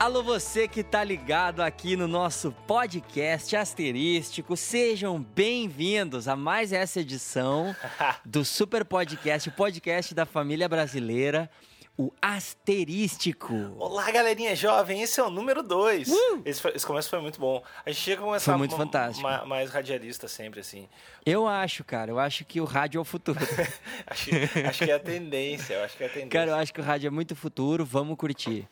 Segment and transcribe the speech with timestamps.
[0.00, 7.00] Alô, você que tá ligado aqui no nosso podcast asterístico, sejam bem-vindos a mais essa
[7.00, 7.76] edição
[8.24, 11.50] do Super Podcast, o podcast da família brasileira,
[11.98, 13.54] o Asterístico.
[13.78, 16.08] Olá, galerinha jovem, esse é o número 2.
[16.08, 16.14] Uh!
[16.46, 17.62] Esse, esse, começo foi muito bom.
[17.84, 19.22] A gente tinha que começar foi muito fantástico.
[19.22, 20.88] Ma, mais radialista sempre, assim.
[21.26, 23.38] Eu acho, cara, eu acho que o rádio é o futuro.
[24.06, 24.30] acho,
[24.66, 26.30] acho que é a tendência, eu acho que é a tendência.
[26.30, 28.66] Cara, eu acho que o rádio é muito futuro, vamos curtir.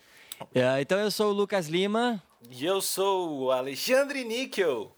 [0.54, 2.22] É, então eu sou o Lucas Lima.
[2.50, 4.94] E eu sou o Alexandre Níquel.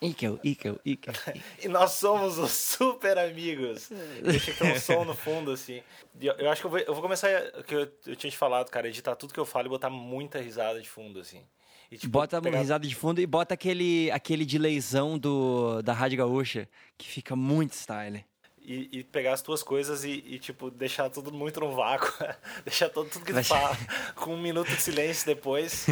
[0.00, 1.14] Níquel, Níquel, Níquel.
[1.62, 3.90] e nós somos os super amigos.
[4.22, 5.82] Deixa que um som no fundo, assim.
[6.20, 7.28] Eu, eu acho que eu vou, eu vou começar,
[7.66, 10.40] que eu, eu, tinha te falado, cara, editar tudo que eu falo e botar muita
[10.40, 11.42] risada de fundo, assim.
[11.90, 12.58] E, tipo, bota pegar...
[12.58, 17.74] risada de fundo e bota aquele, aquele delayzão do, da Rádio Gaúcha, que fica muito
[17.74, 18.24] style
[18.62, 22.12] e, e, pegar as tuas coisas e, e, tipo, deixar tudo muito no vácuo.
[22.64, 23.76] deixar tudo, tudo que tu fala
[24.14, 25.86] com um minuto de silêncio depois.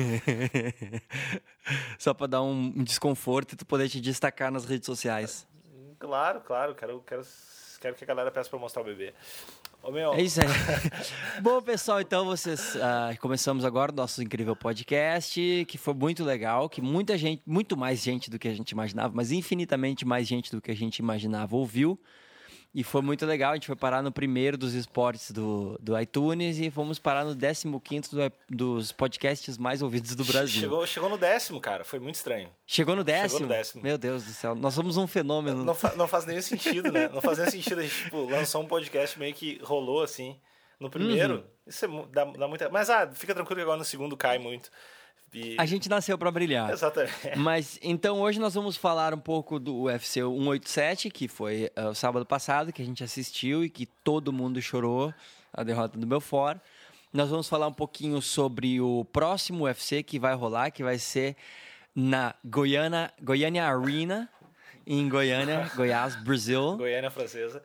[1.98, 5.46] Só pra dar um, desconforto e tu poder te destacar nas redes sociais.
[5.98, 6.74] Claro, claro.
[6.74, 7.22] Quero, quero,
[7.80, 9.14] quero que a galera peça pra mostrar o bebê.
[9.82, 10.12] Ô, meu...
[10.12, 10.46] É isso aí.
[11.40, 16.68] Bom, pessoal, então vocês uh, começamos agora o nosso incrível podcast, que foi muito legal,
[16.68, 20.50] que muita gente, muito mais gente do que a gente imaginava, mas infinitamente mais gente
[20.50, 21.98] do que a gente imaginava ouviu.
[22.78, 23.50] E foi muito legal.
[23.50, 27.34] A gente foi parar no primeiro dos esportes do, do iTunes e fomos parar no
[27.34, 30.60] 15 do, dos podcasts mais ouvidos do Brasil.
[30.60, 31.82] Chegou, chegou no décimo, cara.
[31.82, 32.48] Foi muito estranho.
[32.64, 33.30] Chegou no décimo?
[33.30, 33.82] Chegou no décimo.
[33.82, 34.54] Meu Deus do céu.
[34.54, 35.64] Nós somos um fenômeno.
[35.64, 37.08] Não, não faz nenhum sentido, né?
[37.12, 37.80] Não faz nenhum sentido.
[37.80, 40.38] A gente tipo, lançou um podcast meio que rolou assim.
[40.78, 41.44] No primeiro, uhum.
[41.66, 42.70] isso é, dá, dá muita.
[42.70, 44.70] Mas ah, fica tranquilo que agora no segundo cai muito.
[45.32, 45.56] E...
[45.58, 46.70] A gente nasceu para brilhar.
[46.70, 47.12] Exatamente.
[47.36, 51.94] Mas então hoje nós vamos falar um pouco do UFC 187, que foi uh, o
[51.94, 55.12] sábado passado, que a gente assistiu e que todo mundo chorou
[55.52, 56.58] a derrota do Belfort.
[57.12, 61.36] Nós vamos falar um pouquinho sobre o próximo UFC que vai rolar, que vai ser
[61.94, 64.28] na Goiânia, Goiânia Arena,
[64.86, 66.76] em Goiânia, Goiás, Brasil.
[66.76, 67.62] Goiânia francesa.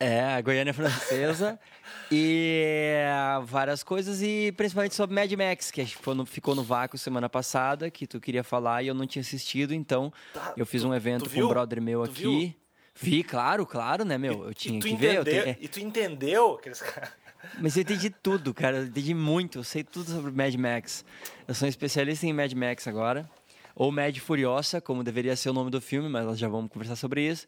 [0.00, 1.60] É, a Goiânia francesa.
[2.10, 3.04] e
[3.44, 8.06] várias coisas, e principalmente sobre Mad Max, que no, ficou no vácuo semana passada, que
[8.06, 11.28] tu queria falar e eu não tinha assistido, então tá, eu fiz tu, um evento
[11.28, 12.22] com um brother meu tu aqui.
[12.22, 12.54] Viu?
[13.02, 14.46] Vi, claro, claro, né, meu?
[14.46, 15.44] Eu tinha que entendeu, ver.
[15.44, 15.56] Tenho...
[15.60, 17.10] E tu entendeu aqueles caras?
[17.58, 18.78] Mas eu entendi tudo, cara.
[18.78, 19.60] Eu entendi muito.
[19.60, 21.04] Eu sei tudo sobre Mad Max.
[21.48, 23.28] Eu sou um especialista em Mad Max agora.
[23.74, 26.96] Ou Mad Furiosa, como deveria ser o nome do filme, mas nós já vamos conversar
[26.96, 27.46] sobre isso.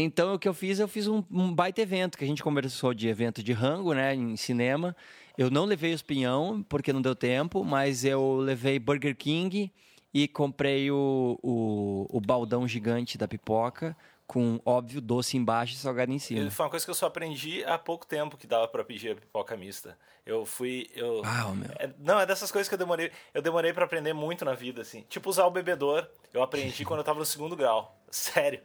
[0.00, 2.92] Então, o que eu fiz, eu fiz um, um, baita evento, que a gente conversou
[2.94, 4.96] de evento de rango, né, em cinema.
[5.36, 9.72] Eu não levei os pinhão, porque não deu tempo, mas eu levei Burger King
[10.12, 16.12] e comprei o, o, o baldão gigante da pipoca, com, óbvio, doce embaixo e salgado
[16.12, 16.50] em cima.
[16.50, 19.14] Foi uma coisa que eu só aprendi há pouco tempo que dava para pedir a
[19.14, 19.96] pipoca mista.
[20.26, 20.90] Eu fui.
[20.94, 21.22] Eu...
[21.22, 21.70] Uau, meu.
[21.78, 23.10] É, não, é dessas coisas que eu demorei.
[23.32, 25.02] Eu demorei para aprender muito na vida, assim.
[25.08, 26.06] Tipo, usar o bebedor.
[26.34, 27.98] Eu aprendi quando eu tava no segundo grau.
[28.10, 28.60] Sério.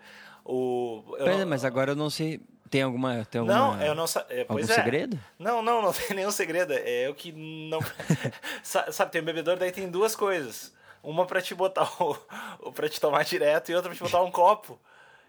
[0.46, 1.46] O, não...
[1.48, 2.42] Mas agora eu não sei.
[2.70, 3.24] Tem alguma.
[3.26, 4.66] Tem alguma não, eu não é, Algum é.
[4.66, 5.20] segredo?
[5.38, 6.74] Não, não, não tem nenhum segredo.
[6.74, 7.80] É o que não.
[8.64, 10.74] Sabe, tem um bebedouro, daí tem duas coisas.
[11.04, 12.16] Uma para te botar o.
[12.74, 14.80] para te tomar direto e outra pra te botar um copo.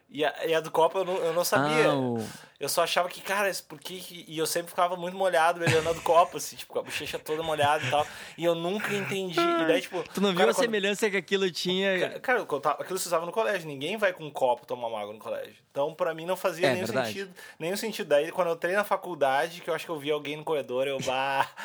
[0.08, 1.90] E a, e a do copo eu não, eu não sabia.
[1.90, 2.24] Ah, o...
[2.60, 4.24] Eu só achava que, cara, por que.
[4.28, 7.18] E eu sempre ficava muito molhado bebendo a do copo, assim, tipo, com a bochecha
[7.18, 8.06] toda molhada e tal.
[8.38, 9.40] E eu nunca entendi.
[9.40, 10.02] E daí, tipo.
[10.14, 10.64] Tu não viu cara, a quando...
[10.64, 12.20] semelhança que aquilo tinha.
[12.20, 12.46] Cara,
[12.78, 13.66] aquilo se usava no colégio.
[13.66, 15.56] Ninguém vai com um copo tomar uma água no colégio.
[15.70, 17.08] Então, pra mim, não fazia é, nenhum verdade.
[17.08, 17.34] sentido.
[17.58, 18.08] Nenhum sentido.
[18.08, 20.86] Daí, quando eu treino na faculdade, que eu acho que eu vi alguém no corredor,
[20.86, 21.48] eu, bah.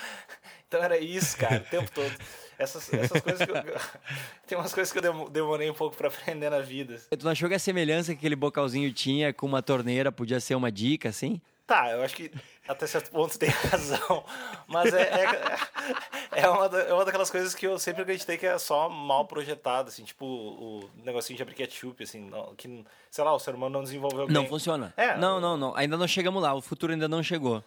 [0.68, 2.16] Então era isso, cara, o tempo todo.
[2.60, 3.56] Essas, essas coisas que eu,
[4.46, 7.00] Tem umas coisas que eu demorei um pouco para aprender na vida.
[7.18, 10.56] Tu não achou que a semelhança que aquele bocalzinho tinha com uma torneira podia ser
[10.56, 11.40] uma dica, assim?
[11.66, 12.32] Tá, eu acho que
[12.68, 14.26] até certo ponto tem razão.
[14.68, 18.58] Mas é, é, é, uma, é uma daquelas coisas que eu sempre acreditei que é
[18.58, 23.40] só mal projetado, assim, tipo o, negocinho de abrir ketchup, assim, que, sei lá, o
[23.40, 24.34] ser humano não desenvolveu bem.
[24.34, 24.94] Não funciona.
[24.98, 25.76] É, não, não, não.
[25.78, 27.64] Ainda não chegamos lá, o futuro ainda não chegou.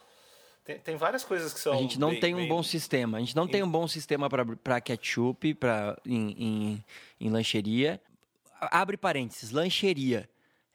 [0.65, 1.73] Tem, tem várias coisas que são.
[1.73, 2.49] A gente não bem, tem um bem...
[2.49, 3.19] bom sistema.
[3.19, 6.85] A gente não tem um bom sistema para ketchup, para em, em,
[7.21, 8.01] em lancheria.
[8.61, 10.29] Abre parênteses, lancheria.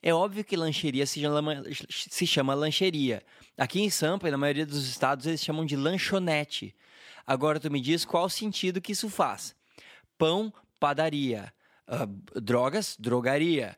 [0.03, 3.23] É óbvio que lancheria se chama, se chama lancheria.
[3.57, 6.75] Aqui em Sampa, e na maioria dos estados, eles chamam de lanchonete.
[7.25, 9.55] Agora tu me diz qual o sentido que isso faz.
[10.17, 11.53] Pão, padaria.
[11.87, 13.77] Uh, drogas, drogaria.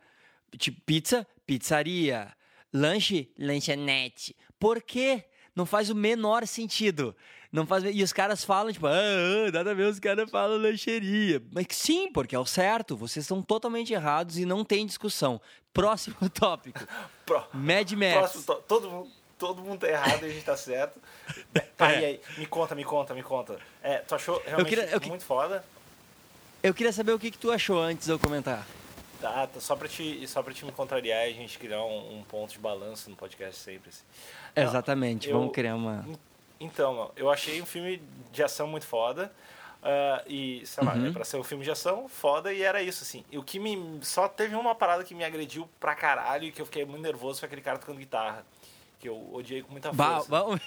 [0.57, 2.35] Tipo, pizza, pizzaria.
[2.73, 4.35] Lanche, lanchonete.
[4.59, 5.23] Por quê?
[5.55, 7.15] Não faz o menor sentido.
[7.51, 7.83] Não faz...
[7.83, 11.41] E os caras falam, tipo, ah, ah, nada a ver, os caras falam lancheria.
[11.51, 12.95] Mas sim, porque é o certo.
[12.95, 15.41] Vocês estão totalmente errados e não tem discussão.
[15.73, 16.79] Próximo tópico.
[17.25, 17.43] Pro...
[17.53, 18.13] Mad Max.
[18.13, 19.11] Próximo Todo mundo.
[19.37, 20.99] todo mundo tá errado e a gente tá certo.
[21.75, 22.01] Tá, é.
[22.01, 23.57] e aí, me conta, me conta, me conta.
[23.81, 25.63] É, tu achou realmente eu queria, eu, muito foda?
[26.61, 28.67] Eu queria saber o que, que tu achou antes de eu comentar.
[29.21, 32.19] Tá, tá, só pra te, só pra te me contrariar e a gente criar um,
[32.19, 33.89] um ponto de balanço no podcast sempre.
[33.89, 34.03] Assim.
[34.55, 36.05] Não, Exatamente, eu, vamos criar uma.
[36.59, 38.01] Então, eu achei um filme
[38.31, 39.31] de ação muito foda.
[39.81, 41.07] Uh, e, sei lá, uhum.
[41.07, 43.23] é pra ser um filme de ação, foda, e era isso, assim.
[43.31, 43.99] E o que me.
[44.01, 47.39] Só teve uma parada que me agrediu pra caralho e que eu fiquei muito nervoso
[47.39, 48.45] foi aquele cara tocando guitarra.
[48.99, 50.29] Que eu odiei com muita força.
[50.29, 50.59] Ba ba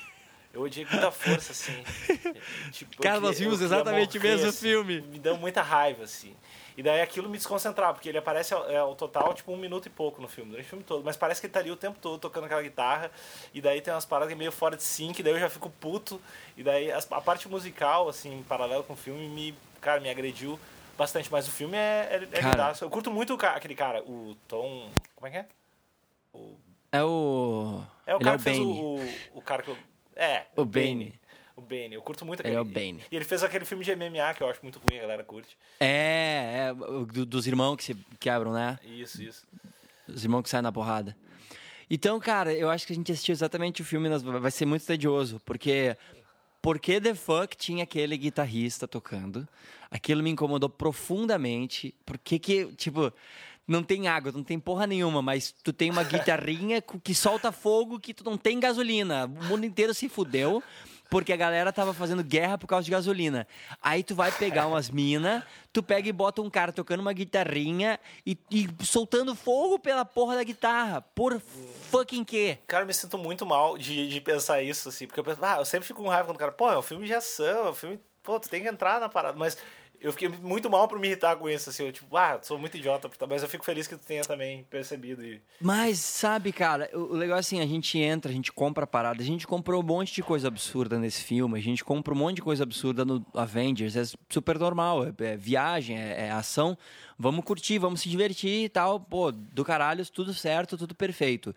[0.52, 1.82] eu odiei com muita força, assim.
[2.72, 5.00] tipo, cara, nós vimos exatamente o mesmo assim, filme.
[5.00, 6.34] Me deu muita raiva, assim.
[6.76, 9.90] E daí aquilo me desconcentrava, porque ele aparece é, ao total, tipo, um minuto e
[9.90, 11.04] pouco no filme, durante o filme todo.
[11.04, 13.10] Mas parece que ele tá ali o tempo todo tocando aquela guitarra.
[13.52, 16.20] E daí tem umas paradas meio fora de sync, daí eu já fico puto.
[16.56, 20.08] E daí a, a parte musical, assim, em paralelo com o filme, me, cara, me
[20.08, 20.58] agrediu
[20.96, 21.30] bastante.
[21.30, 24.90] Mas o filme é, é, é cara, Eu curto muito o, aquele cara, o Tom.
[25.14, 25.46] Como é que é?
[26.32, 26.56] O...
[26.90, 27.82] É o.
[28.06, 29.76] É o ele cara é o que fez o, o, o, cara que eu.
[30.16, 30.46] É.
[30.56, 31.14] O Bane.
[31.56, 32.54] O Bane, eu curto muito aquele.
[32.54, 33.02] Ele é o Bane.
[33.10, 35.56] E ele fez aquele filme de MMA que eu acho muito ruim, a galera curte.
[35.78, 38.78] É, é do, dos irmãos que se quebram, né?
[38.84, 39.46] Isso, isso.
[40.08, 41.16] Os irmãos que saem na porrada.
[41.90, 45.40] Então, cara, eu acho que a gente assistiu exatamente o filme, vai ser muito tedioso,
[45.44, 45.96] porque
[46.62, 49.46] porque The Fuck tinha aquele guitarrista tocando.
[49.90, 51.92] Aquilo me incomodou profundamente.
[52.06, 53.12] Porque que, tipo,
[53.66, 58.00] não tem água, não tem porra nenhuma, mas tu tem uma guitarrinha que solta fogo
[58.00, 59.26] que tu não tem gasolina.
[59.26, 60.62] O mundo inteiro se fudeu
[61.12, 63.46] porque a galera tava fazendo guerra por causa de gasolina.
[63.82, 68.00] Aí tu vai pegar umas minas, tu pega e bota um cara tocando uma guitarrinha
[68.24, 71.02] e, e, soltando fogo pela porra da guitarra.
[71.02, 71.38] Por
[71.90, 72.58] fucking quê?
[72.66, 75.56] Cara, eu me sinto muito mal de, de pensar isso, assim, porque eu penso, ah,
[75.58, 77.70] eu sempre fico com raiva quando o cara, pô, é um filme de ação, é
[77.70, 79.58] um filme, pô, tu tem que entrar na parada, mas
[80.02, 82.76] eu fiquei muito mal por me irritar com isso, assim, eu tipo, ah, sou muito
[82.76, 85.24] idiota, mas eu fico feliz que tu tenha também percebido.
[85.24, 85.40] E...
[85.60, 89.22] Mas, sabe, cara, o legal é assim, a gente entra, a gente compra a parada,
[89.22, 92.36] a gente comprou um monte de coisa absurda nesse filme, a gente compra um monte
[92.36, 96.76] de coisa absurda no Avengers, é super normal, é, é viagem, é, é, ação,
[97.16, 101.54] vamos curtir, vamos se divertir e tal, pô, do caralho, tudo certo, tudo perfeito.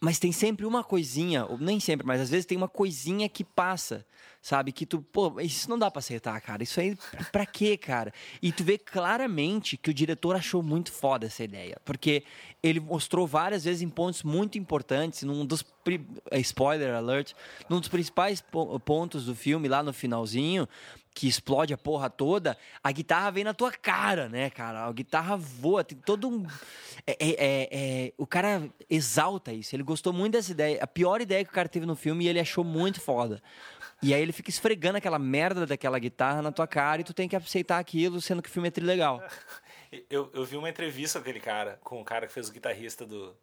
[0.00, 4.06] Mas tem sempre uma coisinha, nem sempre, mas às vezes tem uma coisinha que passa
[4.40, 4.72] sabe?
[4.72, 6.62] Que tu, pô, isso não dá pra acertar, cara.
[6.62, 6.96] Isso aí,
[7.32, 8.12] pra quê, cara?
[8.40, 11.78] E tu vê claramente que o diretor achou muito foda essa ideia.
[11.84, 12.22] Porque
[12.62, 15.64] ele mostrou várias vezes em pontos muito importantes, num dos.
[16.30, 17.32] É, spoiler alert,
[17.68, 18.44] num dos principais
[18.84, 20.68] pontos do filme, lá no finalzinho,
[21.14, 24.86] que explode a porra toda, a guitarra vem na tua cara, né, cara?
[24.86, 26.46] A guitarra voa, tem todo um.
[27.06, 29.74] É, é, é, é, o cara exalta isso.
[29.74, 30.82] Ele gostou muito dessa ideia.
[30.82, 33.42] A pior ideia que o cara teve no filme e ele achou muito foda.
[34.00, 37.28] E aí ele fica esfregando aquela merda daquela guitarra na tua cara e tu tem
[37.28, 39.22] que aceitar aquilo, sendo que o filme é trilegal.
[40.10, 43.06] Eu, eu vi uma entrevista com aquele cara, com o cara que fez o guitarrista
[43.06, 43.30] do.
[43.30, 43.36] do...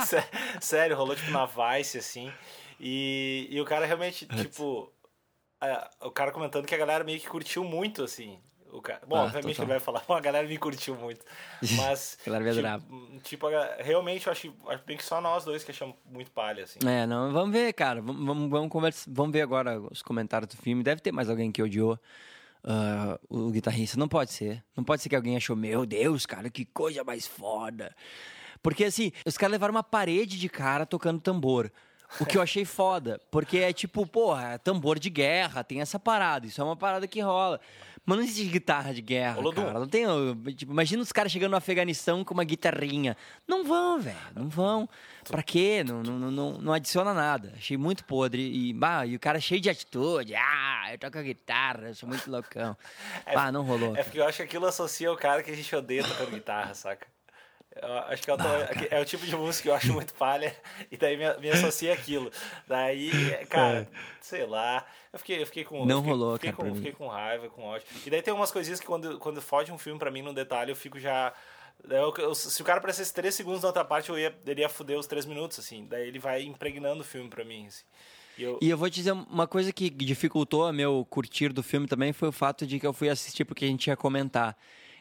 [0.62, 2.32] Sério, rolou tipo na Vice, assim.
[2.80, 4.90] E, e o cara realmente, tipo.
[5.62, 8.38] É, o cara comentando que a galera meio que curtiu muito, assim.
[8.72, 9.00] O cara...
[9.06, 11.24] Bom, ah, obviamente ele vai falar, a galera me curtiu muito.
[11.76, 12.18] Mas.
[12.26, 13.46] a galera tipo, tipo,
[13.78, 16.78] realmente eu acho, acho bem que só nós dois que achamos muito palha, assim.
[16.86, 18.02] É, não, vamos ver, cara.
[18.02, 20.82] Vamos, vamos, vamos, conversar, vamos ver agora os comentários do filme.
[20.82, 21.98] Deve ter mais alguém que odiou.
[22.62, 24.62] Uh, o guitarrista não pode ser.
[24.76, 27.94] Não pode ser que alguém achou, meu Deus, cara, que coisa mais foda.
[28.62, 31.70] Porque assim, os caras levaram uma parede de cara tocando tambor.
[32.20, 35.98] O que eu achei foda, porque é tipo, porra, é tambor de guerra, tem essa
[35.98, 37.60] parada, isso é uma parada que rola.
[38.08, 39.64] Mas não existe guitarra de guerra, Olodum.
[39.64, 39.80] cara.
[39.80, 40.06] Não tem.
[40.54, 43.16] Tipo, imagina os caras chegando no Afeganistão com uma guitarrinha.
[43.48, 44.16] Não vão, velho.
[44.32, 44.88] Não vão.
[45.24, 45.82] Pra quê?
[45.84, 47.52] Não, não, não, não adiciona nada.
[47.56, 48.40] Achei muito podre.
[48.40, 50.36] E, bah, e o cara cheio de atitude.
[50.36, 52.76] Ah, eu toco a guitarra, eu sou muito loucão.
[53.26, 53.96] É, ah, não rolou.
[53.96, 56.74] É porque eu acho que aquilo associa o cara que a gente odeia tocando guitarra,
[56.74, 57.08] saca?
[57.82, 58.44] Eu acho que tô,
[58.90, 60.54] é o tipo de música que eu acho muito palha
[60.90, 62.30] e daí me, me associa aquilo.
[62.66, 63.10] Daí,
[63.48, 63.86] cara, é.
[64.20, 64.84] sei lá.
[65.12, 65.84] Eu fiquei, eu fiquei com.
[65.84, 66.68] Não fiquei, rolou, fiquei cara.
[66.68, 67.86] Com, fiquei com raiva, com ódio.
[68.04, 70.70] E daí tem umas coisinhas que quando, quando foge um filme pra mim no detalhe,
[70.70, 71.32] eu fico já.
[71.88, 74.68] Eu, eu, se o cara aparecesse três segundos na outra parte, eu ia, ele ia
[74.68, 75.86] fuder os três minutos, assim.
[75.88, 77.84] Daí ele vai impregnando o filme pra mim, assim.
[78.38, 78.58] E eu...
[78.60, 82.28] e eu vou te dizer, uma coisa que dificultou meu curtir do filme também foi
[82.28, 84.56] o fato de que eu fui assistir porque a gente ia comentar.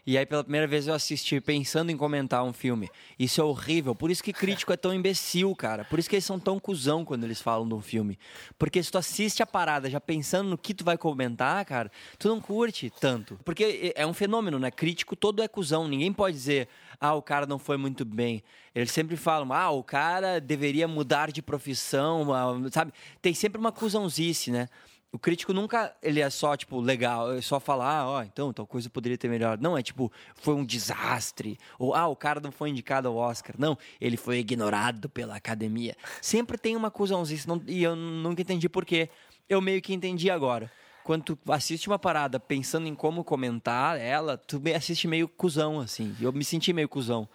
[0.08, 2.92] E aí, pela primeira vez, eu assisti pensando em comentar um filme.
[3.18, 3.96] Isso é horrível.
[3.96, 5.84] Por isso que crítico é tão imbecil, cara.
[5.84, 8.20] Por isso que eles são tão cuzão quando eles falam de um filme.
[8.60, 12.28] Porque se tu assiste a parada já pensando no que tu vai comentar, cara, tu
[12.28, 13.40] não curte tanto.
[13.44, 14.70] Porque é um fenômeno, né?
[14.70, 15.88] Crítico todo é cuzão.
[15.88, 16.68] Ninguém pode dizer,
[17.00, 18.44] ah, o cara não foi muito bem.
[18.76, 22.28] Eles sempre falam, ah, o cara deveria mudar de profissão,
[22.72, 22.92] sabe?
[23.24, 24.70] Tem sempre uma cuzãozice, né?
[25.16, 28.68] O crítico nunca ele é só, tipo, legal, é só falar, ah, ó, então tal
[28.68, 29.58] coisa poderia ter melhor.
[29.58, 31.58] Não, é tipo, foi um desastre.
[31.80, 33.56] Ou, ah, o cara não foi indicado ao Oscar.
[33.58, 35.96] Não, ele foi ignorado pela academia.
[36.22, 39.10] Sempre tem uma cuzãozinha, e eu nunca entendi por quê.
[39.48, 40.70] Eu meio que entendi agora.
[41.06, 46.14] Quando tu assiste uma parada pensando em como comentar ela, tu assiste meio cuzão, assim.
[46.20, 47.26] Eu me senti meio cuzão.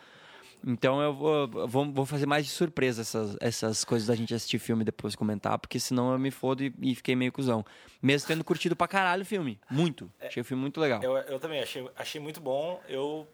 [0.66, 4.58] Então eu vou, vou, vou, fazer mais de surpresa essas, essas coisas da gente assistir
[4.58, 7.64] filme e depois comentar, porque senão eu me fodo e, e, fiquei meio cuzão.
[8.02, 9.58] Mesmo tendo curtido pra caralho o filme.
[9.70, 10.10] Muito.
[10.20, 11.02] É, achei o filme muito legal.
[11.02, 12.80] Eu, eu também achei, achei muito bom.
[12.88, 13.26] Eu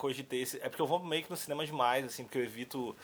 [0.00, 0.56] cogitei esse.
[0.62, 2.96] É porque eu vou meio que no cinema demais, assim, porque eu evito.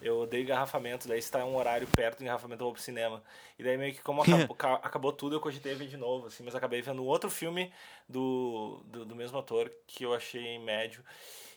[0.00, 3.22] Eu odeio engarrafamento, daí se tá um horário perto do engarrafamento eu vou pro cinema.
[3.58, 6.54] E daí meio que como acabou, acabou tudo, eu cogitei ver de novo, assim, mas
[6.54, 7.72] acabei vendo outro filme
[8.08, 11.02] do, do, do mesmo ator que eu achei médio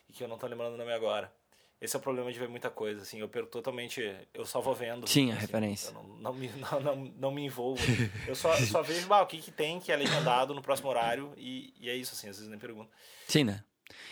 [0.09, 1.31] e que eu não tô lembrando o nome agora.
[1.79, 4.01] Esse é o problema de ver muita coisa, assim, eu perco totalmente,
[4.33, 5.07] eu só vou vendo.
[5.07, 5.91] Sim, assim, a referência.
[5.91, 7.81] Não, não, me, não, não, não, me envolvo.
[8.27, 11.33] Eu só, só vejo ah, o que, que tem que é legendado no próximo horário
[11.37, 12.89] e, e é isso, assim, às vezes nem pergunto.
[13.27, 13.63] Sim, né?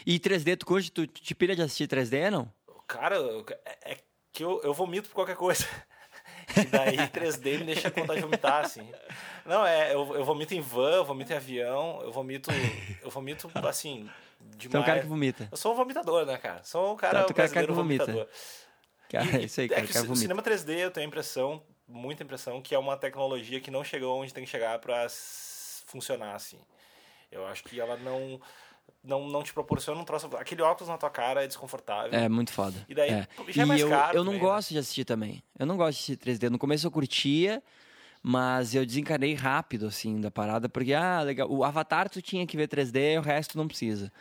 [0.05, 2.51] E 3D, tu curte, tu te pilha de assistir 3D, não?
[2.87, 3.17] Cara,
[3.65, 3.97] é, é
[4.31, 5.65] que eu, eu vomito por qualquer coisa.
[6.55, 8.89] E daí 3D me deixa com vontade de vomitar, assim.
[9.45, 12.49] Não, é, eu, eu vomito em van, eu vomito em avião, eu vomito,
[13.01, 14.09] eu vomito, assim,
[14.55, 14.71] demais.
[14.71, 15.47] Você é um cara que vomita.
[15.51, 16.63] Eu sou um vomitador, né, cara?
[16.63, 18.05] Sou um cara, tá, cara, cara que vomita.
[18.05, 18.29] vomitador.
[19.09, 21.61] Cara, e, isso aí, cara, é que cara o cinema 3D eu tenho a impressão,
[21.87, 25.07] muita impressão, que é uma tecnologia que não chegou onde tem que chegar para
[25.85, 26.59] funcionar, assim.
[27.31, 28.39] Eu acho que ela não
[29.03, 30.29] não, não te proporciona um troço.
[30.37, 32.17] Aquele óculos na tua cara é desconfortável.
[32.17, 32.75] É muito foda.
[32.89, 33.27] E daí é.
[33.49, 34.17] já é mais eu, caro.
[34.17, 34.53] Eu não também, né?
[34.53, 34.73] gosto né?
[34.73, 35.43] de assistir também.
[35.57, 36.49] Eu não gosto de assistir 3D.
[36.49, 37.61] No começo eu curtia,
[38.21, 41.49] mas eu desencanei rápido, assim, da parada, porque, ah, legal.
[41.49, 44.11] O Avatar tu tinha que ver 3D, o resto não precisa.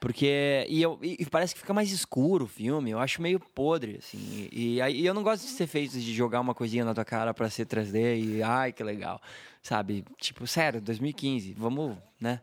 [0.00, 0.64] Porque.
[0.66, 2.90] E, eu, e parece que fica mais escuro o filme.
[2.90, 4.48] Eu acho meio podre, assim.
[4.50, 7.34] E, aí eu não gosto de ser feito de jogar uma coisinha na tua cara
[7.34, 8.42] pra ser 3D e.
[8.42, 9.20] Ai, que legal.
[9.62, 10.02] Sabe?
[10.18, 11.52] Tipo, sério, 2015.
[11.52, 12.40] Vamos, né?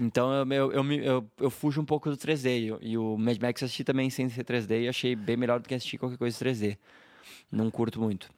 [0.00, 2.78] Então eu, eu, eu, eu, fujo um pouco do 3D.
[2.80, 5.68] E, o Mad Max eu assisti também sem ser 3D e achei bem melhor do
[5.68, 6.78] que assistir qualquer coisa 3D.
[7.52, 8.30] Não curto muito.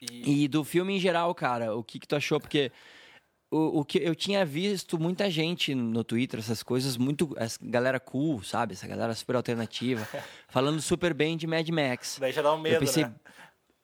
[0.00, 2.40] E, e do filme em geral, cara, o que, que tu achou?
[2.40, 2.72] Porque
[3.52, 7.34] o, o que eu tinha visto muita gente no Twitter, essas coisas, muito.
[7.36, 8.72] Essa galera cool, sabe?
[8.72, 10.08] Essa galera super alternativa,
[10.48, 12.16] falando super bem de Mad Max.
[12.18, 13.14] Daí já dá um medo, eu pensei, né?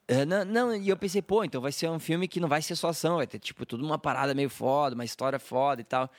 [0.07, 2.63] É, não, não, e eu pensei, pô, então vai ser um filme que não vai
[2.63, 5.83] ser só ação, vai ter, tipo, tudo uma parada meio foda, uma história foda e
[5.83, 6.09] tal.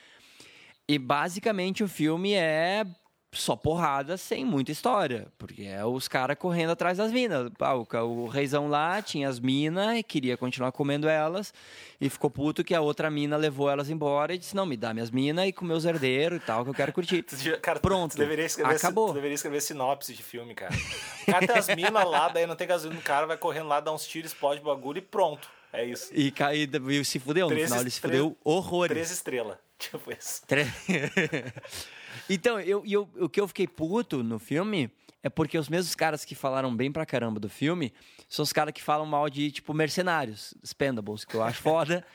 [0.87, 2.85] E basicamente o filme é
[3.33, 5.27] só porrada sem muita história.
[5.37, 7.49] Porque é os caras correndo atrás das minas.
[7.59, 11.53] O, o reizão lá tinha as minas e queria continuar comendo elas.
[11.99, 14.93] E ficou puto que a outra mina levou elas embora e disse: Não, me dá
[14.93, 17.23] minhas minas e com meus herdeiros e tal, que eu quero curtir.
[17.61, 18.17] Cara, Pronto.
[18.17, 19.13] Deveria escrever, acabou.
[19.13, 20.73] Deveria escrever sinopse de filme, cara.
[21.21, 23.79] O cara tem as minas lá, daí não tem gasolina no cara, vai correndo lá,
[23.79, 25.49] dá uns tiros, explode o bagulho e pronto.
[25.73, 26.11] É isso.
[26.13, 28.93] E, e, e se fudeu, no final ele se fudeu horrores.
[28.93, 29.57] Três estrelas.
[29.79, 30.41] Tipo isso.
[32.29, 34.91] então, eu, eu, o que eu fiquei puto no filme
[35.23, 37.93] é porque os mesmos caras que falaram bem pra caramba do filme
[38.27, 42.05] são os caras que falam mal de, tipo, Mercenários, Spendables, que eu acho foda.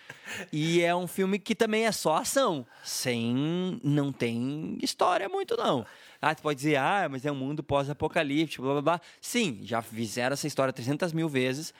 [0.52, 3.80] e é um filme que também é só ação, sem...
[3.84, 5.86] não tem história muito, não.
[6.20, 9.00] Ah, tu pode dizer, ah, mas é um mundo pós-apocalíptico, blá, blá, blá.
[9.20, 11.72] Sim, já fizeram essa história 300 mil vezes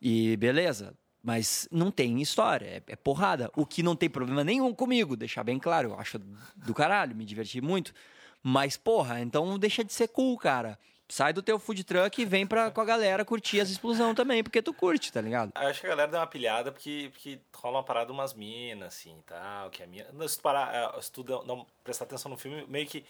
[0.00, 3.50] e beleza, mas não tem história, é, é, porrada.
[3.56, 5.90] O que não tem problema nenhum comigo, deixar bem claro.
[5.90, 7.94] Eu acho do caralho, me diverti muito.
[8.42, 10.78] Mas, porra, então deixa de ser cool, cara.
[11.08, 14.42] Sai do teu food truck e vem pra, com a galera curtir as explosão também,
[14.42, 15.52] porque tu curte, tá ligado?
[15.54, 19.14] Acho que a galera deu uma pilhada porque, porque rola uma parada umas minas, assim,
[19.26, 20.06] tal, que a minha...
[20.26, 23.04] Se tu, parar, eh, se tu não prestar atenção no filme, meio que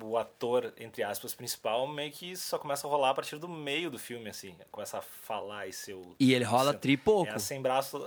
[0.00, 3.90] o, ator, entre aspas, principal, meio que só começa a rolar a partir do meio
[3.90, 4.54] do filme, assim.
[4.70, 6.14] Começa a falar e seu.
[6.18, 7.30] E ele rola seu, tri pouco.
[7.30, 8.06] É sem braço.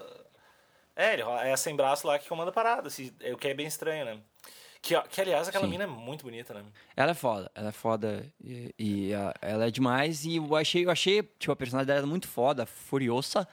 [0.95, 3.47] É, ele rola, é sem braço lá que comanda a parada, assim, é o que
[3.47, 4.19] é bem estranho, né?
[4.81, 5.71] Que, que aliás, aquela Sim.
[5.71, 6.63] mina é muito bonita, né?
[6.95, 9.11] Ela é foda, ela é foda e, e
[9.41, 10.23] ela é demais.
[10.25, 13.47] E eu achei, eu achei, tipo, a personalidade dela muito foda, furiosa.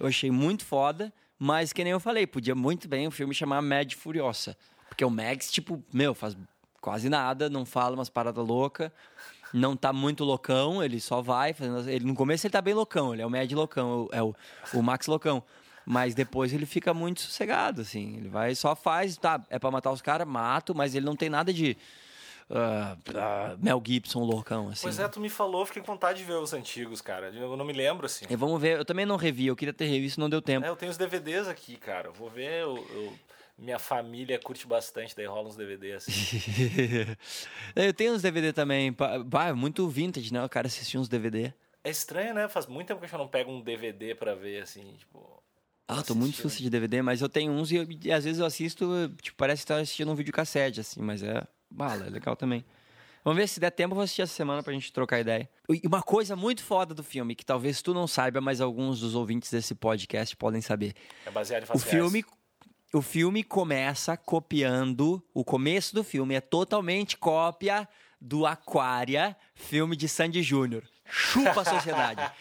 [0.00, 3.60] Eu achei muito foda, mas que nem eu falei, podia muito bem o filme chamar
[3.62, 4.56] Mad Furiosa.
[4.88, 6.36] Porque o Max, tipo, meu, faz
[6.84, 8.90] quase nada, não fala umas paradas loucas,
[9.54, 11.88] não tá muito loucão, ele só vai fazendo.
[11.88, 14.36] Ele, no começo ele tá bem loucão, ele é o Mad loucão, é o,
[14.74, 15.42] o Max loucão.
[15.86, 18.16] Mas depois ele fica muito sossegado, assim.
[18.18, 21.30] Ele vai, só faz, tá, é para matar os caras, mato, mas ele não tem
[21.30, 21.74] nada de.
[22.50, 24.82] Uh, uh, Mel Gibson loucão, assim.
[24.82, 27.28] Pois é, tu me falou, fiquei com vontade de ver os antigos, cara.
[27.28, 28.26] Eu não me lembro, assim.
[28.28, 30.66] E vamos ver, eu também não revi, eu queria ter revisto, não deu tempo.
[30.66, 32.08] É, eu tenho os DVDs aqui, cara.
[32.08, 33.12] Eu vou ver, eu, eu
[33.56, 36.12] minha família curte bastante, daí rola uns DVD assim.
[37.76, 38.94] eu tenho uns DVD também.
[39.26, 40.44] Bah, muito vintage, né?
[40.44, 41.52] O cara assistir uns DVD.
[41.82, 42.48] É estranho, né?
[42.48, 45.42] Faz muito tempo que eu não pego um DVD pra ver, assim, tipo.
[45.86, 48.46] Ah, tô muito susto de DVD, mas eu tenho uns e, e às vezes eu
[48.46, 48.88] assisto,
[49.20, 52.64] tipo, parece que tá assistindo um videocassete, assim, mas é bala, é legal também.
[53.22, 55.48] Vamos ver se der tempo, eu vou assistir essa semana pra gente trocar ideia.
[55.68, 59.14] E uma coisa muito foda do filme, que talvez tu não saiba, mas alguns dos
[59.14, 60.94] ouvintes desse podcast podem saber.
[61.26, 62.24] É baseado em O fatos reais.
[62.94, 65.22] O filme começa copiando.
[65.34, 67.88] O começo do filme é totalmente cópia
[68.20, 70.84] do Aquária, filme de Sandy Júnior.
[71.04, 72.22] Chupa a sociedade.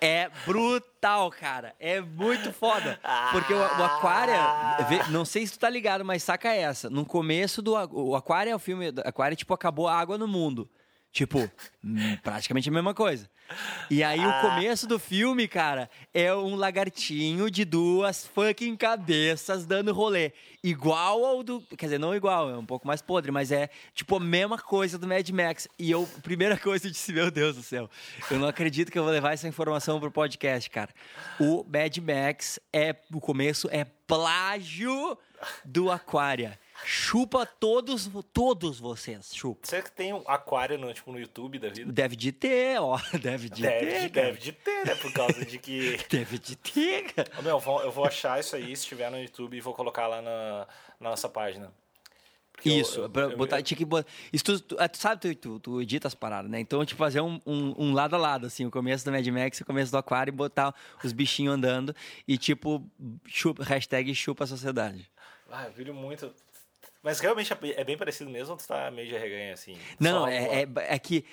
[0.00, 1.74] É brutal, cara.
[1.78, 2.98] É muito foda.
[3.32, 4.38] Porque o, o Aquária.
[5.10, 6.88] Não sei se tu tá ligado, mas saca essa.
[6.88, 7.74] No começo do.
[7.92, 8.88] O Aquária é o filme.
[9.04, 10.68] Aquária, tipo, acabou a água no mundo.
[11.12, 11.50] Tipo,
[11.84, 13.28] hum, praticamente a mesma coisa.
[13.90, 19.92] E aí o começo do filme, cara, é um lagartinho de duas fucking cabeças dando
[19.92, 20.32] rolê.
[20.62, 21.60] Igual ao do.
[21.76, 24.98] Quer dizer, não igual, é um pouco mais podre, mas é tipo a mesma coisa
[24.98, 25.68] do Mad Max.
[25.78, 27.90] E eu, primeira coisa, eu disse: Meu Deus do céu,
[28.30, 30.90] eu não acredito que eu vou levar essa informação pro podcast, cara.
[31.38, 32.96] O Mad Max é.
[33.12, 35.18] O começo é plágio
[35.64, 36.58] do Aquária.
[36.84, 39.66] Chupa todos, todos vocês, chupa.
[39.66, 41.92] Será que tem um aquário no, tipo, no YouTube da vida?
[41.92, 42.98] Deve de ter, ó.
[43.22, 44.00] Deve de Deve, ter.
[44.02, 44.94] de, deve de ter, né?
[44.96, 45.98] Por causa de que.
[46.10, 47.30] Deve de ter, cara.
[47.38, 50.06] Ô, meu, vou- eu vou achar isso aí, se estiver no YouTube, e vou colocar
[50.08, 50.66] lá na,
[50.98, 51.72] na nossa página.
[52.52, 54.08] Porque eu- Isso, eu- pra eu- botar, eu- tinha que botar.
[54.32, 56.60] Isso tu, tu, ah, tu sabe, tu, tu, tu edita as paradas, né?
[56.60, 59.58] Então, tipo, fazer um, um, um lado a lado, assim, o começo do Mad Max
[59.58, 61.94] e o começo do Aquário e botar os bichinhos andando
[62.28, 62.84] e, tipo,
[63.26, 65.08] chupa, hashtag chupa a sociedade.
[65.50, 66.32] Ah, eu muito.
[67.04, 69.76] Mas realmente é bem- é bem parecido mesmo ou tu tá meio de arreganho assim?
[70.00, 71.24] Não, é, é, é que.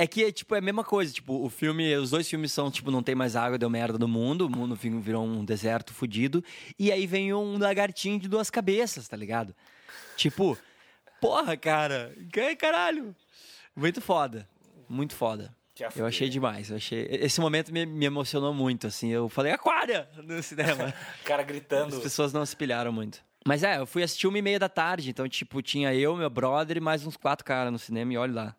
[0.00, 1.12] É que, é, tipo, é a mesma coisa.
[1.12, 4.06] Tipo, o filme, os dois filmes são, tipo, não tem mais água, deu merda no
[4.06, 4.46] mundo.
[4.46, 6.42] O mundo vi- virou um deserto fudido.
[6.78, 9.52] E aí vem um lagartinho de duas cabeças, tá ligado?
[10.16, 10.56] Tipo,
[11.20, 12.14] porra, cara.
[12.32, 13.12] que Caralho.
[13.74, 14.48] Muito foda.
[14.88, 15.52] Muito foda.
[15.96, 16.70] Eu achei demais.
[16.70, 17.06] Eu achei...
[17.10, 19.10] Esse momento me, me emocionou muito, assim.
[19.10, 20.08] Eu falei, aquária!
[20.22, 20.94] No cinema.
[21.20, 21.96] O cara gritando.
[21.96, 23.20] As pessoas não se pilharam muito.
[23.46, 26.28] Mas é, eu fui assistir uma e meia da tarde, então, tipo, tinha eu, meu
[26.28, 28.56] brother e mais uns quatro caras no cinema, e olha lá.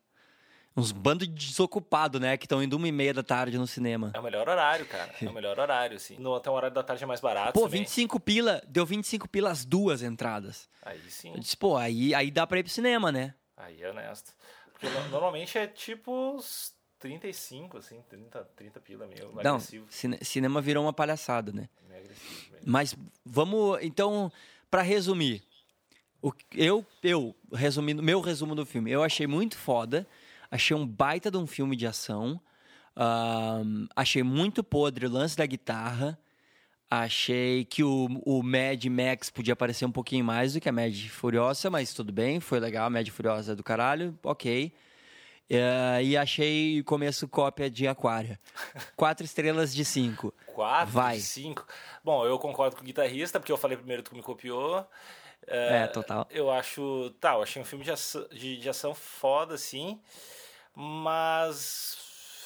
[0.77, 4.11] Uns bandos de desocupado, né, que estão indo uma e meia da tarde no cinema.
[4.13, 5.13] É o melhor horário, cara.
[5.21, 6.15] É o melhor horário, assim.
[6.17, 7.53] No, até o horário da tarde é mais barato.
[7.53, 7.81] Pô, também.
[7.81, 10.69] 25 pila, deu 25 pila as duas entradas.
[10.81, 11.33] Aí sim.
[11.33, 13.33] Eu disse, pô, aí, aí dá pra ir pro cinema, né?
[13.57, 14.33] Aí é honesto.
[14.71, 19.85] Porque no- normalmente é tipo uns 35, assim, 30, 30 pila meio Não, agressivo.
[19.89, 21.67] cine- cinema virou uma palhaçada, né?
[21.89, 22.51] Meio agressivo.
[22.51, 24.31] meio- Mas vamos, então,
[24.69, 25.43] pra resumir.
[26.21, 30.07] O, eu, eu, resumindo, meu resumo do filme, eu achei muito foda.
[30.51, 32.39] Achei um baita de um filme de ação.
[33.95, 36.19] achei muito podre o lance da guitarra.
[36.91, 40.95] Achei que o, o Mad Max podia aparecer um pouquinho mais do que a Mad
[41.09, 42.87] Furiosa, mas tudo bem, foi legal.
[42.87, 44.73] A Mad Furiosa é do caralho, ok.
[45.49, 48.39] Eh, e achei começo cópia de Aquária.
[48.95, 50.31] Quatro estrelas de cinco.
[50.53, 51.19] 4, Vai.
[51.19, 51.65] 5.
[52.03, 54.85] Bom, eu concordo com o guitarrista, porque eu falei primeiro tu me copiou.
[55.47, 56.27] É, total.
[56.29, 57.09] Eu acho.
[57.19, 59.99] Tá, eu achei um filme de ação, de, de ação foda, assim.
[60.75, 61.97] Mas.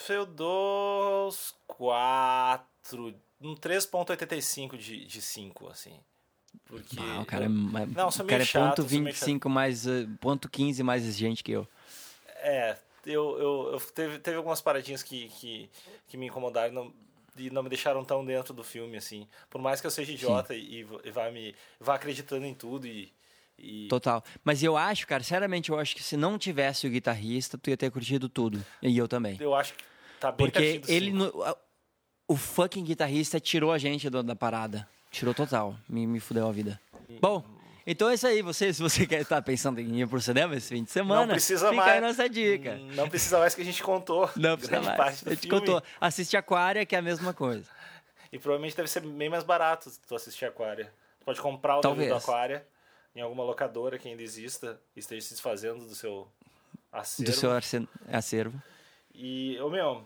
[0.10, 3.16] Eu dou uns 4.
[3.42, 6.00] Um 3,85 de, de 5, assim.
[6.66, 6.98] Porque.
[7.00, 9.00] Ah, o cara é, mais- Não, eu sou o cara é chato, ponto eu sou
[9.00, 11.68] meio 25 mais, eh, ponto 15 mais exigente que eu.
[12.38, 15.70] É, eu, eu, eu teve, teve algumas paradinhas que, que,
[16.08, 16.94] que me incomodaram e não,
[17.38, 19.28] e não me deixaram tão dentro do filme, assim.
[19.50, 23.12] Por mais que eu seja idiota e, e vá me vá acreditando em tudo e.
[23.58, 24.24] e Total.
[24.44, 27.78] Mas eu acho, cara, sinceramente, eu acho que se não tivesse o guitarrista, tu ia
[27.78, 28.63] ter curtido tudo.
[28.82, 29.38] E eu também.
[29.39, 29.84] eu acho que
[30.20, 31.12] tá bem Porque ele.
[31.12, 31.32] no-
[32.28, 34.88] o fucking guitarrista tirou a gente do- da parada.
[35.12, 35.76] Tirou total.
[35.88, 36.80] Me, me fudeu a vida.
[37.22, 37.44] Bom.
[37.86, 40.69] Então é isso aí, você, se você quer estar pensando em ir pro cinema esse
[40.69, 41.91] fim de semana, Não precisa fica mais.
[41.93, 42.76] aí nossa dica.
[42.96, 44.30] Não precisa mais que a gente contou.
[44.38, 44.98] Não precisa mais.
[44.98, 45.60] parte do A gente filme.
[45.60, 45.84] contou.
[46.00, 47.69] Assiste Aquária, que é a mesma coisa.
[48.32, 50.93] E provavelmente deve ser bem mais barato se tu assistir Aquária.
[51.19, 52.08] Tu pode comprar o Talvez.
[52.08, 52.65] DVD do Aquária
[53.15, 56.28] em alguma locadora que ainda exista e esteja se desfazendo do seu
[56.91, 57.32] acervo.
[57.32, 57.52] Do seu
[58.12, 58.63] acervo.
[59.13, 60.04] E, ô meu,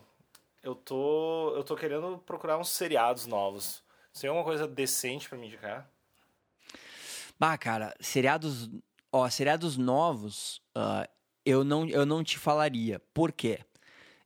[0.62, 3.82] eu tô, eu tô querendo procurar uns seriados novos.
[4.12, 5.88] Você tem alguma coisa decente pra me indicar?
[7.38, 8.70] Bah, cara, seriados.
[9.12, 11.08] Ó, seriados novos, ah,
[11.44, 13.00] eu, não, eu não te falaria.
[13.14, 13.60] Por quê?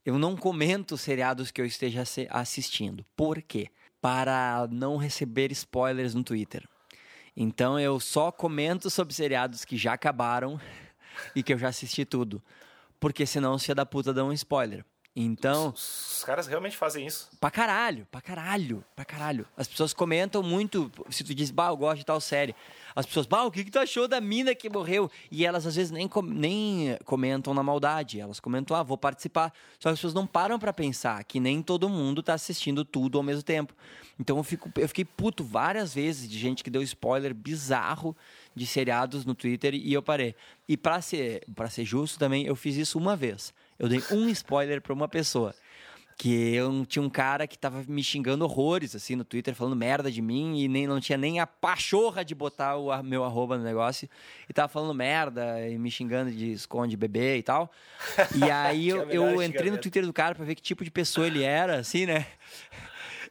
[0.04, 3.04] Eu não comento seriados que eu esteja se- assistindo.
[3.14, 3.68] Por quê?
[4.00, 6.68] Para não receber spoilers no Twitter.
[7.36, 10.60] Então eu só comento sobre seriados que já acabaram
[11.36, 12.42] e que eu já assisti tudo.
[12.98, 14.84] Porque senão os filha da puta dão um spoiler.
[15.14, 15.72] Então.
[15.74, 17.28] Os, os caras realmente fazem isso.
[17.38, 19.46] Pra caralho, pra caralho, pra caralho.
[19.56, 22.54] As pessoas comentam muito, se tu diz, bah, eu gosto de tal série.
[22.96, 25.10] as pessoas, bah, o que, que tu achou da mina que morreu?
[25.30, 29.52] E elas às vezes nem, com, nem comentam na maldade, elas comentam, ah, vou participar.
[29.78, 33.18] Só que as pessoas não param para pensar que nem todo mundo tá assistindo tudo
[33.18, 33.74] ao mesmo tempo.
[34.18, 38.16] Então eu, fico, eu fiquei puto várias vezes de gente que deu spoiler bizarro
[38.54, 40.34] de seriados no Twitter e eu parei.
[40.66, 43.52] E para ser, pra ser justo também, eu fiz isso uma vez.
[43.78, 45.54] Eu dei um spoiler para uma pessoa
[46.16, 50.10] que eu tinha um cara que tava me xingando horrores, assim, no Twitter, falando merda
[50.10, 53.64] de mim e nem, não tinha nem a pachorra de botar o meu arroba no
[53.64, 54.08] negócio
[54.48, 57.72] e tava falando merda e me xingando de esconde bebê e tal.
[58.36, 61.26] E aí eu, eu entrei no Twitter do cara pra ver que tipo de pessoa
[61.26, 62.26] ele era, assim, né?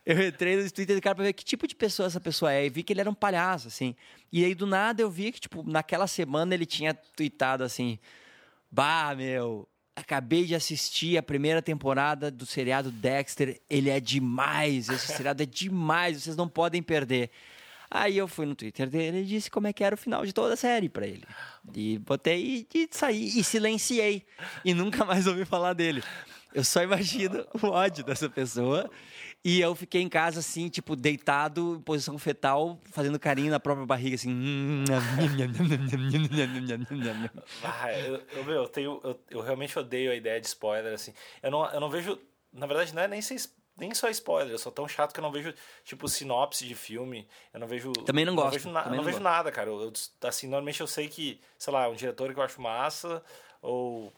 [0.05, 2.65] Eu entrei no Twitter do cara pra ver que tipo de pessoa essa pessoa é
[2.65, 3.95] e vi que ele era um palhaço, assim.
[4.31, 7.99] E aí do nada eu vi que, tipo, naquela semana ele tinha tweetado assim:
[8.71, 13.61] Bah, meu, acabei de assistir a primeira temporada do seriado Dexter.
[13.69, 14.89] Ele é demais.
[14.89, 16.21] Esse seriado é demais.
[16.21, 17.29] Vocês não podem perder.
[17.89, 20.31] Aí eu fui no Twitter dele e disse como é que era o final de
[20.31, 21.25] toda a série para ele.
[21.75, 24.25] E botei e, e saí e silenciei.
[24.63, 26.01] E nunca mais ouvi falar dele.
[26.53, 28.89] Eu só imagino o ódio dessa pessoa.
[29.43, 33.87] E eu fiquei em casa, assim, tipo, deitado, em posição fetal, fazendo carinho na própria
[33.87, 34.83] barriga, assim.
[37.63, 41.11] ah, eu, eu, meu, eu, tenho, eu, eu realmente odeio a ideia de spoiler, assim.
[41.41, 42.19] Eu não, eu não vejo.
[42.53, 43.41] Na verdade, não é nem, ser,
[43.75, 44.53] nem só spoiler.
[44.53, 45.51] Eu sou tão chato que eu não vejo,
[45.83, 47.27] tipo, sinopse de filme.
[47.51, 47.93] Eu não vejo.
[47.93, 48.45] Também não gosto.
[48.45, 49.71] Não vejo, na, não, não vejo nada, cara.
[49.71, 49.91] Eu,
[50.23, 53.23] assim, normalmente eu sei que, sei lá, um diretor que eu acho massa,
[53.59, 54.13] ou.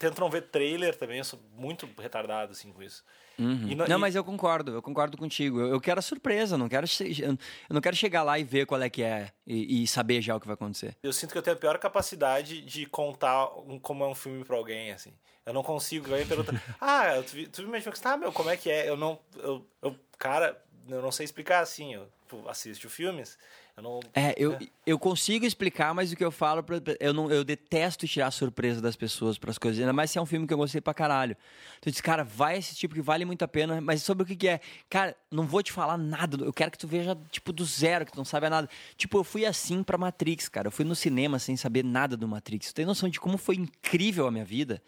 [0.00, 3.04] Tento não ver trailer também, eu sou muito retardado, assim, com isso.
[3.38, 3.76] Uhum.
[3.86, 4.00] não, e...
[4.00, 5.60] mas eu concordo, eu concordo contigo.
[5.60, 6.86] Eu, eu quero a surpresa, não quero,
[7.20, 7.36] eu
[7.68, 10.40] não quero chegar lá e ver qual é que é e, e, saber já o
[10.40, 10.96] que vai acontecer.
[11.02, 14.42] Eu sinto que eu tenho a pior capacidade de contar um, como é um filme
[14.42, 15.12] pra alguém, assim.
[15.44, 18.70] Eu não consigo, aí pergunta, ah, tu, tu me que tá, meu, como é que
[18.70, 18.88] é?
[18.88, 20.58] Eu não, eu, eu, cara,
[20.88, 22.08] eu não sei explicar assim, eu
[22.48, 23.36] assisto filmes,
[23.80, 24.58] eu não, é, eu, é.
[24.86, 26.64] eu consigo explicar, mas o que eu falo,
[27.00, 30.18] eu, não, eu detesto tirar a surpresa das pessoas para as coisas, ainda mais se
[30.18, 31.36] é um filme que eu gostei pra caralho.
[31.84, 34.48] Eu disse, cara, vai assistir porque vale muito a pena, mas sobre o que, que
[34.48, 34.60] é?
[34.88, 38.12] Cara, não vou te falar nada, eu quero que tu veja, tipo, do zero, que
[38.12, 38.68] tu não sabe nada.
[38.96, 42.28] Tipo, eu fui assim pra Matrix, cara, eu fui no cinema sem saber nada do
[42.28, 42.68] Matrix.
[42.68, 44.82] Tu tem noção de como foi incrível a minha vida?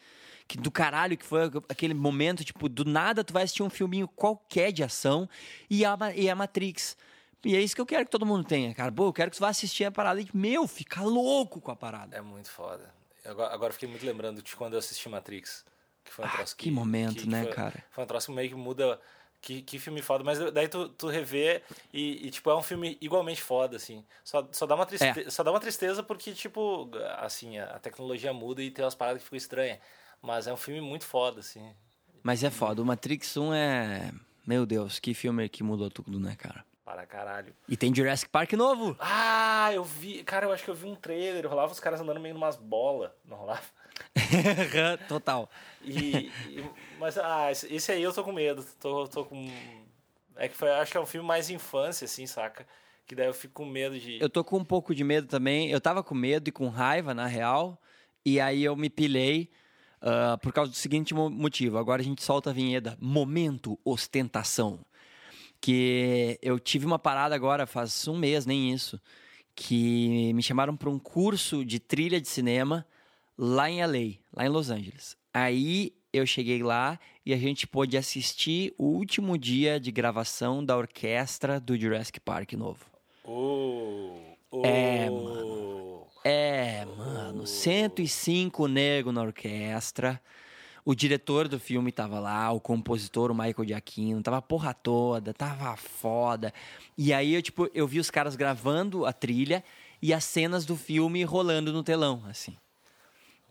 [0.48, 4.08] que do caralho que foi aquele momento, tipo, do nada tu vai assistir um filminho
[4.08, 5.28] qualquer de ação
[5.70, 6.96] e a, e a Matrix.
[7.44, 8.92] E é isso que eu quero que todo mundo tenha, cara.
[8.92, 11.76] Pô, eu quero que você vá assistir a parada e, meu, fica louco com a
[11.76, 12.16] parada.
[12.16, 12.92] É muito foda.
[13.24, 15.64] Agora, agora fiquei muito lembrando de quando eu assisti Matrix.
[16.04, 17.84] Que foi um ah, troço que, que momento, que, né, foi, cara?
[17.90, 19.00] Foi um troço que meio que muda.
[19.40, 22.96] Que, que filme foda, mas daí tu, tu revê e, e, tipo, é um filme
[23.00, 24.04] igualmente foda, assim.
[24.22, 25.30] Só, só, dá uma tristeza, é.
[25.30, 29.24] só dá uma tristeza porque, tipo, assim, a tecnologia muda e tem umas paradas que
[29.24, 29.80] ficam estranhas.
[30.20, 31.74] Mas é um filme muito foda, assim.
[32.22, 32.80] Mas é foda.
[32.82, 34.12] O Matrix 1 é.
[34.46, 36.64] Meu Deus, que filme que mudou tudo, né, cara?
[36.92, 37.54] Para caralho.
[37.66, 38.94] E tem Jurassic Park novo.
[39.00, 40.22] Ah, eu vi.
[40.24, 41.48] Cara, eu acho que eu vi um trailer.
[41.48, 43.10] Rolava os caras andando meio numas bolas.
[43.24, 43.62] Não rolava?
[45.08, 45.48] Total.
[45.82, 48.62] E, e, mas, ah, esse aí eu tô com medo.
[48.78, 49.50] Tô, tô com.
[50.36, 52.66] É que foi, acho que é um filme mais infância, assim, saca?
[53.06, 54.20] Que daí eu fico com medo de.
[54.20, 55.70] Eu tô com um pouco de medo também.
[55.70, 57.80] Eu tava com medo e com raiva, na real.
[58.22, 59.50] E aí eu me pilei.
[60.02, 61.78] Uh, por causa do seguinte motivo.
[61.78, 64.84] Agora a gente solta a vinheta Momento Ostentação
[65.62, 69.00] que eu tive uma parada agora, faz um mês, nem isso,
[69.54, 72.84] que me chamaram para um curso de trilha de cinema
[73.38, 75.16] lá em LA, lá em Los Angeles.
[75.32, 80.76] Aí eu cheguei lá e a gente pôde assistir o último dia de gravação da
[80.76, 82.84] orquestra do Jurassic Park novo.
[83.24, 84.18] Oh,
[84.50, 86.06] oh, é, mano.
[86.24, 87.46] É, mano.
[87.46, 90.20] 105 nego na orquestra.
[90.84, 95.32] O diretor do filme tava lá, o compositor, o Michael Giacchino, tava a porra toda,
[95.32, 96.52] tava foda.
[96.98, 99.62] E aí eu, tipo, eu vi os caras gravando a trilha
[100.00, 102.56] e as cenas do filme rolando no telão, assim.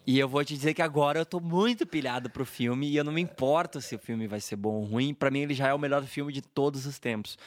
[0.05, 3.03] E eu vou te dizer que agora eu tô muito pilhado pro filme e eu
[3.03, 5.13] não me importo se o filme vai ser bom ou ruim.
[5.13, 7.37] Para mim ele já é o melhor filme de todos os tempos.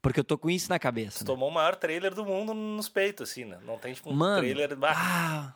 [0.00, 1.20] Porque eu tô com isso na cabeça.
[1.20, 1.26] Né?
[1.26, 3.58] tomou o maior trailer do mundo nos peitos, assim, né?
[3.64, 4.76] Não tem tipo um Mano, trailer.
[4.82, 5.54] Ah,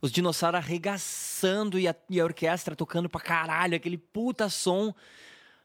[0.00, 4.94] os dinossauros arregaçando e a, e a orquestra tocando pra caralho, aquele puta som.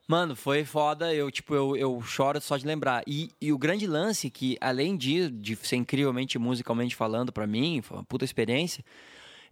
[0.08, 3.04] Mano, foi foda, eu, tipo, eu, eu choro só de lembrar.
[3.08, 7.82] E, e o grande lance que, além de, de ser incrivelmente musicalmente falando para mim,
[7.82, 8.84] foi uma puta experiência,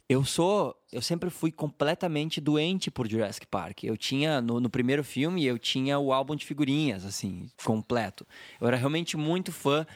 [0.08, 3.84] eu sou, eu sempre fui completamente doente por Jurassic Park.
[3.84, 8.28] Eu tinha, no, no primeiro filme, eu tinha o álbum de figurinhas, assim, completo.
[8.60, 9.88] Eu era realmente muito fã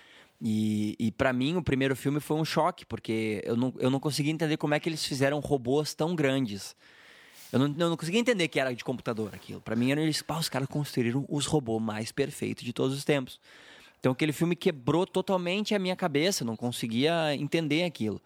[0.41, 3.99] e, e para mim, o primeiro filme foi um choque, porque eu não, eu não
[3.99, 6.75] conseguia entender como é que eles fizeram robôs tão grandes.
[7.51, 9.61] Eu não, eu não conseguia entender que era de computador aquilo.
[9.61, 13.39] Para mim, eles, pá, os caras construíram os robôs mais perfeitos de todos os tempos.
[13.99, 18.21] Então Então aquele filme quebrou totalmente a minha cabeça, eu não conseguia entender aquilo.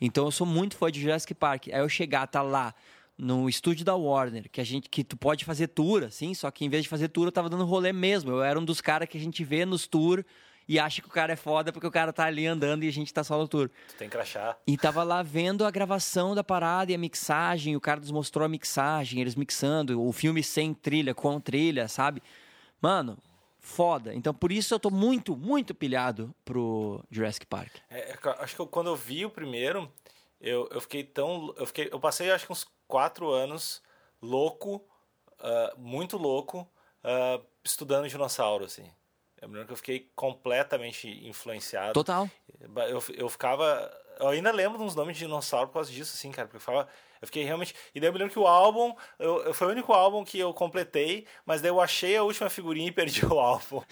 [0.00, 1.68] Então eu sou muito fã de Jurassic Park.
[1.68, 2.74] Aí eu chegar, tá lá
[3.18, 6.64] no estúdio da Warner, que a gente que tu pode fazer tour, assim, só que
[6.64, 8.30] em vez de fazer tour eu tava dando rolê mesmo.
[8.30, 10.24] Eu era um dos caras que a gente vê nos tour
[10.70, 12.92] e acha que o cara é foda porque o cara tá ali andando e a
[12.92, 13.68] gente tá só no tour.
[13.88, 14.56] Tu tem que crachar.
[14.64, 18.44] E tava lá vendo a gravação da parada e a mixagem, o cara nos mostrou
[18.44, 22.22] a mixagem, eles mixando, o filme sem trilha, com trilha, sabe?
[22.80, 23.18] Mano,
[23.58, 24.14] foda.
[24.14, 27.78] Então por isso eu tô muito, muito pilhado pro Jurassic Park.
[27.90, 29.92] É, acho que eu, quando eu vi o primeiro,
[30.40, 31.52] eu, eu fiquei tão.
[31.58, 33.82] Eu, fiquei, eu passei acho que uns quatro anos
[34.22, 34.76] louco,
[35.40, 36.60] uh, muito louco,
[37.02, 38.88] uh, estudando dinossauro, assim.
[39.40, 41.94] Eu me lembro que eu fiquei completamente influenciado.
[41.94, 42.28] Total.
[42.60, 43.90] Eu, eu ficava.
[44.18, 46.46] Eu ainda lembro uns nomes de dinossauro por causa disso, assim, cara.
[46.46, 46.86] Porque eu ficava.
[47.22, 47.74] Eu fiquei realmente.
[47.94, 48.94] E daí eu me lembro que o álbum.
[49.18, 52.88] Eu, foi o único álbum que eu completei, mas daí eu achei a última figurinha
[52.88, 53.82] e perdi o álbum.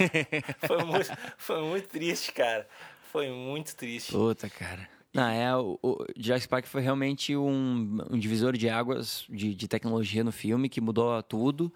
[0.66, 2.68] foi, muito, foi muito triste, cara.
[3.10, 4.12] Foi muito triste.
[4.12, 4.88] Puta, cara.
[5.12, 9.68] Não, é, o, o Jurassic Park foi realmente um, um divisor de águas de, de
[9.68, 11.72] tecnologia no filme que mudou tudo.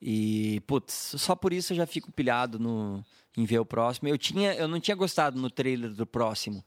[0.00, 3.04] E, putz, só por isso eu já fico pilhado no,
[3.36, 4.08] em ver o próximo.
[4.08, 6.64] Eu, tinha, eu não tinha gostado no trailer do próximo.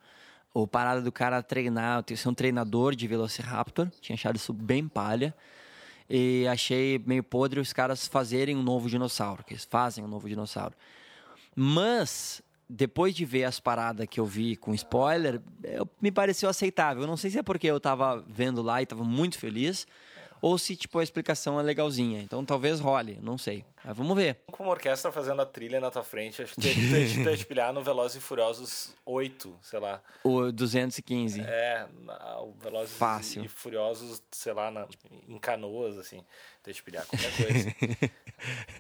[0.54, 3.90] O parada do cara treinar, ser um treinador de Velociraptor.
[4.02, 5.36] Tinha achado isso bem palha.
[6.10, 10.28] E achei meio podre os caras fazerem um novo dinossauro, que eles fazem um novo
[10.28, 10.74] dinossauro.
[11.54, 17.08] Mas depois de ver as paradas que eu vi com spoiler, eu, me pareceu aceitável.
[17.08, 19.88] Não sei se é porque eu tava vendo lá e tava muito feliz,
[20.42, 22.22] ou se tipo a explicação é legalzinha.
[22.22, 23.64] Então talvez role, não sei.
[23.88, 24.42] Mas vamos ver.
[24.52, 27.82] Com uma orquestra fazendo a trilha na tua frente, acho que ia te pilhar no
[27.82, 30.02] Velozes e Furiosos 8, sei lá.
[30.26, 31.40] O 215.
[31.40, 31.88] É,
[32.42, 33.46] o Velozes Fácil.
[33.46, 34.86] e Furiosos, sei lá, na,
[35.30, 36.22] em canoas, assim.
[36.62, 37.76] Tu ia te pilhar qualquer coisa.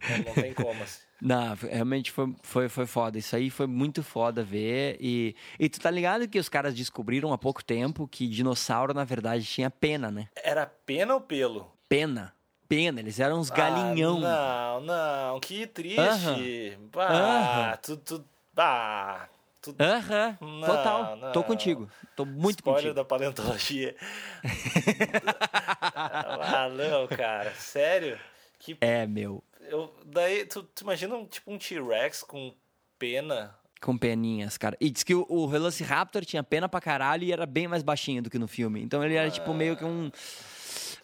[0.09, 0.99] não, não tem como, assim.
[1.21, 3.17] Não, realmente foi, foi, foi foda.
[3.17, 4.97] Isso aí foi muito foda ver.
[4.99, 9.05] E, e tu tá ligado que os caras descobriram há pouco tempo que dinossauro, na
[9.05, 10.27] verdade, tinha pena, né?
[10.35, 11.71] Era pena ou pelo?
[11.87, 12.35] Pena.
[12.67, 14.21] Pena, eles eram uns galinhão.
[14.25, 15.99] Ah, não, não, que triste.
[15.99, 16.77] Uh -huh.
[16.91, 17.77] Bah, uh -huh.
[17.81, 19.29] tu, tu, bah,
[19.61, 19.75] tu...
[19.79, 20.65] Aham, uh -huh.
[20.65, 21.15] total.
[21.15, 21.31] Não.
[21.31, 21.89] Tô contigo.
[22.15, 22.95] Tô muito Spoiler contigo.
[22.95, 23.95] da paleontologia.
[25.95, 27.53] ah, não, cara.
[27.53, 28.19] Sério?
[28.59, 28.77] Que...
[28.81, 29.43] É, meu.
[29.69, 32.53] Eu, daí, tu, tu imagina um, tipo um T-Rex com
[32.97, 33.55] pena.
[33.79, 34.75] Com peninhas, cara.
[34.81, 38.21] E diz que o, o Velociraptor tinha pena pra caralho e era bem mais baixinho
[38.21, 38.81] do que no filme.
[38.81, 40.11] Então ele era tipo meio que um.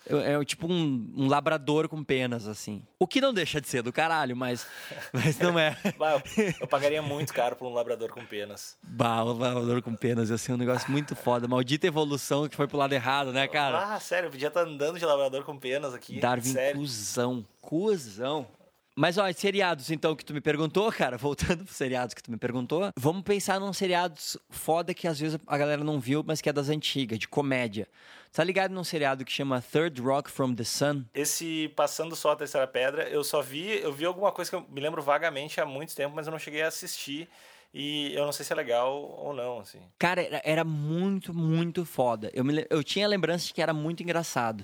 [0.09, 2.83] É, é tipo um, um, labrador com penas, assim.
[2.99, 4.67] O que não deixa de ser do caralho, mas,
[5.13, 5.77] mas não é.
[5.97, 8.77] bah, eu, eu, pagaria muito caro por um labrador com penas.
[8.83, 11.47] Bah, um labrador com penas ia ser um negócio muito foda.
[11.47, 13.95] Maldita evolução que foi pro lado errado, né, cara?
[13.95, 16.19] Ah, sério, eu podia estar andando de labrador com penas aqui.
[16.19, 16.79] Darwin, sério.
[16.79, 17.45] cuzão.
[17.61, 18.47] Cuzão.
[18.95, 22.37] Mas, ó, seriados, então, que tu me perguntou, cara, voltando pro seriados que tu me
[22.37, 26.49] perguntou, vamos pensar num seriados foda que às vezes a galera não viu, mas que
[26.49, 27.87] é das antigas, de comédia.
[28.31, 31.03] Tá ligado num seriado que chama Third Rock from the Sun?
[31.13, 34.65] Esse Passando Só a Terceira Pedra, eu só vi, eu vi alguma coisa que eu
[34.69, 37.29] me lembro vagamente há muito tempo, mas eu não cheguei a assistir.
[37.73, 39.79] E eu não sei se é legal ou não, assim.
[39.97, 42.29] Cara, era, era muito, muito foda.
[42.31, 44.63] Eu, me, eu tinha lembrança de que era muito engraçado.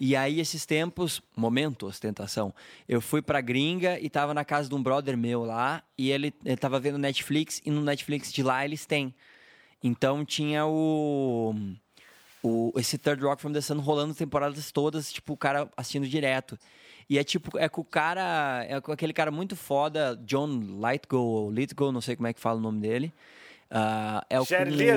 [0.00, 2.54] E aí, esses tempos, momento ostentação,
[2.88, 6.32] eu fui pra gringa e tava na casa de um brother meu lá, e ele,
[6.42, 9.14] ele tava vendo Netflix, e no Netflix de lá eles têm.
[9.84, 11.54] Então tinha o.
[12.42, 16.58] o esse Third Rock from the Sun rolando temporadas todas, tipo, o cara assistindo direto.
[17.08, 21.18] E é tipo, é com o cara, é com aquele cara muito foda, John Lightgo,
[21.18, 23.12] ou Lithgow, não sei como é que fala o nome dele.
[23.70, 24.44] Uh, é o,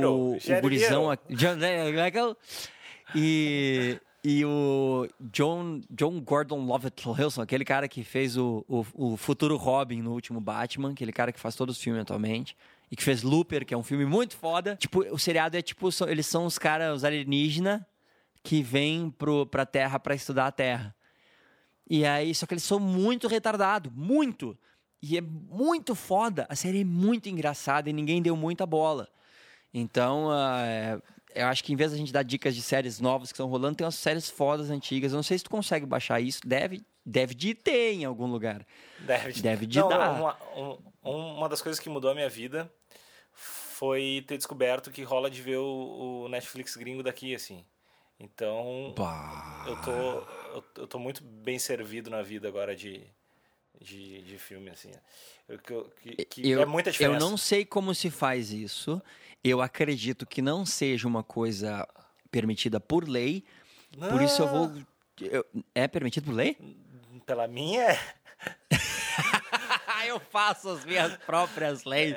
[0.09, 1.17] o, o gurizão.
[1.29, 2.37] John Lightgo.
[3.15, 9.17] E, e o John, John Gordon Lovett Wilson, aquele cara que fez o, o, o,
[9.17, 12.55] futuro Robin no último Batman, aquele cara que faz todos os filmes atualmente.
[12.89, 14.77] E que fez Looper, que é um filme muito foda.
[14.77, 17.81] Tipo, o seriado é tipo, eles são os caras, os alienígenas,
[18.41, 20.95] que vêm pro, pra Terra para estudar a Terra.
[21.89, 24.57] E aí, só que eles são muito retardados, muito.
[25.01, 26.45] E é muito foda.
[26.47, 29.09] A série é muito engraçada e ninguém deu muita bola.
[29.73, 31.01] Então, uh,
[31.35, 33.75] eu acho que em vez da gente dar dicas de séries novas que estão rolando,
[33.75, 35.11] tem umas séries fodas antigas.
[35.11, 36.41] Eu não sei se tu consegue baixar isso.
[36.45, 38.65] Deve, deve de ter em algum lugar.
[38.99, 40.11] Deve de, deve de não, dar.
[40.19, 40.37] Uma,
[41.03, 42.71] um, uma das coisas que mudou a minha vida
[43.33, 47.65] foi ter descoberto que rola de ver o, o Netflix gringo daqui, assim.
[48.19, 49.65] Então, bah.
[49.67, 53.03] eu tô, eu, eu, tô muito bem servido na vida agora de,
[53.81, 54.91] de, de filme, assim.
[55.47, 57.23] Eu, que, que eu, é muita diferença.
[57.23, 59.01] Eu não sei como se faz isso.
[59.43, 61.87] Eu acredito que não seja uma coisa
[62.31, 63.43] permitida por lei.
[63.97, 64.09] Não.
[64.09, 64.71] Por isso eu vou.
[65.21, 66.57] Eu, é permitido por lei?
[67.25, 67.99] Pela minha é.
[70.07, 72.15] eu faço as minhas próprias leis.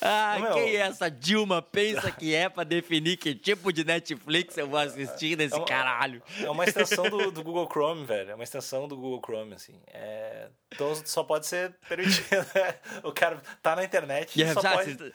[0.00, 4.56] Ah, Meu, quem é essa Dilma pensa que é pra definir que tipo de Netflix
[4.56, 6.22] eu vou assistir nesse É uma- caralho?
[6.40, 8.30] É uma extensão do, do Google Chrome, velho.
[8.30, 9.80] É uma extensão do Google Chrome, assim.
[9.92, 10.48] É...
[10.72, 12.26] Então só pode ser permitido.
[12.54, 12.74] né?
[13.02, 14.92] o cara tá na internet e só já, pode...
[14.96, 15.12] se,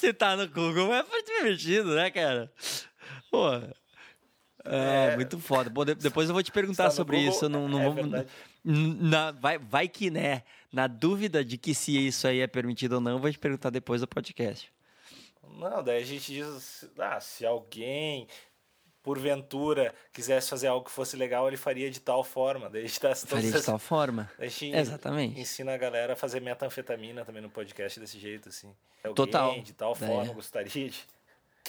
[0.00, 2.50] se tá no Google, é permitido, né, cara?
[3.30, 3.48] Pô.
[4.62, 5.16] É, É.
[5.16, 5.70] muito foda.
[5.84, 7.48] De- depois eu vou te perguntar Tá sobre Google, isso.
[7.48, 7.80] Não, não
[8.16, 8.24] é
[8.62, 10.42] na, vai, vai que né.
[10.72, 14.00] Na dúvida de que se isso aí é permitido ou não, vou te perguntar depois
[14.00, 14.72] do podcast.
[15.58, 18.28] Não, daí a gente diz, ah, se alguém,
[19.02, 22.70] porventura, quisesse fazer algo que fosse legal, ele faria de tal forma.
[22.70, 24.30] Daí a gente dá todas Faria de tal forma.
[24.38, 25.40] A gente Exatamente.
[25.40, 28.72] ensina a galera a fazer metanfetamina também no podcast desse jeito, assim.
[29.02, 29.60] Alguém Total.
[29.60, 30.34] de tal forma é.
[30.34, 31.06] gostaria de,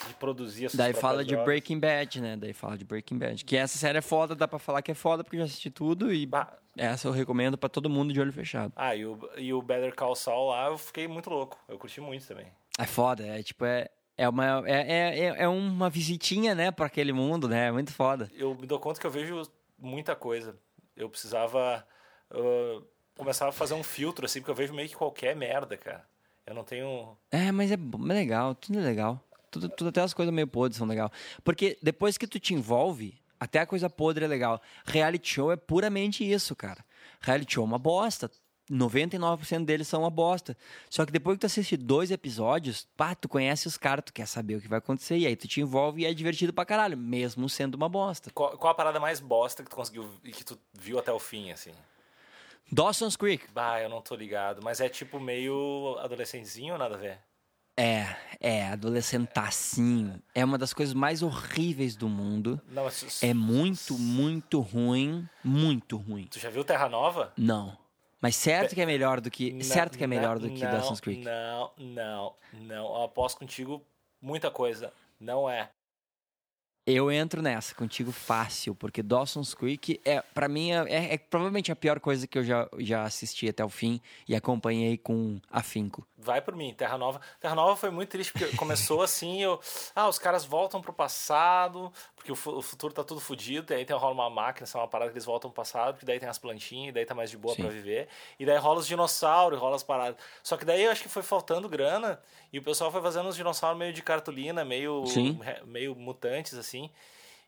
[0.07, 1.45] de produzir as Daí fala de drogas.
[1.45, 2.35] Breaking Bad, né?
[2.37, 3.43] Daí fala de Breaking Bad.
[3.45, 5.69] Que essa série é foda, dá pra falar que é foda porque eu já assisti
[5.69, 8.73] tudo e Bah, essa eu recomendo pra todo mundo de olho fechado.
[8.75, 11.57] Ah, e o, e o Better Call Saul lá, eu fiquei muito louco.
[11.67, 12.47] Eu curti muito também.
[12.79, 16.85] É foda, é tipo, é, é, uma, é, é, é- é uma visitinha, né, pra
[16.87, 17.67] aquele mundo, né?
[17.67, 18.29] É muito foda.
[18.33, 19.41] Eu me dou conta que eu vejo
[19.77, 20.55] muita coisa.
[20.95, 21.85] Eu precisava
[22.31, 22.83] uh,
[23.17, 26.05] começar a fazer um filtro, assim, porque eu vejo meio que qualquer merda, cara.
[26.45, 27.15] Eu não tenho...
[27.31, 29.19] É, mas é, é legal, tudo é legal.
[29.51, 31.11] Tudo, tudo, até as coisas meio podres são legal.
[31.43, 34.61] Porque depois que tu te envolve, até a coisa podre é legal.
[34.85, 36.83] Reality show é puramente isso, cara.
[37.19, 38.31] Reality show é uma bosta.
[38.71, 40.57] 99% deles são uma bosta.
[40.89, 44.25] Só que depois que tu assiste dois episódios, pá, tu conhece os caras, tu quer
[44.25, 46.97] saber o que vai acontecer, e aí tu te envolve e é divertido pra caralho,
[46.97, 48.31] mesmo sendo uma bosta.
[48.33, 51.19] Qual, qual a parada mais bosta que tu conseguiu e que tu viu até o
[51.19, 51.73] fim, assim?
[52.71, 53.51] Dawson's Creek.
[53.51, 54.61] Bah, eu não tô ligado.
[54.63, 57.19] Mas é tipo meio adolescentezinho ou nada a ver?
[57.81, 60.21] É, é, adolescentacinho.
[60.35, 62.61] É uma das coisas mais horríveis do mundo.
[62.69, 63.23] Não, mas...
[63.23, 65.27] É muito, muito ruim.
[65.43, 66.27] Muito ruim.
[66.29, 67.33] Tu já viu Terra Nova?
[67.35, 67.75] Não.
[68.21, 69.51] Mas certo que é melhor do que.
[69.51, 71.23] Não, certo que é melhor do não, que Dawson's Creek.
[71.23, 72.95] Não, não, não.
[72.95, 73.83] Eu aposto contigo
[74.21, 74.93] muita coisa.
[75.19, 75.71] Não é.
[76.85, 81.75] Eu entro nessa contigo fácil, porque Dawson's Creek é, para mim, é, é provavelmente a
[81.75, 86.05] pior coisa que eu já, já assisti até o fim e acompanhei com afinco.
[86.17, 87.21] Vai por mim, Terra Nova.
[87.39, 89.59] Terra Nova foi muito triste, porque começou assim, eu...
[89.95, 93.85] Ah, os caras voltam pro passado, porque o, o futuro tá tudo fudido, e aí
[93.85, 96.19] tem rola uma máquina, essa é uma parada que eles voltam pro passado, porque daí
[96.19, 98.07] tem as plantinhas, e daí tá mais de boa pra viver.
[98.39, 100.17] E daí rola os dinossauros, rola as paradas.
[100.43, 102.19] Só que daí eu acho que foi faltando grana,
[102.53, 105.39] e o pessoal foi fazendo os dinossauros meio de cartolina, meio, Sim.
[105.65, 106.70] meio mutantes, assim.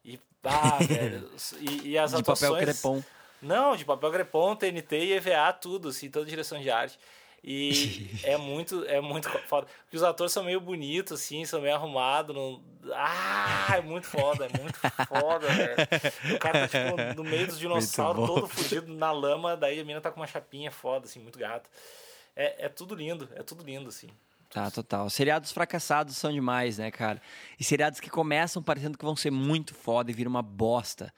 [0.03, 2.63] E, ah, velho, e, e as de papel atuações...
[2.63, 3.03] crepom.
[3.41, 6.97] Não, de papel crepom, TNT e EVA, tudo, assim, toda direção de arte.
[7.43, 9.67] E é muito, é muito foda.
[9.83, 12.33] Porque os atores são meio bonitos, assim, são meio arrumados.
[12.33, 12.63] Não...
[12.93, 16.35] Ah, é muito foda, é muito foda, velho.
[16.35, 19.99] O cara tá, tipo, no meio dos dinossauros, todo fudido na lama, daí a mina
[19.99, 21.69] tá com uma chapinha foda, assim, muito gato.
[22.35, 24.09] É, é tudo lindo, é tudo lindo, assim.
[24.53, 25.09] Tá, total.
[25.09, 27.21] Seriados fracassados são demais, né, cara?
[27.59, 31.11] E seriados que começam parecendo que vão ser muito foda e viram uma bosta.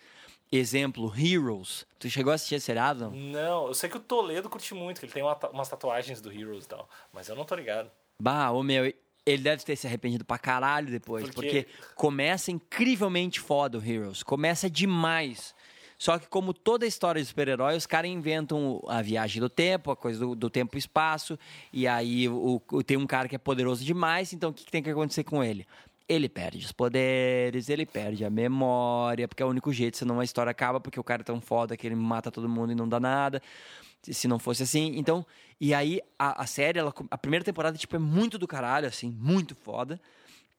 [0.51, 1.85] Exemplo, Heroes.
[1.99, 3.09] Tu chegou a assistir esse seriado?
[3.09, 3.11] Não?
[3.11, 6.31] Não, eu sei que o Toledo curte muito, que ele tem uma umas tatuagens do
[6.31, 7.89] Heroes e tal, mas eu não tô ligado.
[8.21, 8.85] Bah, ô meu,
[9.25, 14.21] ele deve ter se arrependido pra caralho depois, Porque- porque começa incrivelmente foda o Heroes.
[14.21, 15.54] Começa demais.
[15.97, 19.95] Só que, como toda história de super-herói, os caras inventam a viagem do tempo, a
[19.95, 21.37] coisa do, do tempo e espaço,
[21.71, 24.71] e aí o, o- tem um cara que é poderoso demais, então o que, que
[24.71, 25.65] tem que acontecer com ele?
[26.07, 30.23] Ele perde os poderes, ele perde a memória, porque é o único jeito, senão a
[30.23, 32.87] história acaba, porque o cara é tão foda que ele mata todo mundo e não
[32.87, 33.41] dá nada.
[34.03, 34.93] Se- não fosse assim.
[34.97, 35.25] Então,
[35.59, 39.09] e aí a, a série, ela, a primeira temporada, tipo, é muito do caralho, assim,
[39.09, 39.99] muito foda.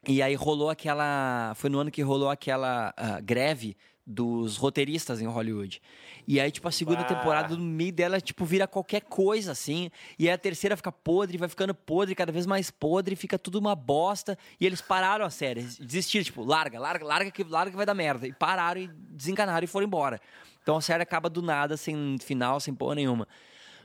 [0.08, 1.52] E aí rolou aquela.
[1.54, 5.82] Foi no ano que rolou aquela ah, greve dos roteiristas em Hollywood.
[6.28, 9.90] E aí, tipo, a segunda temporada, no meio dela, tipo, vira qualquer coisa, assim.
[10.18, 13.58] E aí a terceira fica podre, vai ficando podre, cada vez mais podre, fica tudo
[13.58, 14.38] uma bosta.
[14.60, 17.94] E eles pararam a série, desistiram, tipo, larga, larga, larga que, larga que vai dar
[17.94, 18.28] merda.
[18.28, 20.20] E pararam e desencanaram e foram embora.
[20.62, 23.26] Então a série acaba do nada, sem final, sem porra nenhuma.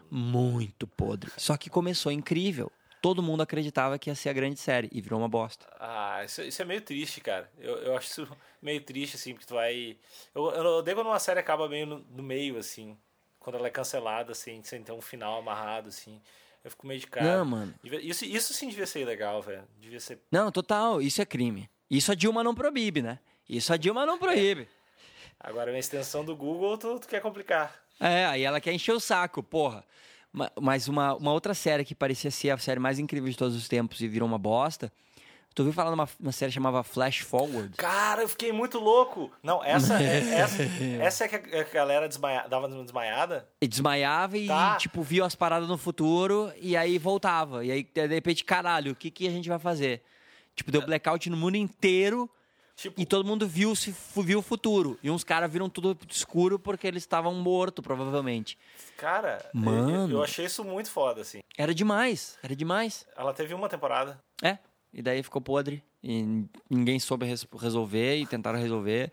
[0.10, 1.32] Muito podre.
[1.38, 2.72] Só que começou incrível.
[3.02, 5.66] Todo mundo acreditava que ia ser a grande série e virou uma bosta.
[5.80, 7.50] Ah, isso, isso é meio triste, cara.
[7.58, 9.98] Eu, eu acho isso meio triste, assim, porque tu vai.
[10.36, 12.96] Eu, eu odeio quando uma série acaba meio no, no meio, assim.
[13.40, 16.22] Quando ela é cancelada, assim, sem ter um final amarrado, assim.
[16.64, 17.38] Eu fico meio de cara.
[17.38, 17.74] Não, mano.
[17.84, 19.64] Isso, isso sim devia ser legal, velho.
[19.80, 20.20] Devia ser.
[20.32, 21.68] Não, total, isso é crime.
[21.90, 23.18] Isso a Dilma não proíbe, né?
[23.50, 24.68] Isso a Dilma não proíbe.
[25.40, 27.84] Agora, uma extensão do Google, tu, tu quer complicar.
[28.00, 29.84] É, aí ela quer encher o saco, porra.
[30.34, 33.56] Ma- Mas uma, uma outra série que parecia ser a série mais incrível de todos
[33.56, 34.92] os tempos e virou uma bosta
[35.54, 37.76] Tu ouviu falar numa uma série chamada Flash Forward?
[37.76, 39.30] Cara, eu fiquei muito louco.
[39.44, 40.64] Não, essa é, essa,
[41.02, 43.46] essa é que a galera desmaia, dava uma desmaiada?
[43.62, 44.78] E desmaiava e, Tá.
[44.78, 47.66] tipo, via as paradas no futuro e aí voltava.
[47.66, 50.02] E aí, de repente, caralho, o que, que a gente vai fazer?
[50.56, 52.30] Tipo, deu blackout no mundo inteiro
[52.82, 54.98] Tipo, e todo mundo viu, se, viu o futuro.
[55.04, 58.58] E uns caras viram tudo escuro porque eles estavam mortos, provavelmente.
[58.98, 60.12] cara, eu- Mano.
[60.14, 61.42] Eu, eu achei isso muito foda, assim.
[61.58, 63.06] Era demais, era demais.
[63.16, 64.20] Ela teve uma temporada.
[64.42, 64.58] É,
[64.94, 65.84] e daí ficou podre.
[66.04, 69.12] E ninguém soube res- resolver e tentaram resolver.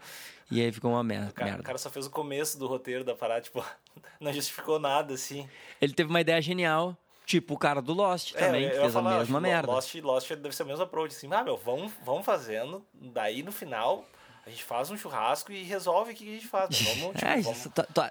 [0.50, 1.60] E aí ficou uma mer- O cara, merda.
[1.62, 3.62] o cara só fez o começo do roteiro da parada, tipo,
[4.18, 5.46] não justificou nada, assim.
[5.78, 6.96] Ele teve uma ideia genial.
[7.28, 9.70] Tipo o cara do Lost também, É, que fez falar, a mesma merda.
[9.70, 13.52] Lost, Lost deve ser o mesmo approach, assim, ah, meu, vamos, vamos fazendo, daí no
[13.52, 14.02] final
[14.46, 16.70] a gente faz um churrasco e resolve o que a gente faz.
[16.70, 16.94] né?
[17.00, 17.58] Vamos, tipo, É, vamos...
[17.58, 18.10] isso, tu, tu-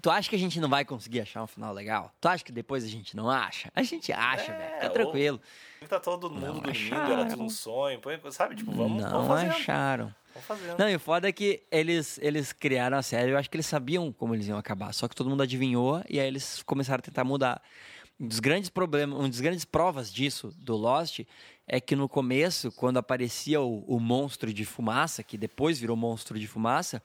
[0.00, 2.12] tu acha que a gente não vai conseguir achar um final legal?
[2.20, 3.68] Tu acha que depois a gente não acha?
[3.74, 4.80] A gente acha, É, velho.
[4.80, 5.40] Tá ou- tranquilo.
[5.88, 7.12] Tá todo mundo Não dormindo, acharam.
[7.14, 8.00] era tudo um sonho,
[8.30, 8.54] sabe?
[8.54, 9.50] Tipo, vamos, não vamos fazendo.
[9.50, 10.14] acharam.
[10.32, 10.78] Vamos fazendo.
[10.78, 13.66] Não, e o foda é que eles, eles criaram a série, eu acho que eles
[13.66, 17.02] sabiam como eles iam acabar, só que todo mundo adivinhou e aí eles começaram a
[17.02, 17.60] tentar mudar.
[18.22, 21.22] Um dos grandes problemas, uma das grandes provas disso, do Lost,
[21.66, 26.38] é que no começo, quando aparecia o, o monstro de fumaça, que depois virou monstro
[26.38, 27.02] de fumaça,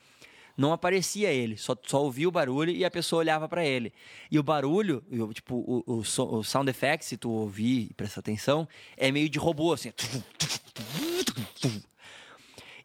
[0.56, 3.92] não aparecia ele, só, só ouvia o barulho e a pessoa olhava pra ele.
[4.30, 5.04] E o barulho,
[5.34, 9.40] tipo, o, o, o sound effect, se tu ouvir e prestar atenção, é meio de
[9.40, 9.92] robô, assim.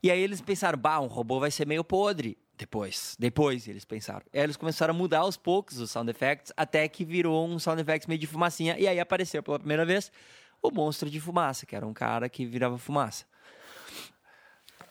[0.02, 2.38] E aí eles pensaram, bah, um robô vai ser meio podre.
[2.56, 4.22] Depois, depois eles pensaram.
[4.32, 8.06] Eles começaram a mudar aos poucos os sound effects, até que virou um sound effects
[8.06, 8.78] meio de fumacinha.
[8.78, 10.12] E aí apareceu pela primeira vez
[10.62, 13.24] o monstro de fumaça, que era um cara que virava fumaça.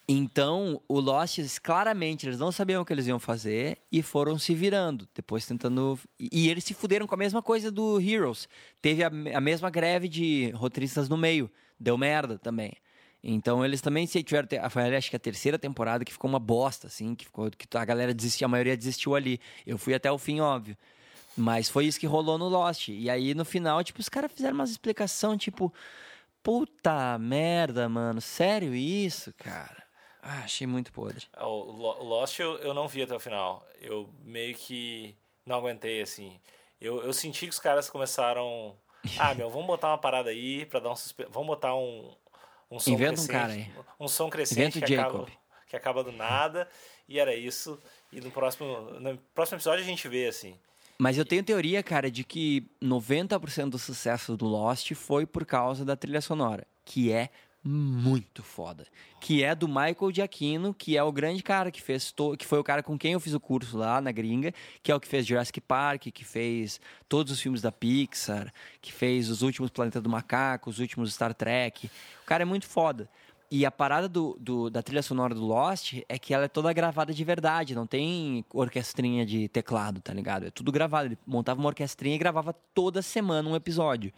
[0.08, 4.54] Então, o Lost, claramente, eles não sabiam o que eles iam fazer e foram se
[4.54, 5.98] virando, depois tentando...
[6.20, 8.50] E eles se fuderam com a mesma coisa do Heroes.
[8.82, 11.50] Teve a, a mesma greve de roteiristas no meio.
[11.80, 12.74] Deu merda também.
[13.24, 14.48] Então, eles também se tiveram...
[14.70, 17.86] Foi, acho que a terceira temporada que ficou uma bosta, assim, que, ficou, que a
[17.86, 19.40] galera desistiu, a maioria desistiu ali.
[19.66, 20.76] Eu fui até o fim, óbvio.
[21.38, 22.90] Mas foi isso que rolou no Lost.
[22.90, 25.74] E aí, no final, tipo, os caras fizeram umas explicação, tipo...
[26.44, 28.20] Puta merda, mano.
[28.20, 29.84] Sério isso, cara?
[30.24, 31.28] Ah, achei muito podre.
[31.40, 33.64] O Lo- o Lost eu, eu não vi até o final.
[33.80, 35.16] Eu meio que
[35.46, 36.40] não aguentei, assim.
[36.80, 38.76] Eu, eu senti que os caras começaram.
[39.20, 41.28] Ah, meu, vamos botar uma parada aí pra dar um suspe...
[41.30, 42.12] Vamos botar um,
[42.72, 43.32] um som Inventa um crescente.
[43.32, 43.72] cara aí.
[44.00, 45.28] Um som crescente Inventa que acaba,
[45.68, 46.68] que acaba do nada.
[47.08, 47.78] E era isso.
[48.12, 50.56] E no próximo, no próximo episódio a gente vê, assim.
[50.98, 55.84] Mas eu tenho teoria, cara, de que 90% do sucesso do Lost foi por causa
[55.84, 57.30] da trilha sonora, que é
[57.64, 58.86] muito foda.
[59.20, 62.64] Que é do Michael Giacchino, que é o grande cara que fez, que foi o
[62.64, 65.26] cara com quem eu fiz o curso lá na gringa, que é o que fez
[65.26, 68.52] Jurassic Park, que fez todos os filmes da Pixar,
[68.82, 71.90] que fez os últimos Planeta do Macaco, os últimos Star Trek.
[72.24, 73.10] O cara é muito foda.
[73.54, 76.72] E a parada do, do- da trilha sonora do Lost é que ela é toda
[76.72, 80.46] gravada de verdade, não tem orquestrinha de teclado, tá ligado?
[80.48, 81.08] É tudo gravado.
[81.10, 84.14] Ele montava uma orquestrinha e gravava toda semana um episódio.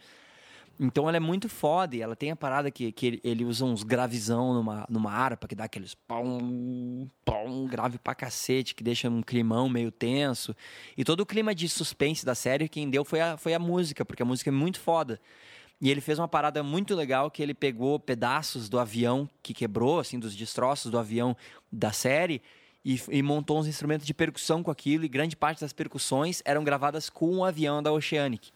[0.78, 3.64] Então ela é muito foda e ela tem a parada que, que ele, ele usa
[3.64, 9.08] uns gravizão numa, numa harpa que dá aqueles pom, pom, grave pra cacete, que deixa
[9.08, 10.54] um climão meio tenso.
[10.96, 14.04] E todo o clima de suspense da série quem deu foi a, foi a música,
[14.04, 15.20] porque a música é muito foda.
[15.80, 19.98] E ele fez uma parada muito legal que ele pegou pedaços do avião que quebrou,
[19.98, 21.36] assim, dos destroços do avião
[21.70, 22.40] da série
[22.84, 26.62] e, e montou uns instrumentos de percussão com aquilo e grande parte das percussões eram
[26.62, 28.50] gravadas com o avião da Oceanic.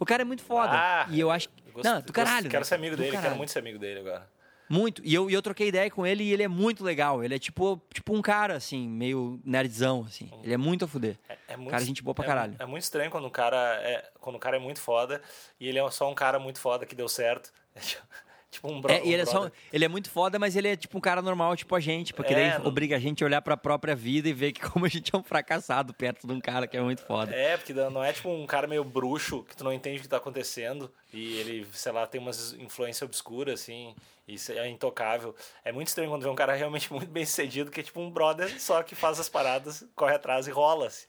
[0.00, 0.72] O cara é muito foda.
[0.72, 1.48] Ah, e eu acho.
[1.72, 2.48] gosto- não, do caralho.
[2.50, 2.64] Quero né?
[2.64, 3.28] ser amigo Do dele, caralho.
[3.28, 4.26] quero muito ser amigo dele agora.
[4.68, 5.02] Muito.
[5.04, 7.22] E eu, eu troquei ideia com ele e ele é muito legal.
[7.24, 10.30] Ele é tipo, tipo um cara, assim, meio nerdzão, assim.
[10.44, 11.18] Ele é muito a fuder.
[11.28, 12.56] É, é muito, Cara, gente boa pra é- caralho.
[12.58, 15.20] É, muito estranho quando um cara é, quando um cara é muito foda
[15.58, 17.52] e ele é só um cara muito foda que deu certo.
[18.50, 20.56] É tipo um bro, É, e ele, um é só, ele é muito foda, mas
[20.56, 23.22] ele é tipo um cara normal, tipo a gente, porque É, daí obriga a gente
[23.22, 26.26] a olhar pra própria vida e ver que como a gente é um fracassado perto
[26.26, 27.34] de um cara que é muito foda.
[27.34, 30.08] É, porque não é tipo um cara meio bruxo que tu não entende o que
[30.08, 33.94] tá acontecendo e ele, sei lá, tem umas influências obscuras, assim,
[34.26, 35.34] e é intocável.
[35.64, 38.10] É muito estranho quando vê um cara realmente muito bem sucedido, que é tipo um
[38.10, 41.06] brother só que faz as paradas, corre atrás e rola, assim.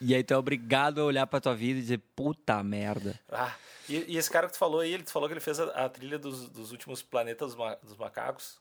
[0.00, 3.18] E aí tu é obrigado a olhar pra tua vida e dizer, puta merda.
[3.30, 3.52] Ah,
[3.88, 5.88] e, e esse cara que tu falou aí, ele falou que ele fez a, a
[5.88, 8.60] trilha dos, dos últimos Planetas dos, Ma- dos Macacos.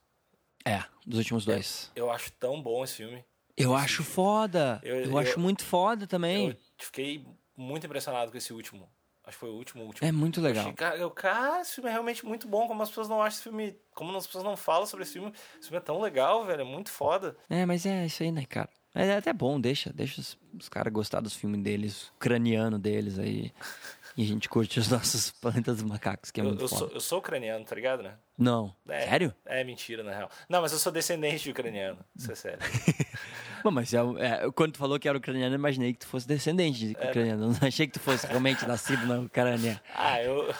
[0.66, 1.92] É, dos últimos dois.
[1.96, 3.24] Eu acho tão bom esse filme.
[3.56, 4.80] Eu acho foda.
[4.84, 6.50] Eu, Eu- eu- acho muito foda também.
[6.50, 7.26] Eu fiquei
[7.56, 8.90] muito impressionado com esse último.
[9.24, 10.08] Acho que foi o último, último.
[10.08, 10.74] É muito legal.
[10.98, 12.66] Eu, cara, esse filme é realmente muito bom.
[12.68, 13.78] Como as pessoas não acham esse filme.
[13.94, 15.34] Como as pessoas não falam sobre esse filme.
[15.60, 16.62] Esse filme é tão legal, velho.
[16.62, 17.36] É muito foda.
[17.50, 18.70] É, mas é isso aí, né, cara?
[18.96, 22.80] Mas é até bom, deixa, deixa os, os caras gostar dos filmes deles, o craniano
[22.80, 23.52] deles aí.
[24.18, 26.80] E a gente curte os nossos planetas dos macacos, que é Eu, muito eu foda.
[26.80, 28.16] sou, eu sou ucraniano, tá ligado, né?
[28.36, 28.76] Não.
[28.90, 29.34] É, Sério?
[29.46, 30.30] É mentira, na real.
[30.50, 32.00] Não, mas eu sou descendente de ucraniano.
[32.16, 32.60] Isso é sério.
[33.64, 36.28] Bom, mas é, é, quando tu falou que era ucraniano, eu imaginei que tu fosse
[36.28, 37.10] descendente de É.
[37.10, 37.48] ucraniano.
[37.52, 39.80] Não achei que tu fosse realmente nascido na Ucrânia.
[39.94, 40.52] ah, eu,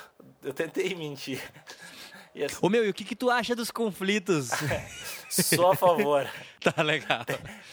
[0.44, 1.42] eu tentei mentir.
[2.36, 4.50] E assim, Ô meu, e o que, que tu acha dos conflitos?
[5.30, 6.30] sou a favor.
[6.62, 7.26] tá legal.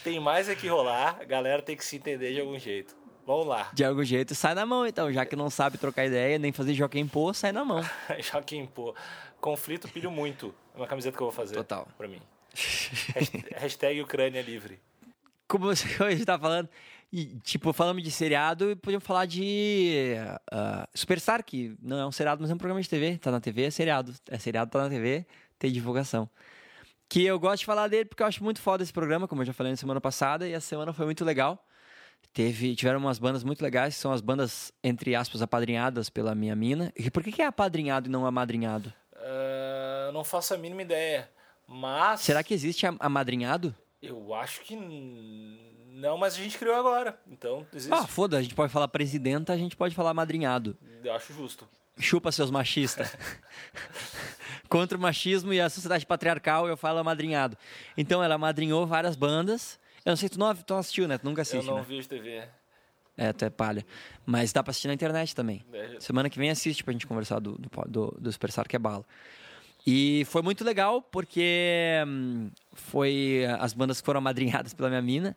[0.02, 2.96] Tem mais é que rolar, a galera tem que se entender de algum jeito.
[3.26, 3.70] Vamos lá.
[3.72, 5.12] De algum jeito, sai na mão então.
[5.12, 7.82] Já que não sabe trocar ideia, nem fazer Joaquim Pô, sai na mão.
[8.20, 8.94] Joaquim, pô.
[9.40, 10.54] Conflito pilho muito.
[10.74, 11.54] É uma camiseta que eu vou fazer.
[11.54, 11.88] Total.
[11.96, 12.20] Pra mim.
[13.56, 14.78] Hashtag, Ucrânia livre.
[15.48, 16.68] Como você hoje tá falando,
[17.12, 20.14] e, tipo, falamos de seriado e podíamos falar de
[20.50, 23.18] ah, Superstar, que não é um seriado, mas é um programa de TV.
[23.18, 24.12] Tá na TV, é seriado.
[24.28, 25.26] É seriado, tá na TV,
[25.58, 26.28] tem divulgação.
[27.08, 29.46] Que eu gosto de falar dele porque eu acho muito foda esse programa, como eu
[29.46, 31.64] já falei na semana passada, e a semana foi muito legal.
[32.34, 36.54] Teve, tiveram umas bandas muito legais, que são as bandas, entre aspas, apadrinhadas pela minha
[36.56, 36.92] mina.
[36.98, 38.92] E por que, que é apadrinhado e não amadrinhado?
[39.14, 41.30] Ah, não faço a mínima ideia.
[41.66, 42.20] Mas.
[42.22, 43.72] Será que existe am- amadrinhado?
[44.02, 44.74] Eu acho que.
[44.76, 47.16] Não, mas a gente criou agora.
[47.30, 47.94] Então, existe.
[47.94, 50.76] Ah, foda, a gente pode falar presidenta, a gente pode falar amadrinhado.
[51.04, 51.68] Eu acho justo.
[52.00, 53.16] Chupa seus machistas.
[54.68, 57.56] Contra o machismo e a sociedade patriarcal, eu falo amadrinhado.
[57.96, 59.78] Então, ela amadrinhou várias bandas.
[60.04, 61.16] Eu não sei, tu não, tu não assistiu, né?
[61.16, 61.84] Tu nunca eu assiste, não né?
[61.88, 62.46] vejo TV.
[63.16, 63.86] É, tu é palha.
[64.26, 65.64] Mas dá pra assistir na internet também.
[65.72, 68.78] É, Semana que vem assiste pra gente conversar do, do, do, do Superstar que é
[68.78, 69.04] bala.
[69.86, 75.36] E foi muito legal porque hum, foi as bandas foram amadrinhadas pela minha mina.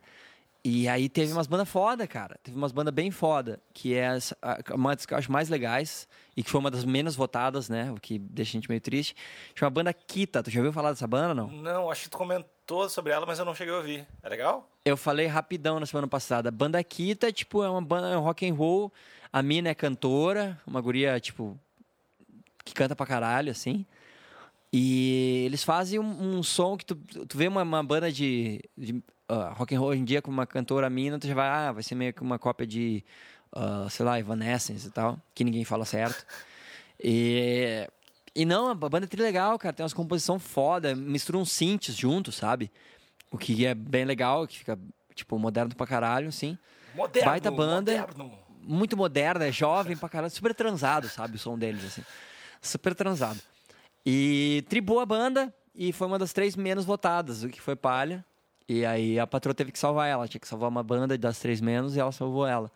[0.63, 2.37] E aí teve umas bandas foda, cara.
[2.43, 4.09] Teve umas bandas bem foda, que é
[4.73, 7.89] uma das que eu acho mais legais e que foi uma das menos votadas, né?
[7.91, 9.15] O que deixa a gente meio triste.
[9.55, 10.43] Chama a banda Kita.
[10.43, 11.47] Tu já ouviu falar dessa banda, não?
[11.47, 12.56] Não, acho que tu comentou
[12.89, 14.07] sobre ela, mas eu não cheguei a ouvir.
[14.21, 14.69] É legal?
[14.85, 16.51] Eu falei rapidão na semana passada.
[16.51, 18.91] Banda Kita, tipo, é uma banda é um rock and roll.
[19.31, 21.57] A mina é cantora, uma guria, tipo,
[22.63, 23.85] que canta pra caralho, assim.
[24.71, 29.01] E eles fazem um, um som que tu, tu vê uma, uma banda de, de
[29.27, 31.71] ah, rock and roll hoje em dia com uma cantora mina, tu já vai, ah,
[31.71, 33.03] vai ser meio que uma cópia de,
[33.51, 36.25] ah, sei lá, Evanescence e tal, que ninguém fala certo.
[37.01, 37.87] E,
[38.41, 41.95] e não, a banda é tri legal, cara, tem umas composições foda, mistura uns synths
[41.95, 42.71] juntos, sabe?
[43.31, 44.77] O que é bem legal, que fica,
[45.15, 46.57] tipo, moderno pra caralho, assim.
[46.95, 47.29] Moderno.
[47.29, 47.91] Baita banda.
[47.99, 48.31] Moderno.
[48.61, 51.35] Muito moderno, é jovem pra caralho, super transado, sabe?
[51.35, 52.03] O som deles, assim.
[52.61, 53.39] Super transado.
[54.05, 58.23] E tribou a banda e foi uma das três menos votadas, o que foi palha.
[58.67, 61.61] E aí a patroa teve que salvar ela, tinha que salvar uma banda das três
[61.61, 62.69] menos e ela salvou ela.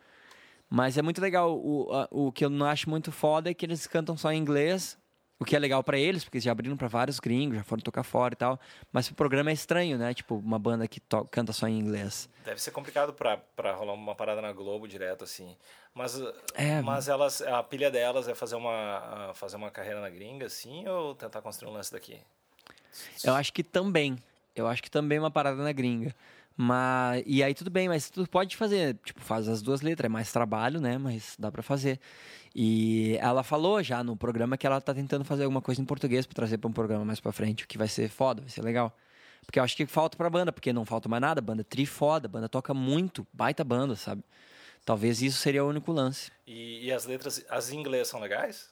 [0.70, 1.57] Mas é muito legal.
[1.57, 4.38] O, a- o que eu não acho muito foda é que eles cantam só em
[4.38, 4.97] inglês,
[5.42, 7.82] o que é legal pra eles, porque eles já abriram pra vários gringos, já foram
[7.82, 8.60] tocar fora e tal.
[8.94, 10.14] Mas o programa é estranho, né?
[10.14, 12.30] Tipo, uma banda que to- canta só em inglês.
[12.46, 15.58] Deve ser complicado pra rolar uma parada na Globo direto, assim.
[15.96, 16.16] Mas,
[16.54, 16.80] É.
[16.84, 21.16] mas elas, a pilha delas é fazer uma, fazer uma carreira na gringa, assim, ou
[21.16, 22.20] tentar construir um lance daqui?
[23.24, 24.18] Eu acho que também.
[24.56, 26.14] Eu acho que também é uma parada na gringa.
[26.56, 30.10] Mas, e aí tudo bem, mas tu pode fazer, tipo, faz as duas letras, é
[30.10, 30.97] mais trabalho, né?
[30.97, 31.99] Mas dá pra fazer.
[32.54, 36.26] E ela falou já no programa que ela tá tentando fazer alguma coisa em português
[36.26, 38.62] pra trazer pra um programa mais pra frente, o que vai ser foda, vai ser
[38.62, 38.95] legal.
[39.45, 42.28] Porque eu acho que falta pra banda, porque não falta mais nada, banda tri foda,
[42.28, 44.24] banda toca muito, baita banda, sabe?
[44.86, 46.32] Talvez isso seria o único lance.
[46.45, 48.70] E, e as letras, as em inglês são legais?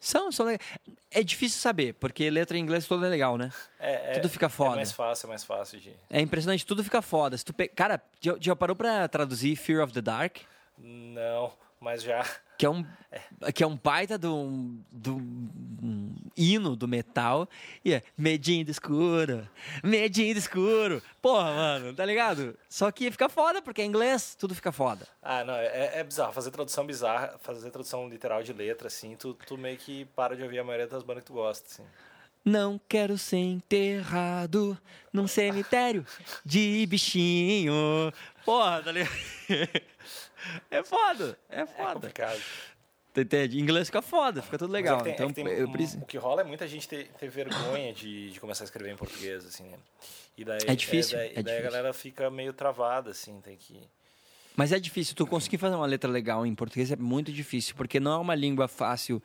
[0.00, 0.66] São, são legais.
[1.10, 3.52] É difícil saber, porque letra em inglês toda é legal, né?
[3.78, 4.72] É, é- Tudo fica foda.
[4.72, 5.92] É mais fácil, é mais fácil de...
[6.08, 7.36] É impressionante, tudo fica foda.
[7.36, 7.68] Se tu pe...
[7.68, 10.38] Cara, já, já parou pra traduzir Fear of the Dark?
[10.78, 12.24] Não, mas já...
[12.58, 12.84] Que é um,
[13.54, 17.48] que é um baita do, do um hino do metal.
[17.82, 19.48] E é medinho do escuro,
[19.82, 21.02] medinho do escuro.
[21.22, 22.54] Porra, mano, tá ligado?
[22.68, 25.06] Só que fica foda, porque é inglês, tudo fica foda.
[25.22, 26.32] Ah, não, é, é bizarro.
[26.32, 30.42] Fazer tradução bizarra, fazer tradução literal de letra, assim, tu, tu meio que para de
[30.42, 31.84] ouvir a maioria das bandas que tu gosta, assim.
[32.42, 34.76] Não quero ser enterrado
[35.12, 36.06] num cemitério
[36.44, 37.74] de bichinho.
[38.46, 39.12] Porra, tá ligado?
[40.70, 41.94] É foda, é É foda.
[41.94, 42.40] complicado.
[43.12, 43.58] Tu Entende?
[43.58, 45.02] Em inglês fica foda, fica tudo é legal.
[45.02, 45.66] tem- é então, que tem eu.
[45.68, 48.96] O que rola é muita gente ter, ter vergonha de, de começar a escrever em
[48.96, 49.78] português, assim, né?
[50.38, 51.62] E daí, É difícil, daí, é daí a difícil.
[51.64, 53.80] galera fica meio travada, assim, tem que...
[54.56, 57.98] Mas é difícil, tu conseguir fazer uma letra legal em português é muito difícil, porque
[57.98, 59.22] não é uma língua fácil,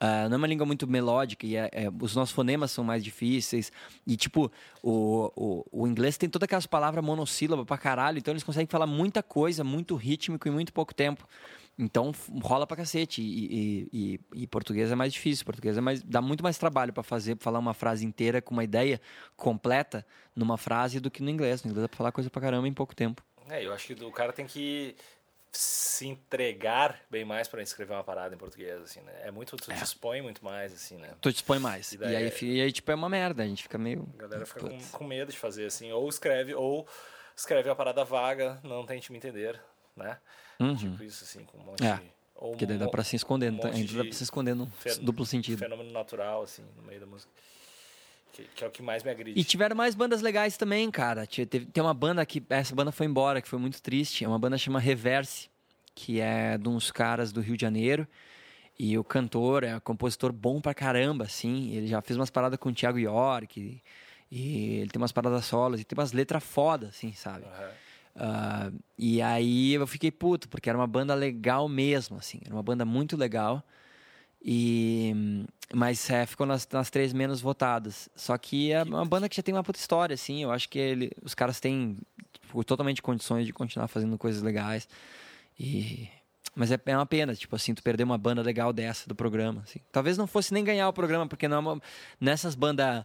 [0.00, 3.04] ah, não é uma língua muito melódica, e é- é- os nossos fonemas são mais
[3.04, 3.70] difíceis.
[4.06, 4.50] E, tipo,
[4.82, 5.30] o,
[5.70, 9.22] o, o inglês tem todas aquelas palavras monossílaba pra caralho, então eles conseguem falar muita
[9.22, 11.28] coisa, muito rítmico em muito pouco tempo.
[11.78, 13.22] Então rola pra cacete.
[13.22, 13.88] E, e,
[14.34, 15.46] e- e português é mais difícil.
[15.46, 18.52] Português é mais, dá muito mais trabalho pra fazer, pra falar uma frase inteira com
[18.52, 19.00] uma ideia
[19.34, 20.04] completa
[20.36, 21.62] numa frase do que no inglês.
[21.64, 23.22] No inglês dá pra falar coisa pra caramba em pouco tempo.
[23.48, 24.94] É, eu acho que o cara tem que
[25.52, 29.12] se entregar bem mais para escrever uma parada em português, assim, né?
[29.24, 29.74] É muito, tu É.
[29.74, 31.10] dispõe muito mais, assim, né?
[31.20, 31.90] Tu dispõe mais.
[31.92, 33.42] E E, daí aí, é- e aí, tipo, é uma merda.
[33.42, 34.08] A gente fica meio.
[34.14, 36.86] A galera fica com, com medo de fazer, assim, ou escreve, ou
[37.36, 39.60] escreve a parada vaga, não tente me entender,
[39.96, 40.18] né?
[40.60, 40.76] Uhum.
[40.76, 42.12] Tipo isso, assim, com um monte É, de...
[42.36, 43.52] Ou Porque daí dá pra se esconder.
[43.52, 43.68] um tá?
[43.68, 45.58] Ainda dá pra se esconder num fe- duplo sentido.
[45.58, 47.30] fenômeno natural, assim, no meio da música.
[48.32, 49.38] Que, que é o que mais me agride.
[49.38, 51.26] E tiveram mais bandas legais também, cara.
[51.26, 52.42] Teve- tem uma banda que.
[52.48, 54.24] Essa banda foi embora, que foi muito triste.
[54.24, 55.48] É uma banda chama Reverse,
[55.94, 58.06] que é de uns caras do Rio de Janeiro.
[58.78, 61.70] E o cantor é um compositor bom pra caramba, assim.
[61.74, 63.60] Ele já fez umas paradas com o Thiago York.
[63.60, 67.44] E, e ele tem umas paradas solos e tem umas letras foda, assim, sabe?
[67.44, 67.70] Aham.
[68.16, 72.40] Ah, e aí eu fiquei puto, porque era uma banda legal mesmo, assim.
[72.44, 73.62] Era uma banda muito legal.
[74.42, 78.08] E, mas é, ficou nas, nas três menos votadas.
[78.16, 80.42] Só que é uma banda que já tem uma puta história, assim.
[80.42, 81.96] Eu acho que ele, os caras têm
[82.32, 84.88] tipo, totalmente condições de continuar fazendo coisas legais.
[85.58, 86.08] E,
[86.54, 89.62] mas é, é uma pena, tipo assim, tu perder uma banda legal dessa do programa.
[89.62, 89.80] Assim.
[89.92, 91.82] Talvez não fosse nem ganhar o programa, porque não é uma-
[92.20, 93.04] nessas bandas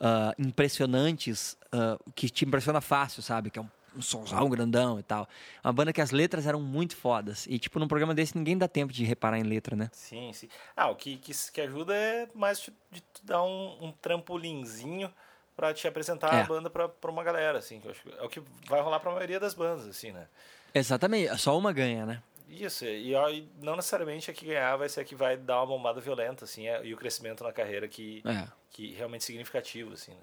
[0.00, 3.50] ah, impressionantes, ah, que te impressiona fácil, sabe?
[3.50, 3.68] Que é um,
[3.98, 5.28] um somzão grandão e tal.
[5.64, 7.46] Uma banda que as letras eram muito fodas.
[7.48, 9.90] E, tipo, num programa desse ninguém dá tempo de reparar em letra, né?
[9.92, 10.48] Sim, sim.
[10.76, 15.12] Ah, o que, que, que ajuda é mais de, de dar um, um trampolinzinho
[15.56, 16.40] pra te apresentar É.
[16.42, 17.80] a banda pra, pra uma galera, assim.
[17.80, 20.28] Que eu acho que é o que vai rolar pra maioria das bandas, assim, né?
[20.72, 22.22] Exatamente, só uma ganha, né?
[22.48, 25.66] Isso, e, e não necessariamente a que ganhar vai ser a que vai dar uma
[25.66, 28.46] bombada violenta, assim, é- e o crescimento na carreira que, É.
[28.70, 30.20] que realmente significativo, assim, né?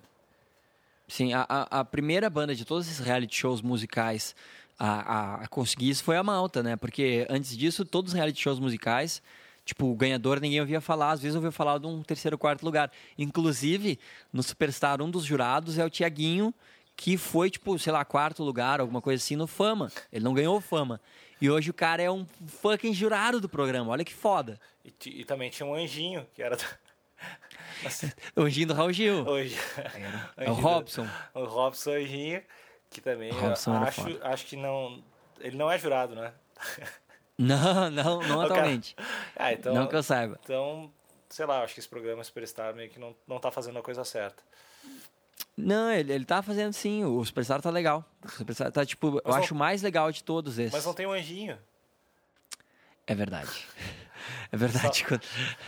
[1.08, 4.36] Sim, a, a, primeira banda de todos esses reality shows musicais
[4.78, 6.76] a, a, a conseguir isso foi a Malta, né?
[6.76, 9.22] Porque antes disso, todos os reality shows musicais,
[9.64, 12.92] tipo, o ganhador ninguém ouvia falar, às vezes ouvia falar de um terceiro, quarto lugar.
[13.18, 14.00] Inclusive,
[14.34, 16.54] no Superstar, um dos jurados é o Tiaguinho,
[16.96, 19.92] que foi, tipo, sei lá, quarto lugar, alguma coisa assim, no Fama.
[20.12, 21.00] Ele não ganhou Fama.
[21.40, 24.60] E hoje o cara é um fucking jurado do programa, olha que foda.
[24.84, 26.58] E, e também tinha um anjinho, que era...
[28.36, 29.26] O anjinho do Raul Gil.
[29.28, 29.56] hoje...
[30.38, 31.08] É o Robson.
[31.34, 32.42] O Robson Anjinho,
[32.90, 35.04] que também eu Robson acho, acho que não...
[35.40, 36.34] Ele não é jurado, né?
[37.38, 38.96] Não, não, não O atualmente.
[39.36, 39.74] Ah, então...
[39.74, 40.40] Não que eu saiba.
[40.42, 40.90] Então,
[41.30, 44.06] sei lá, acho que esse programa Superstar meio que não, não tá fazendo a coisa
[44.06, 44.42] certa.
[45.58, 47.04] Não, ele, ele tá fazendo sim.
[47.04, 48.06] O Superstar tá legal.
[48.24, 50.72] O Superstar tá, tipo, eu Mas não- acho o mais legal de todos esses.
[50.72, 51.58] Mas não tem um anjinho.
[53.06, 53.50] É verdade.
[54.52, 55.00] É verdade.
[55.00, 55.22] Só- Quando-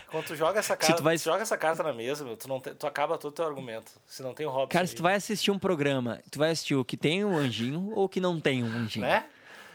[0.10, 2.47] Quando tu joga essa Se carta, tu vai- joga essa carta na mesa, meu, tu,
[2.47, 3.91] não te- tu acaba todo o teu argumento.
[4.05, 4.70] Se não tem o Robson.
[4.70, 7.91] Cara, se tu vai assistir um programa, tu vai assistir o que tem um anjinho
[7.95, 9.05] ou o que não tem um anjinho.
[9.05, 9.26] Né?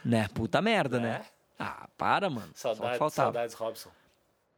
[0.04, 0.28] Né?
[0.34, 1.18] Puta merda, Né?
[1.18, 1.24] né?
[1.58, 2.50] Ah, para, mano.
[2.54, 3.90] Só Saudades, Robson.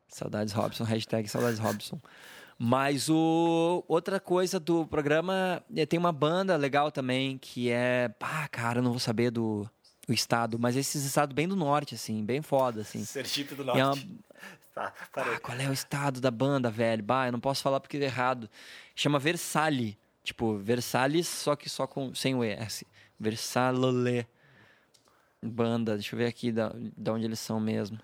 [0.08, 2.00] Saudades Robson, hashtag saudades Robson.
[2.56, 8.48] Mas o outra coisa do programa, é, tem uma banda legal também, que é, ah,
[8.48, 9.68] cara, eu não vou saber do
[10.08, 13.04] o estado, mas esses estados bem do norte assim, bem foda assim.
[13.04, 14.06] Sergipe do E é Norte.
[14.06, 14.18] uma-
[14.74, 14.92] Tá.
[15.14, 17.00] Ah, qual é o estado da banda, velho?
[17.00, 18.50] Bah, eu não posso falar porque é errado.
[18.96, 19.94] Chama Versalhes.
[20.24, 22.82] Tipo, Versalhes, só que só com sem o ES.
[23.20, 24.26] Versalolé.
[25.40, 28.00] Banda, deixa eu ver aqui da, da onde eles são mesmo.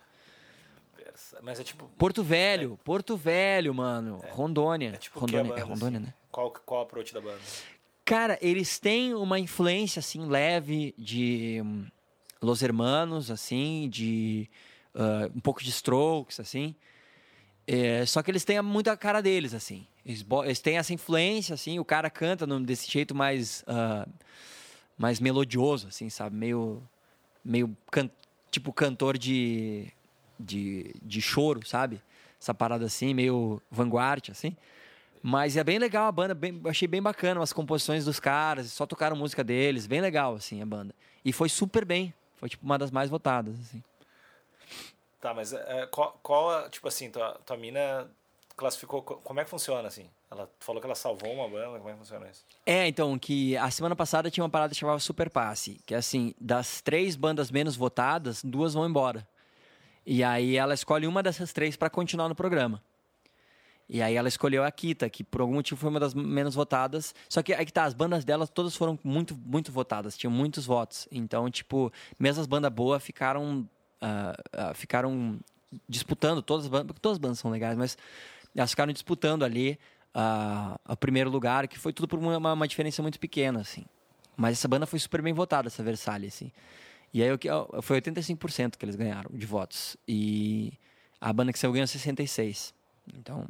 [1.43, 1.87] Mas é tipo.
[1.99, 4.23] Porto Velho, Porto Velho, mano.
[4.31, 4.91] Rondônia.
[4.91, 6.07] É tipo Rondônia, é Rondônia, assim?
[6.07, 6.15] né?
[6.31, 7.41] Qual, qual a approach da banda?
[8.11, 11.87] Cara, eles têm uma influência, assim, leve de hum,
[12.43, 14.51] Los Hermanos, assim, de
[14.93, 16.75] ah, um pouco de Strokes, assim.
[17.69, 19.87] É, só que eles têm muito a cara deles, assim.
[20.05, 24.09] Eles, eles têm essa influência, assim, o cara canta desse jeito mais, ah,
[24.99, 26.35] mais melodioso, assim, sabe?
[26.35, 26.83] Meio,
[27.45, 28.11] meio can-
[28.51, 29.87] tipo cantor de,
[30.37, 32.03] de, de choro, sabe?
[32.41, 34.57] Essa parada assim, meio vanguard, assim.
[35.23, 38.87] Mas é bem legal a banda, bem, achei bem bacana as composições dos caras, só
[38.87, 40.95] tocaram música deles, bem legal, assim, a banda.
[41.25, 43.83] E foi super bem, foi tipo uma das mais votadas, assim.
[45.21, 48.11] Tá, mas é, qual, qual a- tipo assim, tua, tua mina
[48.57, 50.09] classificou, co- como é que funciona, assim?
[50.31, 52.43] Ela falou que ela salvou uma banda, como é que funciona isso?
[52.65, 55.99] É, então, que a semana passada tinha uma parada que chamava Super Passe, que é
[55.99, 59.27] assim, das três bandas menos votadas, duas vão embora.
[60.07, 62.83] E aí ela escolhe uma dessas três para continuar no programa.
[63.93, 67.13] E aí ela escolheu a Kita, que por algum motivo foi uma das menos votadas.
[67.29, 70.65] Só que aí que tá, as bandas delas todas foram muito, muito votadas, tinham muitos
[70.65, 71.09] votos.
[71.11, 73.69] Então, tipo, mesmo as bandas boas ficaram,
[74.01, 75.41] ah, ah, ficaram
[75.89, 77.99] disputando, todas as bandas, porque todas as bandas são legais, mas
[78.55, 79.77] elas ficaram disputando ali
[80.15, 83.85] ah, o primeiro lugar, que foi tudo por uma, uma diferença muito pequena, assim.
[84.37, 86.53] Mas essa banda foi super bem votada, essa Versalhes, assim.
[87.13, 87.31] E aí
[87.83, 89.97] foi 85% que eles ganharam de votos.
[90.07, 90.73] E
[91.21, 92.73] a banda que saiu ganhou 66%.
[93.13, 93.49] Então,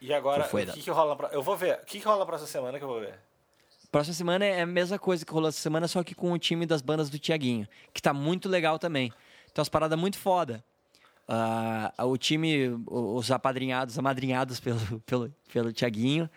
[0.00, 1.80] E, agora, o que, que rola pra, Eu vou ver.
[1.82, 3.14] O que, que rola essa semana que eu vou ver?
[3.90, 6.64] Próxima semana é a mesma coisa que rolou essa semana, só que com o time
[6.64, 9.10] das bandas do Tiaguinho, que tá muito legal também.
[9.52, 10.64] Tem umas paradas muito foda.
[11.28, 16.28] Uh, o time, os apadrinhados, amadrinhados pelo, pelo, pelo Tiaguinho,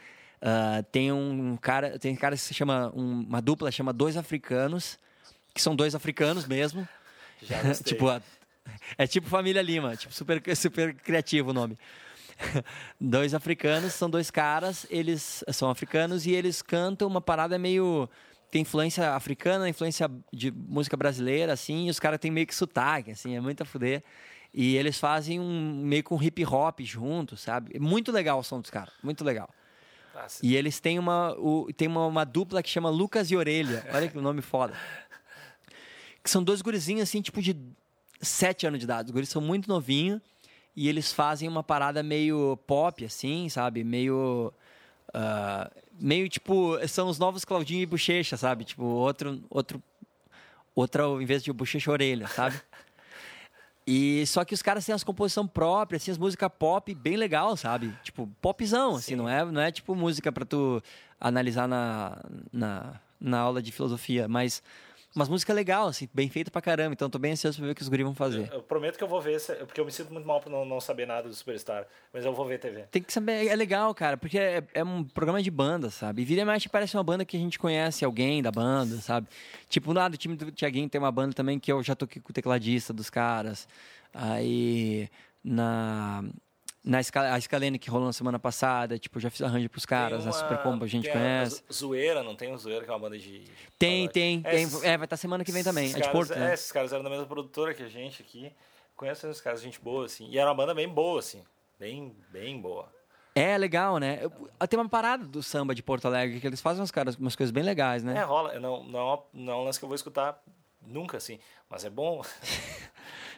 [0.42, 4.18] uh, tem um cara, tem um cara que se chama, um, uma dupla chama Dois
[4.18, 5.00] Africanos,
[5.54, 6.88] que são dois africanos mesmo.
[7.42, 8.06] Já tipo,
[8.98, 11.78] é tipo Família Lima, tipo super, super criativo o nome.
[13.00, 18.10] dois africanos, são dois caras, eles são africanos e eles cantam uma parada meio
[18.52, 23.12] tem influência africana, influência de música brasileira, assim, e os caras têm meio que sotaque,
[23.12, 24.02] assim, é muito a fuder.
[24.54, 27.78] E eles fazem um meio com hip hop junto, sabe?
[27.78, 29.50] Muito legal o som dos caras, muito legal.
[30.14, 30.46] Nossa.
[30.46, 33.86] E eles têm uma, o, tem uma, uma, dupla que chama Lucas e Orelha.
[33.92, 34.74] Olha que nome foda.
[36.24, 37.56] Que são dois gurizinhos, assim, tipo de
[38.20, 39.10] sete anos de idade.
[39.10, 40.20] Os guris são muito novinhos
[40.76, 43.84] e eles fazem uma parada meio pop, assim, sabe?
[43.84, 44.54] Meio.
[45.10, 46.78] Uh, meio tipo.
[46.88, 48.64] São os novos Claudinho e Bochecha, sabe?
[48.66, 49.44] Tipo, outro.
[49.50, 49.82] outro
[50.76, 52.60] outra, em vez de bochecha orelha, sabe?
[53.88, 57.56] E só que os caras têm as composição próprias, assim, as músicas pop bem legal,
[57.56, 57.94] sabe?
[58.02, 60.82] Tipo, popzão, assim, não é, não é tipo música para tu
[61.20, 62.20] analisar na,
[62.52, 64.64] na, na aula de filosofia, mas
[65.16, 66.94] umas músicas legal, assim, bem feita pra caramba.
[66.94, 68.50] Então tô bem ansioso pra ver o que os guris vão fazer.
[68.52, 70.66] Eu, eu, prometo que eu vou ver, porque eu me sinto muito mal por não,
[70.66, 71.88] não saber nada do Superstar.
[72.12, 72.82] Mas eu vou ver TV.
[72.92, 76.22] Tem que saber, é legal, cara, porque é, é um programa de banda, sabe?
[76.22, 79.28] E Vira e Mexe parece uma banda que a gente conhece alguém da banda, sabe?
[79.70, 82.32] Tipo, lá do time do Tiaguinho tem uma banda também que eu já toquei com
[82.32, 83.68] o tecladista dos caras.
[84.14, 85.10] Aí
[85.44, 86.24] na
[86.86, 90.24] na escala, a Scalene que rolou na semana passada, tipo, já fiz arranjo pros caras,
[90.24, 91.64] uma, a Super Combo a gente conhece.
[91.68, 93.44] A Zoeira, não tem o Zoeira, que é uma banda de.
[93.80, 94.64] Tem, tem, é, tem.
[94.64, 95.92] Esses, é, vai estar semana que vem também.
[95.92, 96.54] É de Porto, é, né?
[96.54, 98.52] esses caras eram da mesma produtora que a gente aqui.
[98.96, 100.30] Conheço esses caras, gente boa, assim.
[100.30, 101.44] E era uma banda bem boa, assim.
[101.80, 102.88] Bem, bem boa.
[103.34, 104.20] É, legal, né?
[104.22, 107.36] Eu, tem uma parada do samba de Porto Alegre que eles fazem umas, caras, umas
[107.36, 108.16] coisas bem legais, né?
[108.18, 108.58] É, rola.
[108.60, 110.42] Não, não, não é um lance que eu vou escutar
[110.82, 111.40] nunca, assim.
[111.70, 112.22] Mas é bom.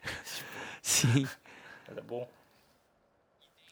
[0.83, 1.27] Sim.
[1.87, 2.27] Mas é bom.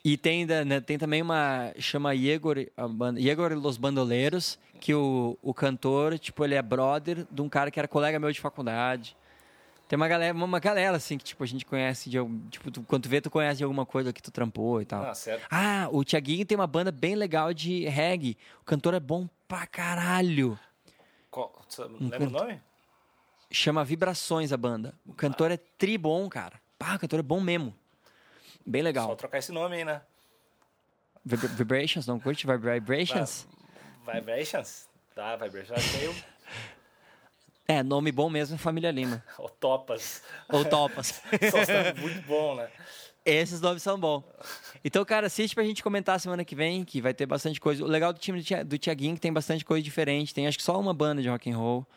[0.05, 1.73] E tem, né, tem também uma.
[1.79, 7.25] chama Igor, a banda, Igor Los Bandoleiros, que o, o cantor, tipo, ele é brother
[7.31, 9.17] de um cara que era colega meu de faculdade.
[9.87, 12.19] Tem uma galera, uma galera assim que tipo a gente conhece de
[12.51, 15.05] tipo tu, quando tu vê tu conhece de alguma coisa que tu trampou e tal.
[15.05, 15.47] Ah, certo.
[15.49, 18.37] Ah, o Tiaguinho tem uma banda bem legal de reggae.
[18.61, 20.57] O cantor é bom pra caralho.
[21.31, 21.51] Qual,
[21.99, 22.61] lembra o nome?
[23.49, 24.93] Chama Vibrações a banda.
[25.03, 25.55] O cantor ah.
[25.55, 26.61] é tri bom, cara.
[26.77, 27.73] Pá, o cantor é bom mesmo.
[28.65, 29.07] Bem legal.
[29.07, 30.01] Só trocar esse nome aí, né?
[31.23, 33.47] Vibrations, não curte Vibrations?
[34.05, 34.87] Vibrations?
[35.13, 36.15] Tá, Vibrations meio...
[37.67, 39.23] É, nome bom mesmo é Família Lima.
[39.39, 40.21] Ou Topas.
[40.49, 41.23] Ou Topas.
[41.49, 42.69] Só muito bom, né?
[43.25, 44.23] Esses nomes são bons.
[44.83, 47.83] Então, cara, assiste pra gente comentar semana que vem, que vai ter bastante coisa.
[47.83, 50.31] O legal do time do Tiaguinho é que tem bastante coisa diferente.
[50.31, 51.87] Tem acho que só uma banda de rock and roll.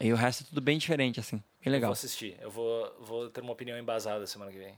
[0.00, 1.36] E o resto é tudo bem diferente, assim.
[1.62, 1.90] Bem legal.
[1.90, 2.38] Eu vou assistir.
[2.40, 4.74] Eu vou, vou ter uma opinião embasada semana que vem.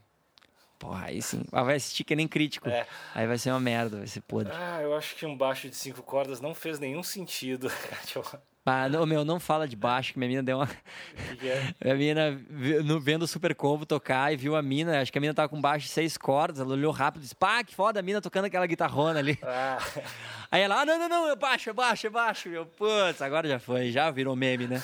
[0.79, 1.43] Porra, aí sim.
[1.51, 2.69] Ah, vai assistir que nem crítico.
[2.69, 2.85] É.
[3.13, 4.53] Aí vai ser uma merda, vai ser podre.
[4.55, 7.71] Ah, eu acho que um baixo de cinco cordas não fez nenhum sentido.
[8.69, 10.67] Ah, não, meu, não fala de baixo, que minha mina deu uma.
[11.81, 12.37] Minha mina,
[12.99, 15.61] vendo o Super Combo tocar e viu a mina, acho que a mina tava com
[15.61, 18.45] baixo de seis cordas, ela olhou rápido e disse: pá, que foda a mina tocando
[18.45, 19.39] aquela guitarrona ali.
[19.41, 19.77] Ah.
[20.51, 22.49] Aí ela, ah, não, não, não, é baixo, é baixo, é baixo.
[22.49, 24.83] Eu, putz, agora já foi, já virou meme, né?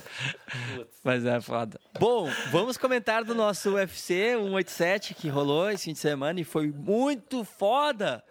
[1.02, 1.80] Mas é foda.
[1.98, 6.68] Bom, vamos comentar do nosso UFC 187 que rolou esse fim de semana e foi
[6.68, 8.22] muito foda.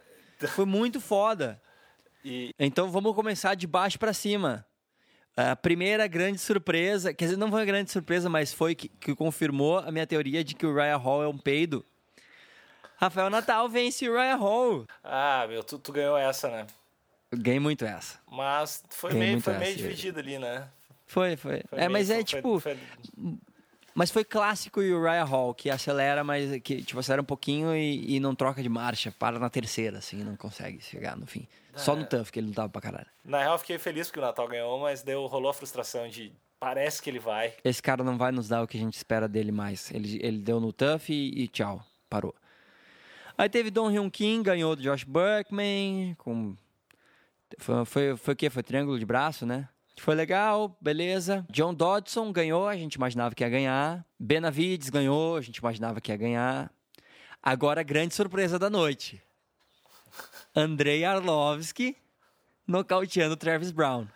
[0.49, 1.59] Foi muito foda.
[2.23, 2.53] E...
[2.57, 4.65] Então vamos começar de baixo para cima.
[5.35, 9.15] A primeira grande surpresa, quer dizer, não foi uma grande surpresa, mas foi que, que
[9.15, 11.83] confirmou a minha teoria de que o Ryan Hall é um peido.
[12.97, 14.87] Rafael Natal vence o Ryan Hall.
[15.03, 16.67] Ah, meu, tu, tu ganhou essa, né?
[17.31, 18.19] Ganhei muito essa.
[18.31, 20.67] Mas foi ganhei meio, foi meio dividido ali, né?
[21.07, 21.63] Foi, foi.
[21.67, 22.59] foi é, meio, mas é foi, tipo.
[22.59, 22.77] Foi...
[23.95, 27.75] Mas foi clássico e o Ryan Hall, que acelera, mas que tipo, acelera um pouquinho
[27.75, 31.47] e, e não troca de marcha, para na terceira, assim, não consegue chegar no fim.
[31.75, 33.07] Só no Tuff que ele lutava pra caralho.
[33.23, 36.33] Na real, eu fiquei feliz porque o Natal ganhou, mas deu, rolou a frustração de
[36.59, 37.53] parece que ele vai.
[37.63, 39.91] Esse cara não vai nos dar o que a gente espera dele mais.
[39.91, 42.33] Ele, ele deu no Tuff e, e tchau, parou.
[43.37, 46.55] Aí teve Don Hyun Kim, ganhou do Josh Burkman, com...
[47.57, 48.49] Foi, foi, foi o quê?
[48.49, 49.67] Foi triângulo de braço, né?
[49.99, 51.45] Foi legal, beleza.
[51.49, 54.05] John Dodson ganhou, a gente imaginava que ia ganhar.
[54.19, 56.71] Benavides ganhou, a gente imaginava que ia ganhar.
[57.41, 59.21] Agora, grande surpresa da noite.
[60.55, 61.95] Andrei Arlovski
[62.67, 64.07] nocauteando Travis Brown.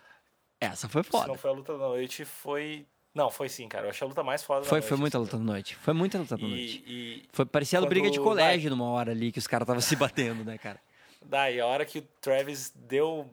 [0.60, 1.24] Essa foi foda.
[1.24, 2.86] Se não foi a luta da noite, foi.
[3.14, 3.86] Não, foi sim, cara.
[3.86, 5.76] Eu achei a luta mais foda foi, da Foi muita luta da noite.
[5.76, 6.84] Foi muita luta da noite.
[6.86, 10.44] E, foi, parecia briga de colégio numa hora ali que os caras estavam se batendo,
[10.44, 10.80] né, cara?
[11.24, 13.28] Daí, a hora que o Travis deu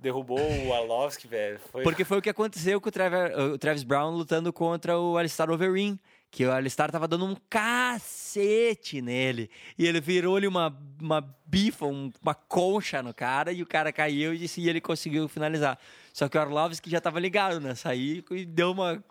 [0.00, 1.58] derrubou o Arlovski, velho.
[1.70, 1.82] Foi...
[1.82, 5.50] Porque foi o que aconteceu com o, Traver, o Travis Brown lutando contra o Alistar
[5.50, 5.98] Overeem.
[6.30, 9.50] Que o Alistar tava dando um cacete nele.
[9.76, 14.32] E ele virou-lhe uma, uma bifa, um, uma concha no cara, e o cara caiu
[14.32, 15.78] e, e ele conseguiu finalizar.
[16.12, 19.02] Só que o Arlovski já tava ligado nessa aí e deu uma,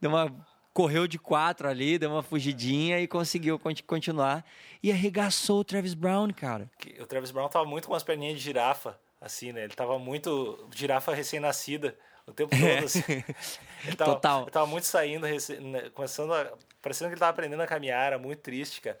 [0.00, 4.44] deu uma correu de quatro ali, deu uma fugidinha e conseguiu continuar.
[4.82, 6.70] E arregaçou o Travis Brown, cara.
[7.00, 9.64] O Travis Brown tava muito com as perninhas de girafa, assim, né?
[9.64, 11.96] Ele tava muito girafa recém-nascida
[12.30, 12.78] o tempo todo, é.
[12.78, 13.02] assim.
[13.86, 14.46] Ele tava, Total.
[14.46, 16.52] Tava muito saindo, né, começando a...
[16.82, 18.98] Parecendo que ele tava aprendendo a caminhar, era muito triste, cara.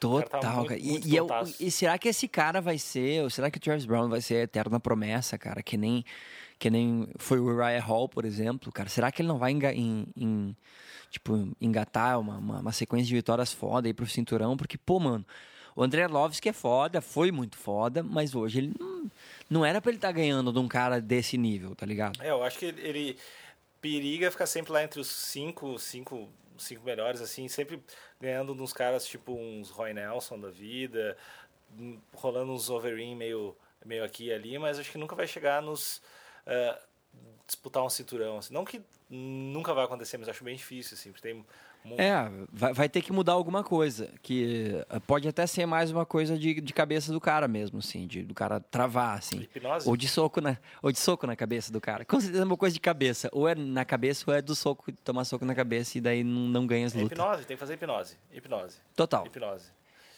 [0.00, 0.56] Total, cara.
[0.56, 1.28] Muito, e, muito e, eu,
[1.60, 4.36] e, será que esse cara vai ser, ou será que o Travis Brown vai ser
[4.36, 5.62] a eterna promessa, cara?
[5.62, 6.04] Que nem,
[6.58, 8.88] que nem foi o Uriah Hall, por exemplo, cara.
[8.88, 10.56] Será que ele não vai em, em, em
[11.10, 14.56] tipo, engatar uma, uma, uma, sequência de vitórias foda aí pro cinturão?
[14.56, 15.24] Porque, pô, mano,
[15.76, 16.06] o André
[16.40, 19.10] que é foda, foi muito foda, mas hoje ele não,
[19.50, 22.20] não era pra ele estar tá ganhando de um cara desse nível, tá ligado?
[22.22, 23.18] É, eu acho que ele
[23.80, 27.80] periga ficar sempre lá entre os cinco, cinco, cinco melhores, assim, sempre
[28.18, 31.14] ganhando uns caras tipo uns Roy Nelson da vida,
[32.14, 33.54] rolando uns Overeem meio,
[33.84, 35.98] meio aqui e ali, mas acho que nunca vai chegar nos.
[36.46, 36.86] Uh,
[37.46, 38.38] disputar um cinturão.
[38.38, 38.52] Assim.
[38.52, 41.44] Não que nunca vai acontecer, mas acho bem difícil, assim, tem
[41.96, 44.10] é, vai, vai, ter que mudar alguma coisa.
[44.22, 48.06] Que eh, pode até ser mais uma coisa de, de cabeça do cara mesmo, assim,
[48.06, 49.40] de, do cara travar, assim.
[49.40, 49.88] Hipnose?
[49.88, 52.04] Ou de soco na, ou de soco na cabeça do cara.
[52.04, 53.28] Com certeza é uma coisa de cabeça.
[53.32, 56.48] Ou é na cabeça ou é do soco, tomar soco na cabeça e daí não,
[56.48, 57.18] não ganha as é lutas.
[57.18, 58.16] hipnose, tem que fazer hipnose.
[58.32, 58.78] Hipnose.
[58.94, 59.26] Total.
[59.26, 59.70] Hipnose.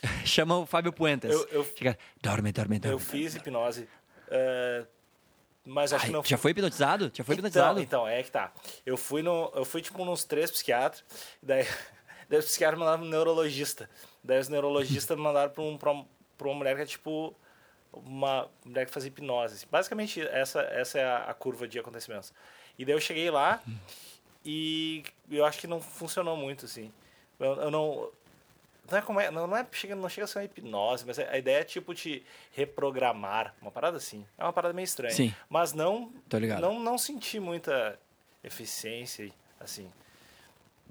[0.25, 1.31] Chama o Fábio Puentes.
[1.31, 1.67] Eu, eu,
[2.23, 2.95] dorme, dorme, dorme.
[2.95, 3.89] Eu fiz hipnose.
[4.29, 4.87] Uh,
[5.69, 6.25] mas acho Ai, que não.
[6.25, 7.11] Já foi hipnotizado?
[7.15, 7.81] Já foi hipnotizado?
[7.81, 8.53] Então, então, é que tá.
[8.85, 9.53] Eu fui no.
[9.55, 11.05] Eu fui, tipo, nos três psiquiatras.
[11.43, 11.67] Daí
[12.29, 13.89] Daí os psiquiatras mandaram um neurologista.
[14.23, 17.35] Daí os neurologistas mandaram para um, pra, uma mulher que é tipo
[17.91, 19.55] uma mulher que faz hipnose.
[19.55, 19.67] Assim.
[19.71, 22.33] Basicamente, essa, essa é a, a, curva de acontecimentos.
[22.79, 23.63] E daí eu cheguei lá
[24.45, 26.93] e eu acho que não funcionou muito, assim.
[27.41, 28.11] Eu, eu não...
[28.91, 31.19] Não é, como é, não, não, é chega, não chega a ser uma hipnose, mas
[31.19, 34.25] a ideia é tipo te reprogramar, uma parada assim.
[34.39, 35.15] É uma parada meio estranha.
[35.15, 35.35] Sim.
[35.49, 36.11] Mas não,
[36.61, 37.99] não, não senti muita
[38.43, 39.31] eficiência,
[39.61, 39.91] assim.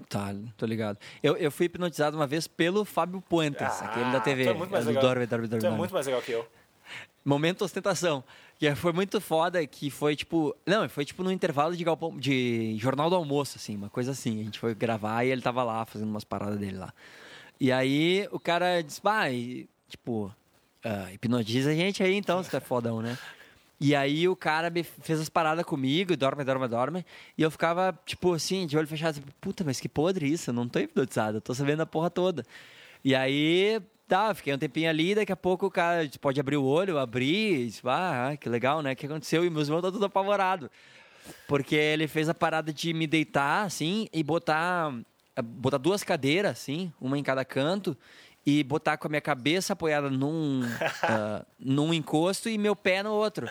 [0.08, 0.98] Tá, tô ligado.
[1.22, 4.44] Eu, eu fui hipnotizado uma vez pelo Fábio Puentes, ah, aquele da TV.
[4.44, 5.02] Tu é muito mais legal.
[5.02, 6.46] Dorme, dorme, dorme, tu é muito mais legal que eu.
[7.24, 8.22] Momento ostentação.
[8.58, 10.56] Que foi muito foda, que foi tipo.
[10.64, 14.40] Não, foi tipo no intervalo de, galpão, de jornal do almoço, assim, uma coisa assim.
[14.40, 16.92] A gente foi gravar e ele tava lá fazendo umas paradas dele lá.
[17.60, 19.00] E aí o cara disse,
[19.32, 20.32] e, tipo,
[20.84, 23.18] uh, hipnotiza a gente aí então, você é fodão, né?
[23.80, 27.06] E aí o cara fez as paradas comigo, dorme, dorme, dorme.
[27.36, 30.54] E eu ficava, tipo assim, de olho fechado, assim, puta, mas que podre isso, eu
[30.54, 32.44] não tô hipnotizado, eu tô sabendo a porra toda.
[33.04, 36.64] E aí, tá, fiquei um tempinho ali, daqui a pouco o cara pode abrir o
[36.64, 38.92] olho, eu abri, e disse, ah, que legal, né?
[38.92, 39.44] O que aconteceu?
[39.44, 40.68] E meus irmãos estão tudo apavorado.
[41.46, 44.92] Porque ele fez a parada de me deitar, assim, e botar,
[45.42, 47.96] botar duas cadeiras, assim, uma em cada canto,
[48.44, 53.12] e botar com a minha cabeça apoiada num, uh, num encosto e meu pé no
[53.12, 53.48] outro.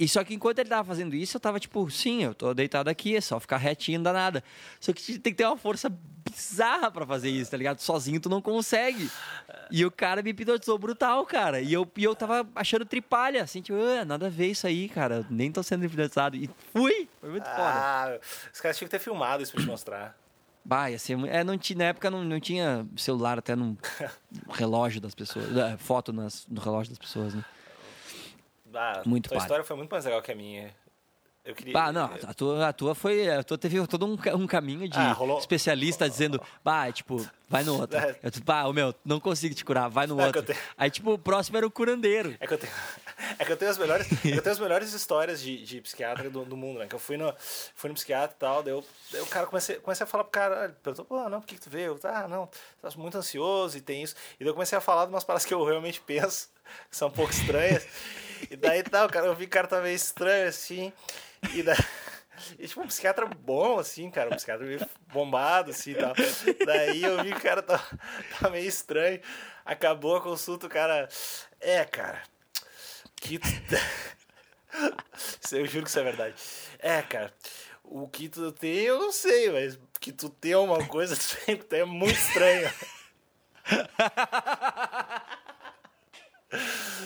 [0.00, 2.88] E só que enquanto ele tava fazendo isso, eu tava tipo, sim, eu tô deitado
[2.88, 4.42] aqui, é só ficar retinho, não dá nada.
[4.80, 5.92] Só que tem que ter uma força
[6.24, 7.80] bizarra para fazer isso, tá ligado?
[7.80, 9.10] Sozinho tu não consegue.
[9.70, 11.60] E o cara me hipnotizou brutal, cara.
[11.60, 14.88] E eu, e eu tava achando tripalha, assim, tipo, ah, nada a ver isso aí,
[14.88, 15.26] cara.
[15.28, 16.34] Nem tô sendo hipnotizado.
[16.34, 17.06] E fui!
[17.20, 18.20] Foi muito ah, foda.
[18.54, 20.19] Os caras tinham que ter filmado isso pra te mostrar.
[20.64, 23.76] Bah, ia ser, é, não tinha, na época não, não tinha celular até no
[24.50, 25.46] relógio das pessoas,
[25.78, 27.44] foto nas, no relógio das pessoas, né?
[28.74, 30.72] Ah, muito história foi muito mais legal que a minha.
[31.50, 31.72] Eu queria...
[31.72, 33.28] Bah, não, a tua, a tua foi.
[33.28, 35.38] A tua teve todo um, um caminho de ah, rolou...
[35.38, 37.98] especialista dizendo, bah, tipo, vai no outro.
[38.00, 38.16] É.
[38.22, 40.42] Eu, bah, o meu, não consigo te curar, vai no é outro.
[40.42, 40.58] Tenho...
[40.78, 42.34] Aí, tipo, o próximo era o curandeiro.
[42.40, 42.72] É que eu tenho,
[43.38, 46.44] é que eu tenho as melhores, eu tenho as melhores histórias de, de psiquiatra do,
[46.44, 46.86] do mundo, né?
[46.86, 47.34] Que eu fui no,
[47.74, 50.30] fui no psiquiatra e tal, daí, eu, daí o cara comecei, comecei a falar pro
[50.30, 51.98] cara, perguntou, pô, não, por que, que tu veio?
[52.04, 52.48] Ah, não,
[52.80, 54.14] tá muito ansioso e tem isso.
[54.38, 56.48] E daí eu comecei a falar de umas palavras que eu realmente penso,
[56.88, 57.86] que são um pouco estranhas.
[58.50, 60.92] e daí tal, cara, eu vi o cara tá meio estranho assim.
[61.54, 61.76] E daí.
[62.58, 64.30] Tipo, um psiquiatra bom, assim, cara.
[64.30, 64.80] Um psiquiatra meio
[65.12, 66.14] bombado, assim, tal.
[66.64, 67.82] Daí eu vi que o cara tá,
[68.38, 69.20] tá meio estranho.
[69.64, 71.08] Acabou a consulta, o cara...
[71.60, 72.22] É, cara...
[73.16, 73.38] Que...
[75.52, 76.34] eu juro que isso é verdade.
[76.78, 77.32] É, cara...
[77.84, 81.16] O que tu tem, eu não sei, mas que tu tem uma coisa,
[81.68, 82.70] tu é muito estranho.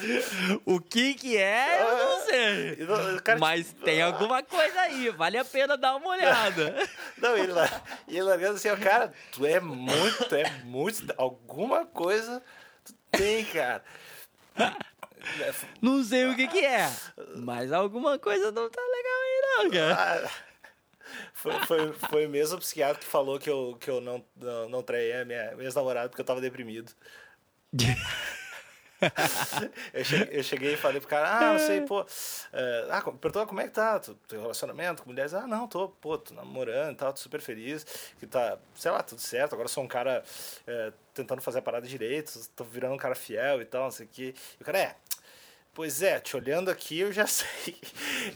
[0.65, 3.39] O que que é, eu não ah, sei.
[3.39, 6.75] Mas tem alguma coisa aí, vale a pena dar uma olhada.
[7.19, 7.53] Não, ele,
[8.09, 12.43] ele largando assim, ó, cara, tu é muito, tu é muito, alguma coisa
[12.85, 13.83] tu tem, cara.
[15.81, 16.91] Não sei o que que é,
[17.37, 20.31] mas alguma coisa não tá legal aí não, cara.
[20.31, 20.55] Ah,
[21.33, 24.83] foi, foi, foi o mesmo psiquiatra que falou que eu, que eu não, não, não
[24.83, 26.93] traí a minha, minha ex-namorada porque eu tava deprimido.
[29.93, 32.05] eu, cheguei, eu cheguei e falei pro cara, ah, não sei, pô.
[32.53, 33.99] é, ah, perguntou como é que tá?
[33.99, 35.35] Tu tem relacionamento com mulheres?
[35.35, 37.85] Ah, não, tô, pô, tô namorando e tal, tô super feliz.
[38.19, 39.55] Que tá, sei lá, tudo certo.
[39.55, 40.23] Agora sou um cara
[40.67, 44.07] é, tentando fazer a parada direito, tô virando um cara fiel e tal, não sei
[44.07, 44.35] o que.
[44.59, 44.97] E o cara, é.
[45.75, 47.77] Pois é, te olhando aqui eu já sei.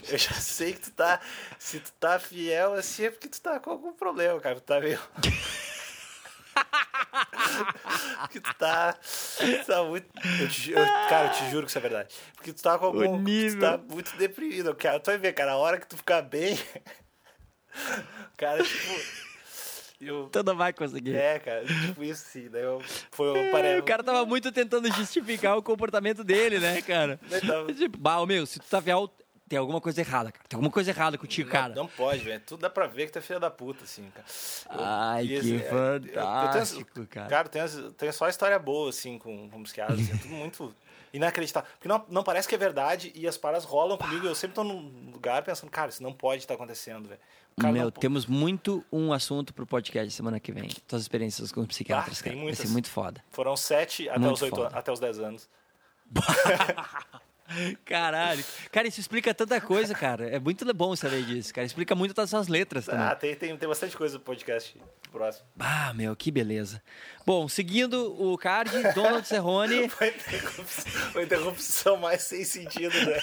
[0.09, 1.21] Eu já sei que tu tá.
[1.57, 4.55] Se tu tá fiel assim é porque tu tá com algum problema, cara.
[4.55, 4.99] Tu tá meio.
[8.21, 8.93] Porque tu tá.
[8.93, 10.07] Tu tá muito.
[10.41, 12.15] Eu te, eu, cara, eu te juro que isso é verdade.
[12.35, 13.23] Porque tu tá com algum.
[13.23, 14.99] Tu tá muito deprimido, cara.
[14.99, 16.57] Tu vai ver, cara, a hora que tu ficar bem.
[18.37, 19.29] Cara, tipo.
[20.01, 21.13] Eu, Tu não vai conseguir.
[21.15, 22.49] é, cara, tipo isso sim.
[22.49, 22.81] Daí eu.
[23.11, 23.73] Foi, eu parei.
[23.73, 27.19] É, o cara tava muito tentando justificar o comportamento dele, né, cara?
[27.31, 29.13] Então- Tipo, bah, meu, se tu tá fiel,
[29.49, 30.45] tem alguma coisa errada, cara.
[30.47, 31.69] Tem alguma coisa errada contigo, cara.
[31.75, 32.41] Não, não pode, velho.
[32.45, 34.25] Tudo dá pra ver que tu é filha da puta, assim, cara.
[34.69, 37.27] Eu- Ai, que esse- é, eu- eu tenho- fantástico, cara.
[37.27, 37.61] Cara, tem,
[37.97, 39.99] tem só história boa, assim, com, com psiquiatras.
[39.99, 40.75] assim, é tudo muito
[41.11, 41.67] inacreditável.
[41.73, 44.27] Porque não, não parece que é verdade e as paradas rolam comigo.
[44.27, 47.19] Eu sempre tô num lugar pensando, cara, isso não pode estar acontecendo, velho.
[47.61, 50.69] Meu, não- temos muito um assunto pro podcast semana que vem.
[50.87, 52.35] Tuas experiências com psiquiatras, Ah, tem cara.
[52.35, 52.59] Vai muitas.
[52.67, 53.21] ser muito foda.
[53.31, 55.49] Foram sete até Muito os, oito, até os dez anos.
[57.85, 58.43] Caralho.
[58.71, 60.29] Cara, isso explica tanta coisa, cara.
[60.29, 61.65] É muito bom saber disso, cara.
[61.65, 63.05] Explica muito das suas letras também.
[63.05, 64.79] Ah, tem, tem, tem bastante coisa no podcast
[65.11, 65.45] próximo.
[65.59, 66.81] Ah, meu, que beleza.
[67.25, 69.89] Bom, seguindo o card, Donald Cerrone.
[69.89, 73.19] Foi a interrupção, foi a interrupção mais sem sentido, né?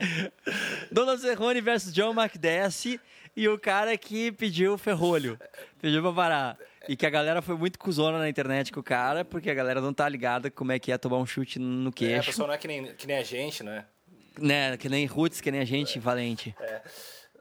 [0.90, 3.00] Donald Cerrone versus John McDessie
[3.36, 5.38] e o cara que pediu ferrolho.
[5.80, 6.58] Pediu pra parar.
[6.88, 9.80] E que a galera foi muito cuzona na internet com o cara, porque a galera
[9.80, 12.26] não tá ligada como é que é tomar um chute no É, a queixo.
[12.26, 13.84] pessoa não é que nem, que nem a gente, né?
[14.38, 14.76] né?
[14.76, 16.54] Que nem Roots, que nem a gente, valente.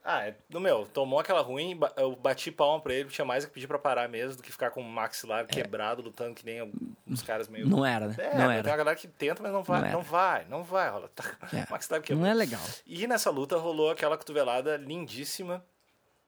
[0.04, 3.52] Ah, é, no meu, tomou aquela ruim, eu bati palma pra ele, tinha mais que
[3.52, 6.72] pedir pra parar mesmo do que ficar com o maxilar quebrado, lutando que nem
[7.08, 7.66] uns caras meio.
[7.66, 7.70] É.
[7.70, 8.16] Não era, né?
[8.18, 8.70] É, não tem era.
[8.72, 11.10] uma galera que tenta, mas não vai, Não não, vai, não vai, rola.
[11.14, 11.24] Tá,
[11.54, 11.66] É.
[11.70, 12.28] maxilar Não quebrado.
[12.28, 12.62] é legal.
[12.88, 15.64] E nessa luta rolou aquela cotovelada lindíssima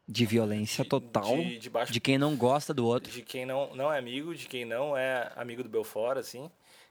[0.07, 1.37] De violência total.
[1.37, 3.11] de- de baixo- de quem não gosta do outro.
[3.11, 6.49] de quem não, não é amigo, de quem não é amigo do Belfort, assim,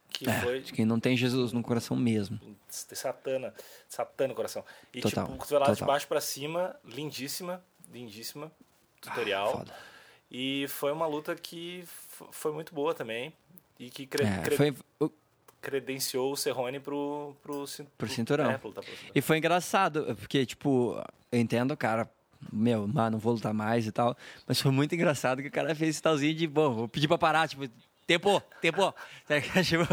[0.09, 2.39] que É, foi de quem não tem Jesus no coração mesmo.
[2.69, 3.53] de satana,
[3.89, 4.65] satana no coração.
[4.95, 8.51] E Total, tipo, cotovelada de baixo pra cima, lindíssima, lindíssima,
[9.01, 9.65] tutorial.
[9.69, 9.75] Ah.
[10.31, 11.85] E foi uma luta que
[12.31, 13.33] foi muito boa também.
[13.79, 14.75] E que cre- É, cre- foi,
[15.61, 17.65] credenciou o Cerrone pro, pro,
[17.99, 18.51] Pro cinturão.
[18.51, 18.89] É, pro cinturão.
[19.15, 22.09] E foi engraçado, porque, tipo, eu entendo, cara,
[22.53, 24.17] meu, mano, não vou lutar mais e tal.
[24.47, 27.19] Mas foi muito engraçado que o cara fez esse talzinho de, bom, vou pedir pra
[27.19, 27.69] parar, tipo,
[28.07, 28.95] tempo, tempo.
[29.27, 29.41] Tá?
[29.63, 29.87] Tipo,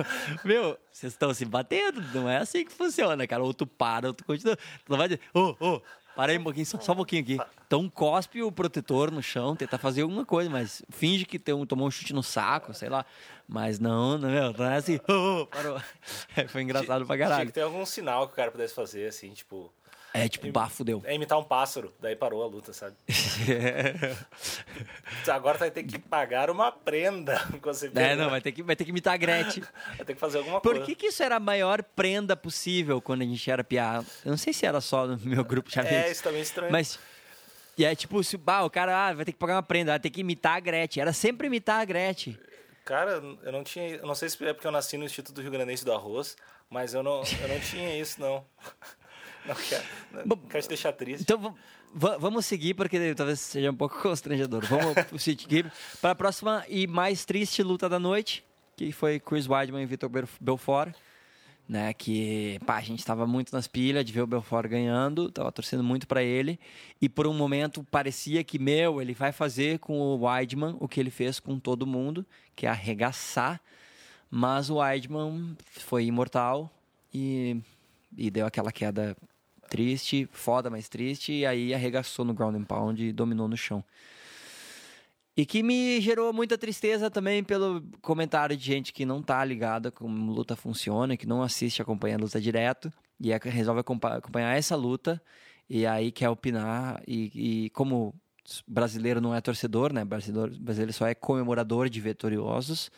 [0.44, 3.44] meu, vocês estão se batendo, não é assim que funciona, cara.
[3.44, 4.56] Ou tu para, ou tu continua.
[4.56, 5.82] Tu não vai dizer, ô, ô,
[6.16, 7.38] para aí um pouquinho, só, só um pouquinho aqui.
[7.68, 11.64] Então cospe o protetor no chão, tenta fazer alguma coisa, mas finge que tem um,
[11.66, 13.06] tomou um chute no saco, sei lá.
[13.48, 15.80] Mas não, não, meu, não é assim, ô, ô, parou.
[16.50, 17.48] Foi engraçado pra Tinha caralho.
[17.48, 19.72] que ter algum sinal que o cara pudesse fazer, assim, tipo.
[20.14, 21.02] É tipo, bafo deu.
[21.06, 22.96] É imitar um pássaro, daí parou a luta, sabe?
[25.32, 28.86] Agora vai ter que pagar uma prenda você É, não, vai ter que, vai ter
[28.86, 29.64] que imitar a Gretchen.
[29.96, 30.86] Vai ter que fazer alguma Por coisa.
[30.86, 34.04] que, que isso era a maior prenda possível quando a gente era piá?
[34.26, 36.12] Eu não sei se era só no meu grupo de É, amigos.
[36.12, 36.72] isso também é estranho.
[36.72, 36.98] Mas.
[37.78, 40.00] E é tipo, se, bah, o cara ah, vai ter que pagar uma prenda, vai
[40.00, 41.02] ter que imitar a Gretchen.
[41.02, 42.36] Era sempre imitar a Gretchen.
[42.84, 43.88] Cara, eu não tinha.
[43.98, 46.36] Eu não sei se é porque eu nasci no Instituto Rio Grandense do Arroz,
[46.70, 48.44] mas eu não, eu não tinha isso, não.
[49.48, 49.84] Não quero,
[50.26, 51.22] não quero te deixar triste.
[51.24, 51.54] Então va-
[51.94, 54.64] va- vamos seguir, porque talvez seja um pouco constrangedor.
[54.66, 55.72] Vamos seguir
[56.02, 58.44] para a próxima e mais triste luta da noite,
[58.76, 60.94] que foi Chris Weidman e Vitor Belf- Belfort.
[61.70, 65.52] Né, que pá, a gente estava muito nas pilhas de ver o Belfort ganhando, tava
[65.52, 66.58] torcendo muito para ele,
[67.02, 70.98] e por um momento parecia que, meu, ele vai fazer com o Weidman o que
[70.98, 72.26] ele fez com todo mundo,
[72.56, 73.60] que é arregaçar,
[74.32, 76.72] mas o Weidman foi imortal
[77.14, 77.58] e,
[78.18, 79.18] e deu aquela queda
[79.68, 83.84] triste, foda, mas triste, e aí arregaçou no ground and pound e dominou no chão.
[85.36, 89.92] E que me gerou muita tristeza também pelo comentário de gente que não tá ligada
[89.92, 94.58] como luta funciona, que não assiste, acompanha a luta direto, e é resolve acompa- acompanhar
[94.58, 95.22] essa luta,
[95.70, 98.16] e aí quer opinar, e, e como
[98.68, 100.04] brasileiro não é torcedor, né?
[100.04, 102.90] Brasileiro, brasileiro só é comemorador de vitoriosos.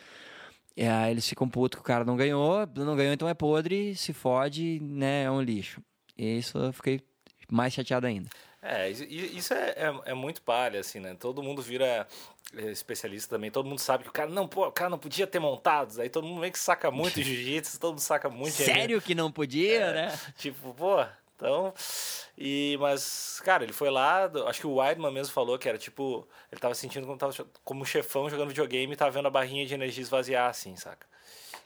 [0.77, 4.13] Aí eles ficam putos que o cara não ganhou, não ganhou, então é podre, se
[4.13, 5.23] fode, né?
[5.23, 5.81] É um lixo.
[6.19, 7.01] E isso eu fiquei
[7.49, 8.29] mais chateado ainda.
[8.61, 11.15] É, isso é, é, é, muito palha, assim, né?
[11.17, 12.05] Todo mundo vira
[12.57, 15.25] é, especialista também, todo mundo sabe que o cara não, pô, o cara não podia
[15.25, 18.51] ter montados, aí todo mundo meio que saca muito jiu-jitsu, todo mundo saca muito.
[18.51, 20.19] Sério que não podia, é, né?
[20.37, 21.05] Tipo, pô,
[21.37, 21.73] então.
[22.37, 26.27] E, mas, cara, ele foi lá, acho que o Weidman mesmo falou que era tipo,
[26.51, 29.73] ele tava sentindo como, tava, como chefão jogando videogame e tava vendo a barrinha de
[29.73, 31.07] energia esvaziar, assim, saca?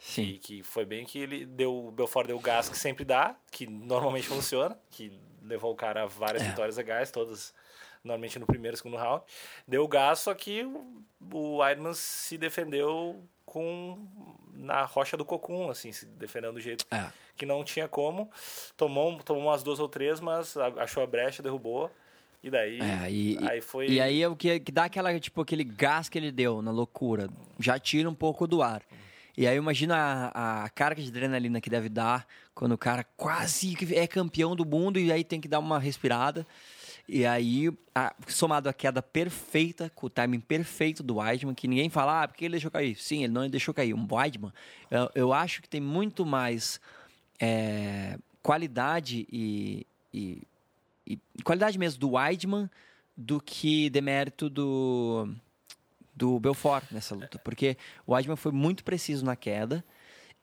[0.04, 0.24] Sim.
[0.24, 3.36] E que foi bem que ele deu, o Belfort deu o gás que sempre dá,
[3.50, 6.50] que normalmente funciona, que levou o cara a várias é.
[6.50, 7.54] vitórias legais, todas
[8.04, 9.24] normalmente no primeiro e segundo round.
[9.66, 11.02] Deu gás, só que o,
[11.32, 14.06] o Weidman se defendeu com
[14.54, 17.10] na rocha do cocum, assim, se defendendo do jeito é.
[17.38, 18.30] que não tinha como.
[18.76, 21.90] Tomou, tomou umas duas ou três, mas achou a brecha, derrubou.
[22.44, 23.88] E daí, é, e, aí foi...
[23.88, 26.72] E aí é o que, que dá aquela, tipo, aquele gás que ele deu na
[26.72, 27.30] loucura.
[27.58, 28.82] Já tira um pouco do ar.
[29.36, 29.96] E aí imagina
[30.34, 34.66] a, a carga de adrenalina que deve dar quando o cara quase é campeão do
[34.66, 36.46] mundo e aí tem que dar uma respirada.
[37.08, 41.90] E aí, a, somado à queda perfeita, com o timing perfeito do Weidman, que ninguém
[41.90, 42.96] fala, ah, porque ele deixou cair.
[42.96, 43.94] Sim, ele não deixou cair.
[43.94, 44.54] Um Weidman,
[44.90, 46.80] eu, eu acho que tem muito mais
[47.40, 50.42] é, qualidade e, e,
[51.06, 52.70] e, qualidade mesmo do Weidman
[53.18, 55.28] do que demérito do
[56.16, 59.84] do Belfort nessa luta, porque o Weidman foi muito preciso na queda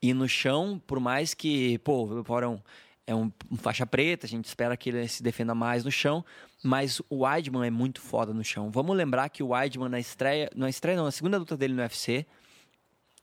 [0.03, 2.61] e no chão, por mais que, pô, o Belfort é um,
[3.07, 6.25] é um, um faixa preta, a gente espera que ele se defenda mais no chão,
[6.62, 8.71] mas o Weidman é muito foda no chão.
[8.71, 11.83] Vamos lembrar que o Weidman na estreia, na estreia não, na segunda luta dele no
[11.83, 12.27] UFC,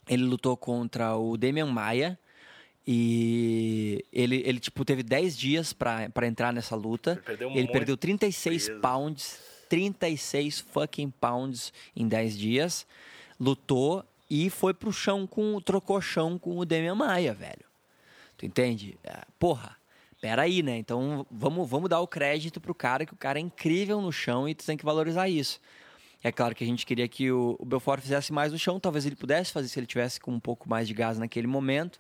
[0.08, 2.18] ele lutou contra o Demian Maia,
[2.90, 7.12] e ele, ele tipo, teve 10 dias para entrar nessa luta.
[7.12, 8.80] Ele perdeu, ele perdeu 36 peso.
[8.80, 9.40] pounds
[9.70, 12.88] 36 fucking pounds em 10 dias,
[13.40, 17.66] lutou e foi pro chão com trocou chão com o Demian Maia, velho.
[18.38, 18.98] Tu entende?
[19.04, 19.76] É, porra,
[20.22, 20.78] peraí, né?
[20.78, 24.48] Então vamos, vamos dar o crédito pro cara que o cara é incrível no chão
[24.48, 25.60] e tu tem que valorizar isso.
[26.24, 29.06] É claro que a gente queria que o, o Belfort fizesse mais no chão, talvez
[29.06, 32.00] ele pudesse fazer se ele tivesse com um pouco mais de gás naquele momento,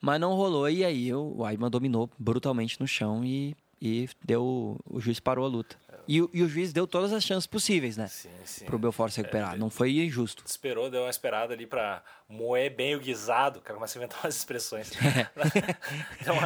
[0.00, 5.00] mas não rolou e aí o Ayman dominou brutalmente no chão e, e deu o
[5.00, 5.76] juiz parou a luta.
[6.06, 8.06] E, e, o juiz deu todas as chances possíveis, né?
[8.08, 8.64] Sim, sim.
[8.64, 9.54] Pro Belfort se recuperar.
[9.54, 10.44] É, não foi injusto.
[10.46, 13.58] Esperou, deu uma esperada ali pra moer bem o guisado.
[13.58, 14.90] O cara começa a inventar umas expressões.
[16.20, 16.36] então,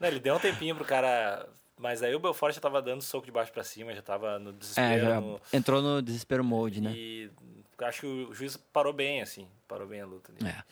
[0.00, 1.48] não, ele deu um tempinho pro cara.
[1.76, 4.52] Mas aí o Belfort já tava dando soco de baixo para cima, já tava no
[4.52, 4.88] desespero.
[4.88, 5.40] É, já no...
[5.52, 6.92] entrou no desespero mode, né?
[6.92, 7.30] E
[7.78, 9.46] acho que o juiz parou bem, assim.
[9.68, 10.50] Parou bem a luta ali.
[10.50, 10.62] É.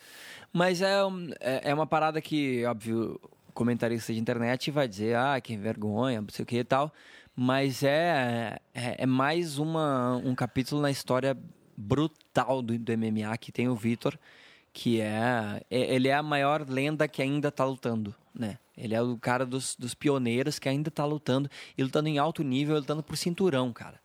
[0.52, 0.94] Mas é,
[1.38, 3.20] é, é uma parada que, óbvio,
[3.54, 6.92] comentarista de internet vai dizer, ah, que vergonha, não sei o que e tal
[7.36, 11.36] mas é, é, é, mais uma, um capítulo na história
[11.76, 14.18] brutal do, do MMA que tem o Vitor,
[14.72, 18.58] que é, é, ele é a maior lenda que ainda está lutando, né?
[18.76, 22.42] Ele é o cara dos, dos pioneiros que ainda está lutando e lutando em alto
[22.42, 24.00] nível, lutando por cinturão, cara.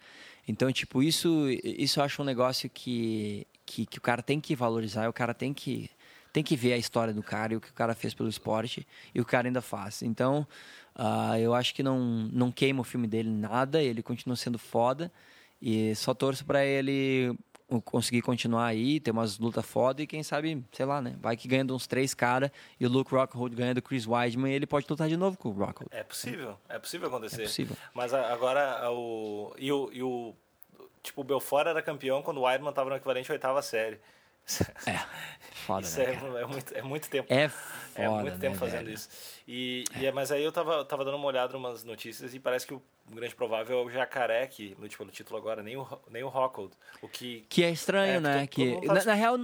[0.47, 4.55] Então, tipo, isso, isso eu acho um negócio que, que, que o cara tem que
[4.55, 5.89] valorizar, o cara tem que,
[6.31, 8.87] tem que ver a história do cara e o que o cara fez pelo esporte
[9.13, 10.01] e o que o cara ainda faz.
[10.01, 10.47] Então,
[10.95, 11.99] Uh, eu acho que não,
[12.31, 15.11] não queima o filme dele nada, ele continua sendo foda.
[15.61, 17.37] E só torço para ele
[17.85, 21.15] conseguir continuar aí, ter umas lutas foda e quem sabe, sei lá, né?
[21.21, 24.51] Vai que ganha de uns três caras e o Luke Rockhold ganha do Chris Weidman
[24.51, 25.87] e ele pode lutar de novo com o Rockhold.
[25.91, 27.43] É possível, é possível acontecer.
[27.43, 27.77] É possível.
[27.93, 29.53] Mas agora o.
[29.57, 30.35] E o, e o
[31.01, 33.99] tipo, o Belfort era campeão quando o Weidman tava no equivalente à oitava série.
[34.87, 34.99] É,
[35.65, 37.31] foda, isso né, é, é, muito, é muito tempo.
[37.31, 38.95] É foda, É muito tempo né, fazendo velho?
[38.95, 39.09] isso.
[39.47, 40.03] E, é.
[40.03, 42.73] e, mas aí eu tava, tava dando uma olhada em umas notícias e parece que
[42.73, 46.29] o grande provável é o Jacaré, que lute pelo título agora, nem o, nem o
[46.29, 46.73] Rockhold.
[47.01, 48.47] O que, que é estranho, é, né?
[48.47, 48.93] Que, tá...
[48.93, 49.37] na, na, real,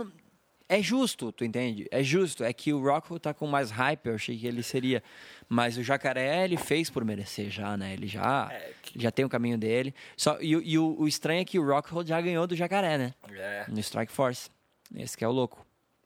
[0.70, 1.88] é justo, tu entende?
[1.90, 2.44] É justo.
[2.44, 5.02] É que o Rockhold tá com mais hype, eu achei que ele seria.
[5.48, 7.94] Mas o Jacaré, ele fez por merecer já, né?
[7.94, 9.02] Ele já, é, que...
[9.02, 9.96] já tem o caminho dele.
[10.18, 13.14] Só, e, e o, o, estranho é que o Rockhold já ganhou do Jacaré, né?
[13.32, 13.66] É.
[13.70, 14.50] No Strike Force.
[14.96, 15.66] Esse que é o louco.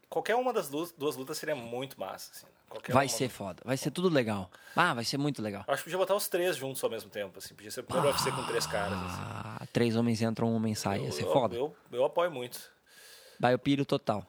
[0.09, 2.45] Qualquer uma das duas, duas lutas seria muito massa, assim.
[2.67, 4.49] Qualquer vai ser foda, vai ser tudo legal.
[4.75, 5.63] Ah, vai ser muito legal.
[5.67, 7.53] Acho que podia botar os três juntos ao mesmo tempo, assim.
[7.53, 8.97] Podia ser o primeiro ah, UFC com três caras.
[8.97, 9.67] Assim.
[9.73, 11.01] Três homens entram, um homem sai.
[11.01, 11.55] Ia ser foda.
[11.55, 12.59] Eu, eu, eu apoio muito.
[13.39, 14.25] Vai o piro total.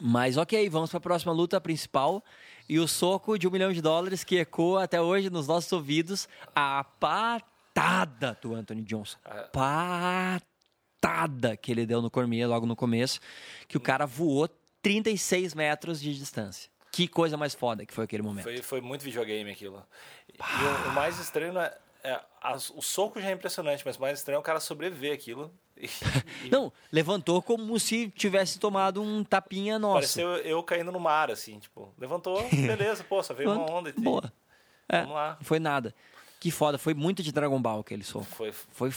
[0.00, 2.24] Mas ok, vamos para a próxima luta principal.
[2.68, 6.28] E o soco de um milhão de dólares que ecoa até hoje nos nossos ouvidos.
[6.54, 9.18] A patada do Anthony Johnson.
[9.52, 10.49] Patada
[11.60, 13.20] que ele deu no Cormier logo no começo,
[13.66, 14.48] que o cara voou
[14.82, 16.70] 36 metros de distância.
[16.92, 18.44] Que coisa mais foda que foi aquele momento.
[18.44, 19.84] Foi, foi muito videogame aquilo.
[20.28, 22.20] E o, o, mais estranho é, é
[22.74, 25.52] o soco já é impressionante, mas o mais estranho é o cara sobreviver aquilo.
[26.44, 29.94] E, Não, levantou como se tivesse tomado um tapinha nosso.
[29.94, 33.88] Pareceu eu caindo no mar, assim, tipo, levantou, beleza, pô, só veio uma onda.
[33.90, 34.30] E, Boa.
[34.86, 35.36] É, Vamos lá.
[35.38, 35.94] Não foi nada.
[36.38, 38.26] Que foda, foi muito de Dragon Ball aquele soco.
[38.26, 38.52] Foi.
[38.52, 38.90] Foi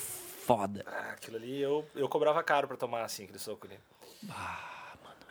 [0.44, 0.84] foda.
[0.88, 3.80] Ah, aquilo ali eu, eu cobrava caro pra tomar assim, aquele soco ali.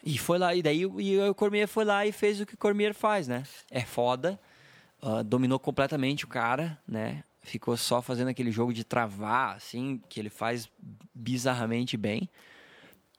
[0.05, 2.59] E foi lá, e daí e o Cormier foi lá e fez o que o
[2.59, 3.45] Cormier faz, né?
[3.71, 4.41] É foda,
[5.01, 7.23] ah, dominou completamente o cara, né?
[7.43, 10.69] Ficou só fazendo aquele jogo de travar, assim, que ele faz
[11.15, 12.29] bizarramente bem.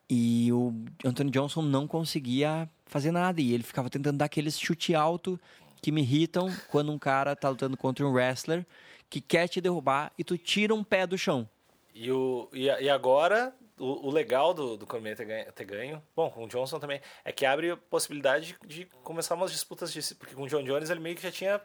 [0.10, 3.42] E o Anthony Johnson não conseguia fazer nada.
[3.42, 5.40] E ele ficava tentando dar aqueles chute alto
[5.82, 8.66] que me irritam quando um cara tá lutando contra um wrestler
[9.10, 11.48] que quer te derrubar e tu tira um pé do chão.
[11.94, 16.02] E, o, e, e agora, o, o legal do, do Cormier ter ganho, ter ganho,
[16.16, 19.94] bom, com o Johnson também, é que abre a possibilidade de, de começar umas disputas,
[19.94, 21.62] de, porque com o John Jones ele meio que já tinha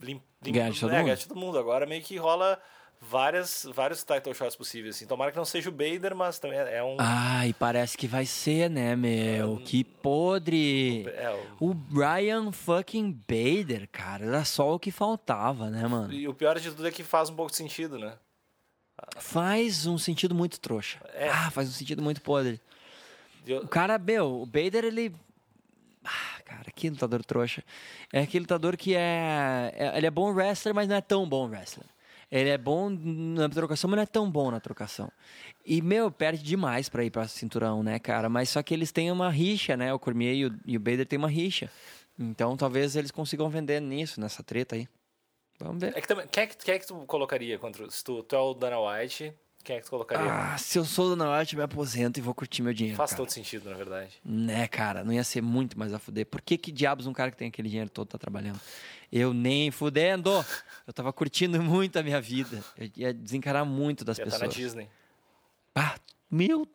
[0.00, 1.18] lim, lim, Ganhado de todo é, mundo.
[1.26, 1.58] todo mundo.
[1.58, 2.60] Agora meio que rola
[3.00, 4.96] várias, vários title shots possíveis.
[4.96, 5.06] Assim.
[5.06, 6.96] Tomara que não seja o Bader, mas também é um...
[6.98, 9.56] Ai, parece que vai ser, né, meu?
[9.64, 11.06] Que podre!
[11.08, 11.30] é,
[11.60, 16.12] o- O Brian fucking Bader, cara, era só o que faltava, né, mano?
[16.12, 18.14] e o pior de tudo é que faz um pouco de sentido, né?
[19.18, 20.98] Faz um sentido muito trouxa.
[21.14, 21.28] É.
[21.28, 22.60] Ah, faz um sentido muito podre.
[23.46, 25.14] Eu- O cara, meu, o Bader, ele.
[26.04, 27.62] Ah, cara, que lutador trouxa.
[28.12, 31.46] É aquele lutador que é, é- Ele é bom wrestler, mas não é tão bom
[31.48, 31.86] wrestler.
[32.30, 35.10] Ele é bom na trocação, mas não é tão bom na trocação.
[35.64, 38.28] E, meu, perde demais pra ir pra cinturão, né, cara?
[38.28, 39.92] Mas só que eles têm uma rixa, né?
[39.94, 41.70] O Cormier e o, e o Bader têm uma rixa.
[42.18, 44.88] Então talvez eles consigam vender nisso, nessa treta aí.
[45.58, 45.96] Vamos ver.
[45.96, 47.90] É que também, quem, é que, quem é que tu colocaria contra...
[47.90, 50.30] Se tu, tu é o Dana White, quem é que tu colocaria?
[50.30, 52.98] Ah, se eu sou do Norte, eu me aposento e vou curtir meu dinheiro.
[52.98, 53.22] Faz cara.
[53.22, 54.20] todo sentido, na verdade.
[54.22, 56.26] Né, cara, não ia ser muito mais a fuder.
[56.26, 58.60] Por que, que diabos um cara que tem aquele dinheiro todo tá trabalhando?
[59.10, 60.44] Eu nem fudendo.
[60.86, 62.62] Eu tava curtindo muito a minha vida.
[62.76, 64.54] Eu ia desencarar muito das Ia estar na pessoas.
[64.54, 64.88] Disney.
[65.74, 65.94] Ah,
[66.30, 66.68] meu,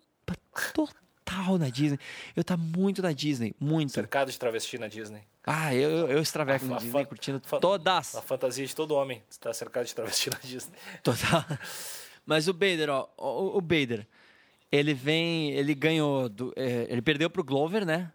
[0.73, 1.99] total na Disney.
[2.35, 3.91] Eu tá muito na Disney, muito.
[3.91, 5.21] Cercado de travesti na Disney.
[5.51, 8.13] Ah, eu, eu, extraveco fa- Disney, curtindo todas.
[8.15, 10.75] A fantasia de todo homem está cercado de travesti na Disney.
[11.01, 11.43] Total.
[12.23, 14.05] Mas o Bader, ó, o, o Bader,
[14.71, 18.11] ele vem, ele ganhou do, é, ele perdeu pro Glover, né?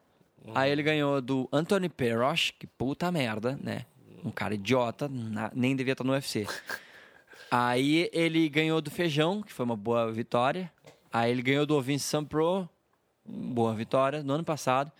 [0.54, 3.84] Aí ele ganhou do Anthony Perosh, que puta merda, né?
[4.24, 6.46] Um cara idiota, na- nem devia estar no UFC.
[7.50, 10.70] Aí ele ganhou do Feijão, que foi uma boa vitória.
[11.12, 12.68] Aí ele ganhou do Vince Sampro,
[13.26, 14.92] boa vitória, no ano passado.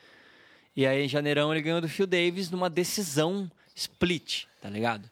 [0.77, 5.09] E aí em janeirão ele ganhou do Phil Davis numa decisão split, tá ligado?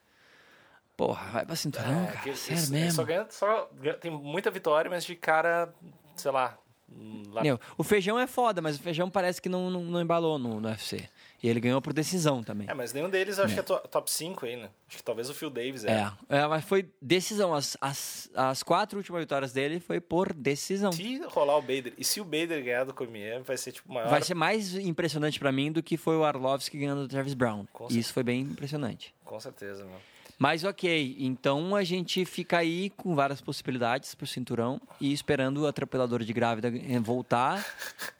[0.97, 2.19] Porra, vai pra cinturão, cara.
[2.21, 2.93] que- Sério isso- mesmo.
[2.93, 5.73] Só ganha, só ganha- tem muita vitória, mas de cara,
[6.17, 6.59] sei lá.
[6.91, 10.01] hum, lá Meu, o feijão é foda, mas o feijão parece que não, não, não
[10.01, 11.09] embalou no, no UFC.
[11.43, 12.69] E ele ganhou por decisão também.
[12.71, 14.71] É, mas nenhum deles acho que é to- top 5 aí, né?
[14.89, 15.91] Acho que talvez o Phil Davis é.
[16.29, 17.53] É, é, mas foi decisão.
[17.53, 20.93] As, as, as quatro últimas vitórias dele foi por decisão.
[20.93, 24.09] Se rolar o Bader, e se o Bader ganhar do Cormier, vai ser tipo maior.
[24.09, 27.67] Vai ser mais impressionante pra mim do que foi o Arlovski ganhando do Travis Brown.
[27.91, 29.13] E Isso foi bem impressionante.
[29.25, 29.99] Com certeza, meu.
[30.43, 35.67] Mas ok, então a gente fica aí com várias possibilidades pro cinturão e esperando o
[35.69, 36.69] atropelador de grávida
[37.01, 37.65] voltar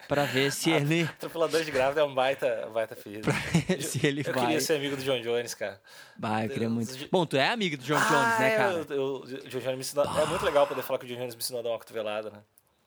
[0.07, 3.23] pra ver se ele, Atropelador de grávida é um baita, baita filho.
[3.81, 4.45] se ele eu vai.
[4.45, 5.81] queria ser amigo do John Jones, cara.
[6.17, 6.93] Vai, eu queria muito.
[7.11, 8.73] Bom, tu é amigo do John Jones, né, é, cara?
[8.73, 11.35] eu- eu- John Jones me ensinou, É muito legal poder falar que o John Jones
[11.35, 12.37] me ensinou a dar uma cotovelada, né?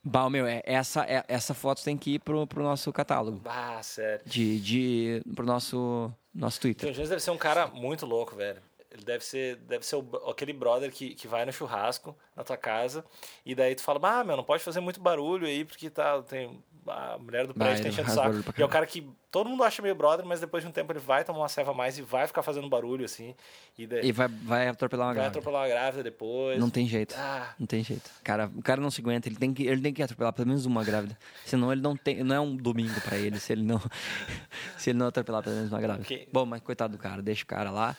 [0.02, 3.42] Bah, meu, é, essa, é, essa foto tem que ir pro, pro nosso catálogo.
[3.44, 4.24] Ah, sério.
[4.24, 6.92] De, de, pro nosso, nosso John Twitter.
[6.92, 8.62] Jones deve ser um cara muito louco, velho.
[8.96, 12.56] Ele deve ser, deve ser o- aquele brother que, que vai no churrasco na tua
[12.56, 13.04] casa
[13.44, 16.58] e daí tu fala, ah, meu, não pode fazer muito barulho aí porque tá, tem
[16.88, 18.54] a mulher do Vai, prédio tá enchendo o saco.
[18.56, 20.92] E é o cara que todo mundo acha meio brother, mas depois de um tempo
[20.92, 23.34] ele vai tomar uma ceva mais e vai ficar fazendo barulho assim.
[23.76, 25.38] E daí E vai, vai atropelar uma vai grávida.
[25.40, 26.60] atropelar uma grávida depois.
[26.60, 27.14] Não tem jeito.
[27.18, 28.08] Ah, Não tem jeito.
[28.22, 30.64] Cara, o cara não se aguenta, ele tem que, ele tem que atropelar pelo menos
[30.64, 31.18] uma grávida.
[31.44, 32.22] Senão ele não tem.
[32.22, 33.80] Não é um domingo pra ele se ele não.
[34.78, 36.04] se ele não atropelar pelo menos uma grávida.
[36.04, 36.28] Ok.
[36.32, 37.96] Bom, mas coitado do cara, deixa o cara lá.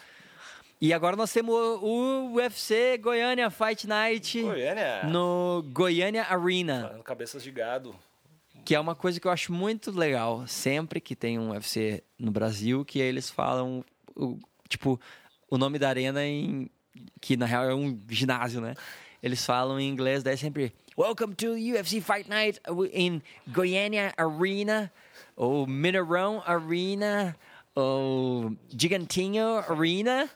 [0.80, 5.04] E agora nós temos o, UFC Goiânia Fight Night Goiânia.
[5.06, 6.84] no Goiânia Arena.
[6.88, 7.96] Falando cabeças de gado.
[8.64, 10.46] Que é uma coisa que eu acho muito legal.
[10.46, 13.84] Sempre que tem um UFC no Brasil, que eles falam,
[14.16, 14.38] o-
[14.70, 15.00] tipo,
[15.50, 16.70] o nome da arena em.
[17.22, 18.74] Que na real é um ginásio, né?
[19.24, 20.74] Eles falam em inglês, daí é sempre.
[20.98, 22.60] Welcome to UFC Fight Night
[22.94, 24.92] in Goiânia Arena,
[25.36, 27.36] ou Mineirão Arena,
[27.76, 30.28] ou Gigantinho Arena,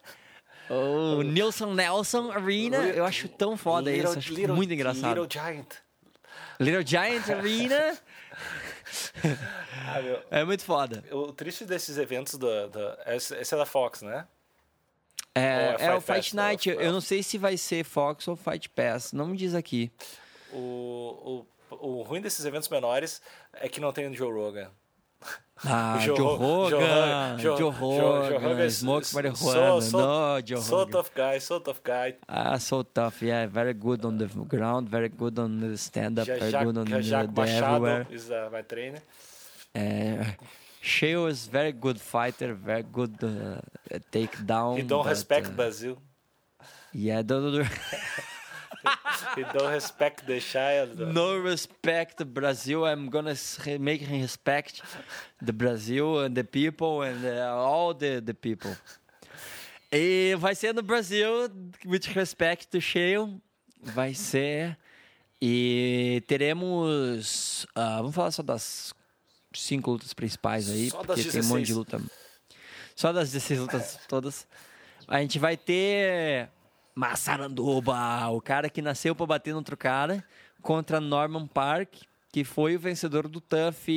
[0.73, 2.77] ou Nilson Nelson Arena.
[2.87, 5.21] Eu acho tão foda isso, acho Little- muito engraçado.
[5.21, 5.67] Little Giant.
[6.59, 7.97] Little Giant Arena.
[9.87, 11.03] Ah, meu, É muito foda.
[11.11, 12.47] o triste desses eventos do
[13.07, 14.27] esse é da Fox, né?
[15.33, 16.69] É, é é o Fight Fight Pass, Night.
[16.71, 19.13] ou- Eu não sei se vai ser Fox ou Fight Pass.
[19.13, 19.91] Não me diz aqui.
[20.51, 23.21] O, o, o ruim desses eventos menores
[23.53, 24.69] é que não tem o Joe Rogan.
[25.63, 29.79] Ah, Joe, Joe Rogan, Joe- Joe Joe- Rogan, Joe Rogan is- Smoke is- Marijuana, so-
[29.91, 30.93] so- no, Joe So Rogan.
[30.93, 32.15] tough guy, so tough guy.
[32.27, 36.51] Ah, so tough, yeah, very good on the ground, very good on the stand-up, very
[36.65, 38.07] good on the, Jacques the everywhere.
[38.09, 39.01] Is uh, my trainer.
[39.75, 40.25] Uh,
[40.81, 43.61] Shale is very good fighter, very good uh,
[44.11, 44.77] takedown.
[44.77, 45.95] He don't but, respect uh, Brazil.
[46.91, 47.67] Yeah, don't,
[49.35, 50.97] He don't respect the child.
[50.99, 52.85] no respect Brazil.
[52.85, 53.35] I'm gonna
[53.79, 54.81] make him respect
[55.41, 58.75] the Brazil and the people and uh, all the, the people.
[59.91, 61.49] E vai ser no Brasil,
[61.85, 63.41] with respect to Shale,
[63.81, 64.77] vai ser.
[65.41, 67.65] E teremos.
[67.75, 68.93] ah, vamos falar só das
[69.53, 71.77] cinco lutas principais aí, Só porque tem um monte de 16.
[71.77, 72.01] luta.
[72.95, 74.47] Só das 16 lutas todas.
[75.07, 76.47] A gente vai ter
[76.95, 80.23] Massaranduba, o cara que nasceu pra bater no outro cara,
[80.61, 81.95] contra Norman Park,
[82.31, 83.91] que foi o vencedor do TUF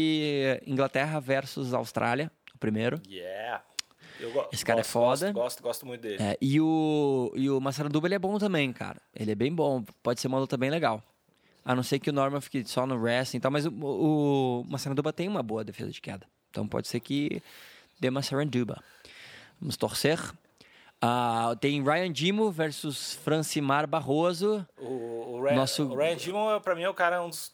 [0.66, 3.00] Inglaterra versus Austrália, o primeiro.
[3.08, 3.62] Yeah.
[4.52, 5.32] Esse cara é gosto, foda.
[5.32, 6.22] Gosto, gosto, gosto muito dele.
[6.22, 9.00] É, e o, e o Massaranduba ele é bom também, cara.
[9.14, 11.02] Ele é bem bom, pode ser uma luta bem legal.
[11.64, 14.64] A não ser que o Norman fique só no wrestling e tal, mas o, o
[14.68, 16.26] Massaranduba tem uma boa defesa de queda.
[16.50, 17.42] Então pode ser que
[17.98, 18.82] dê Massaranduba.
[19.60, 20.18] Vamos torcer.
[21.06, 24.66] Ah, tem Ryan Dimo versus Francimar Barroso.
[24.78, 27.52] O, o, Ryan, Nosso- o Ryan Dimon, pra mim, é o cara, um dos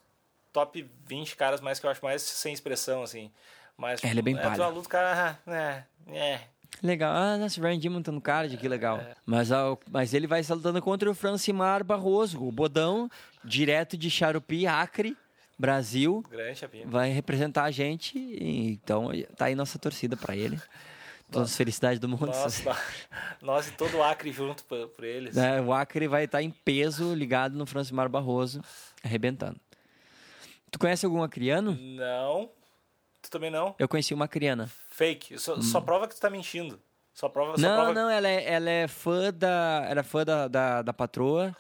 [0.53, 3.29] top 20 caras mais que eu acho mais sem expressão, assim.
[3.77, 4.55] Mas, É, ele é bem é, palha.
[4.55, 5.85] tua luta, cara, ah, é,
[6.17, 6.41] é.
[6.81, 7.13] Legal.
[7.13, 9.01] Ah, nossa, o Ryan Dimon tá no card, que legal.
[9.27, 13.11] Mas, ah, mas ele vai estar lutando contra o Francimar Barroso, o bodão,
[13.45, 15.17] direto de Charupi, Acre,
[15.59, 16.25] Brasil.
[16.31, 16.87] Grande chapinha.
[16.87, 18.17] vai representar a gente.
[18.41, 20.61] Então, tá aí nossa torcida pra ele.
[21.31, 22.27] Todas as felicidades do mundo.
[22.27, 22.65] Nós,
[23.41, 25.37] nós, e todo o Acre junto por, por eles.
[25.37, 28.61] É, o Acre vai estar em peso ligado no Francimar Barroso,
[29.03, 29.61] arrebentando.
[30.71, 31.77] Tu conhece algum acriano?
[31.81, 32.51] Não.
[33.23, 33.75] Tu também não?
[33.79, 34.71] Eu conheci uma acriana.
[34.89, 35.39] Fake.
[35.39, 36.81] Só, só prova que tu tá mentindo.
[37.13, 37.57] Só prova.
[37.57, 37.69] Só Hum.
[37.69, 37.95] Não, prova...
[37.95, 39.85] não, ela é, ela é fã da.
[39.89, 41.55] Era fã da, da, da patroa.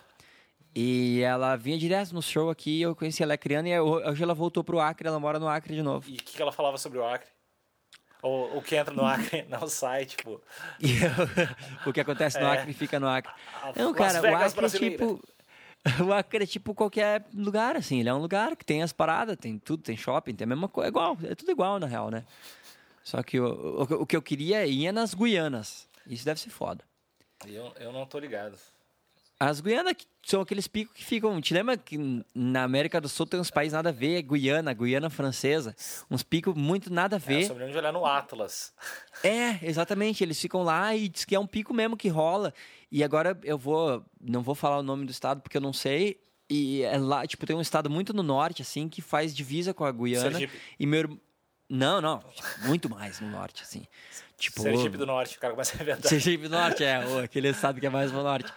[0.74, 4.34] E ela vinha direto no show aqui, eu conheci ela é acriana e hoje ela
[4.34, 6.08] voltou pro Acre, ela mora no Acre de novo.
[6.08, 7.28] E o que, que ela falava sobre o Acre?
[8.22, 10.40] Ou o que entra no Acre não sai, tipo.
[10.78, 10.98] E
[11.88, 12.58] o que acontece no É.
[12.58, 13.32] Acre fica no Acre.
[13.76, 15.22] Não, cara, o Acre é tipo.
[16.06, 18.00] O Acre é tipo qualquer lugar, assim.
[18.00, 20.68] Ele é um lugar que tem as paradas, tem tudo, tem shopping, tem a mesma
[20.68, 20.88] coisa.
[20.88, 22.24] É igual, é tudo igual, na real, né?
[23.02, 25.88] Só que o, o, o que eu queria ia nas Guianas.
[26.06, 26.84] Isso deve ser foda.
[27.46, 28.58] Eu, eu não tô ligado.
[29.42, 31.40] As Guianas são aqueles picos que ficam.
[31.40, 31.96] Te lembra que
[32.34, 34.20] na América do Sul tem uns países nada a ver?
[34.20, 35.74] Guiana, Guiana Francesa.
[36.10, 37.46] Uns picos muito nada a É, ver.
[37.46, 38.74] só me lembro de olhar no Atlas.
[39.24, 40.22] É, exatamente.
[40.22, 42.52] Eles ficam lá e diz que é um pico mesmo que rola.
[42.92, 44.04] E agora eu vou.
[44.20, 46.20] Não vou falar o nome do estado porque eu não sei.
[46.48, 49.84] E é lá, tipo, tem um estado muito no norte, assim, que faz divisa com
[49.84, 50.30] a Guiana.
[50.32, 50.58] Sergipe.
[50.78, 51.18] E meu.
[51.68, 52.22] Não, não.
[52.64, 53.86] Muito mais no norte, assim.
[54.36, 54.62] Tipo.
[54.62, 56.08] Sergipe do Norte, o cara começa a inventar.
[56.08, 56.96] Sergipe do Norte, é.
[57.22, 58.52] Aquele estado que é mais pro norte.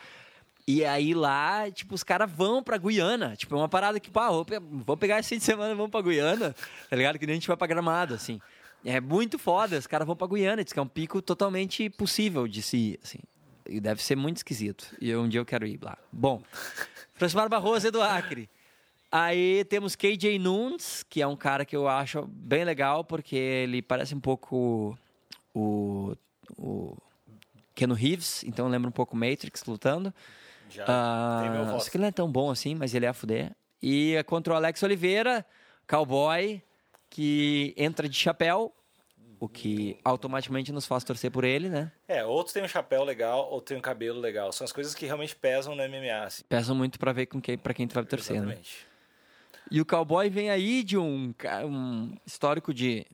[0.65, 3.35] E aí lá, tipo, os caras vão pra Guiana.
[3.35, 5.75] Tipo, é uma parada que, pá, vou, pe- vou pegar esse fim de semana e
[5.75, 6.55] vamos pra Guiana.
[6.89, 7.19] Tá ligado?
[7.19, 8.39] Que nem a gente vai pra Gramado, assim.
[8.85, 10.63] É muito foda, os caras vão pra Guiana.
[10.63, 13.19] Diz que é um pico totalmente possível de se ir, assim.
[13.67, 14.95] E deve ser muito esquisito.
[15.01, 15.97] E um dia eu quero ir lá.
[16.11, 16.41] Bom,
[17.13, 18.49] Francimar Barroso é do Acre.
[19.11, 23.81] Aí temos KJ Nunes, que é um cara que eu acho bem legal, porque ele
[23.81, 24.97] parece um pouco
[25.53, 26.15] o,
[26.57, 26.97] o
[27.75, 30.11] Keanu Reeves, então lembra um pouco Matrix lutando.
[30.69, 31.89] Já Ah, tem voto.
[31.91, 33.51] que ele não é tão bom assim, mas ele é a fuder.
[33.81, 35.45] E é contra o Alex Oliveira,
[35.87, 36.61] cowboy,
[37.09, 38.73] que entra de chapéu,
[39.39, 41.91] o que automaticamente nos faz torcer por ele, né?
[42.07, 44.51] É, outros têm um chapéu legal, ou tem um cabelo legal.
[44.53, 46.23] São as coisas que realmente pesam no MMA.
[46.23, 46.43] Assim.
[46.47, 48.41] Pesam muito pra ver com quem, pra quem tu vai torcer, né?
[48.43, 48.87] Exatamente.
[49.69, 51.33] E o Cowboy vem aí de um,
[51.65, 53.05] um histórico de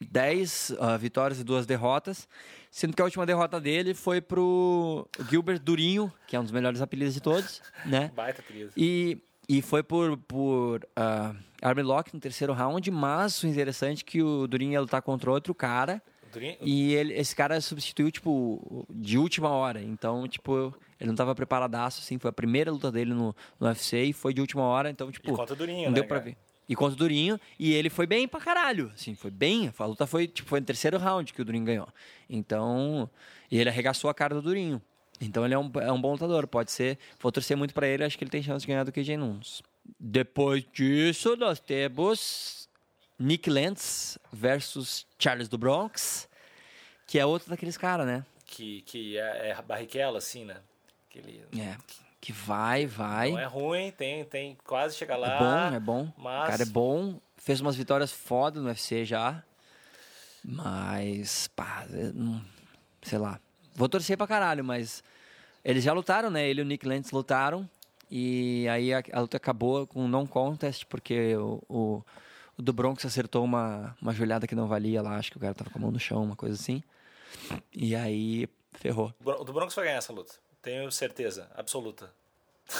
[0.00, 2.28] 10 ah, vitórias e duas derrotas,
[2.70, 6.80] sendo que a última derrota dele foi pro Gilbert Durinho, que é um dos melhores
[6.80, 8.10] apelidos de todos, né?
[8.14, 8.72] Baita apelido.
[8.76, 9.18] E,
[9.48, 14.46] e foi por, por uh, Armlock no terceiro round, mas o interessante é que o
[14.46, 16.00] Durinho ia lutar contra outro cara,
[16.32, 19.82] Durinho, e ele, esse cara substituiu, tipo, de última hora.
[19.82, 22.20] Então, tipo, ele não tava preparadaço, assim.
[22.20, 24.88] Foi a primeira luta dele no, no UFC e foi de última hora.
[24.90, 26.30] Então, tipo, E contra o Durinho, não né, deu pra cara?
[26.30, 26.36] ver.
[26.70, 27.38] E contra o Durinho.
[27.58, 29.14] E ele foi bem pra caralho, assim.
[29.14, 29.70] Foi bem.
[29.76, 31.88] A luta foi, tipo, foi no terceiro round que o Durinho ganhou.
[32.28, 33.10] Então,
[33.50, 34.80] e ele arregaçou a cara do Durinho.
[35.20, 36.46] Então, ele é um, é um bom lutador.
[36.46, 36.96] Pode ser...
[37.20, 38.04] Vou torcer muito pra ele.
[38.04, 39.62] Acho que ele tem chance de ganhar do KJ Nunes.
[39.98, 42.68] Depois disso, nós temos...
[43.18, 46.26] Nick Lentz versus Charles do Bronx,
[47.06, 48.24] que é outro daqueles caras, né?
[48.50, 50.56] que, que é, é barriquela, assim, né?
[51.08, 53.30] Que ele É, que vai, vai.
[53.30, 55.34] não é ruim, tem, tem quase chega lá.
[55.34, 56.12] É bom, é bom.
[56.18, 57.18] Mas O cara é bom.
[57.38, 59.42] Fez umas vitórias foda no UFC já.
[60.44, 62.42] Mas, pá, eu não-
[63.02, 63.40] sei lá.
[63.74, 65.02] Vou torcer pra caralho, mas
[65.64, 66.48] eles já lutaram, né?
[66.48, 67.68] Ele e o Nick Lentz lutaram.
[68.10, 72.04] E aí a, a luta acabou com um non contest, porque o, o,
[72.58, 75.16] o do Bronx acertou uma, uma joelhada que não valia lá.
[75.16, 76.82] Acho que o cara tava com a mão no chão, uma coisa assim.
[77.72, 79.14] E aí ferrou.
[79.24, 80.34] O do Broncos vai ganhar essa luta.
[80.62, 82.12] Tenho certeza, absoluta.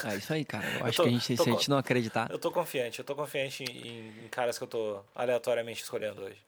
[0.05, 0.65] É isso aí, cara.
[0.78, 2.31] Eu acho tô- que a gente, se a gente não acreditar.
[2.31, 6.39] Eu tô confiante, eu tô confiante em, em caras que eu tô aleatoriamente escolhendo hoje.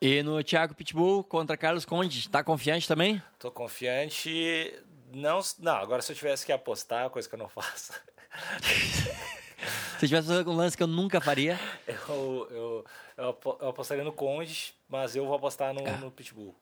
[0.00, 3.22] E no Thiago Pitbull contra Carlos Conde, tá confiante também?
[3.38, 4.74] Tô confiante.
[5.12, 7.92] Não, não, agora se eu tivesse que apostar, coisa que eu não faço,
[9.98, 11.60] Se tivesse fazendo um lance que eu nunca faria.
[11.86, 12.84] eu, eu,
[13.18, 16.54] eu, eu apostaria no Conde, mas eu vou apostar no, no Pitbull.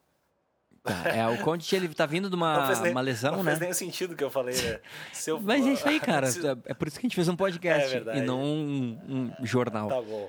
[1.14, 3.50] É, o Conde, ele tá vindo de uma, nem- uma lesão, não né?
[3.52, 4.80] fez nem sentido o que eu falei, né?
[5.26, 6.28] Eu- Mas é isso aí, cara.
[6.64, 9.88] É por isso que a gente fez um podcast É e não um, um jornal.
[9.88, 10.28] Tá bom.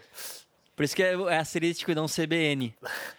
[0.75, 2.73] Por isso que é, é asterístico e não CBN.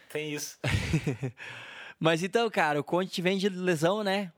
[0.08, 0.58] Tem isso.
[2.00, 4.32] Mas então, cara, o Conde vem de lesão, né?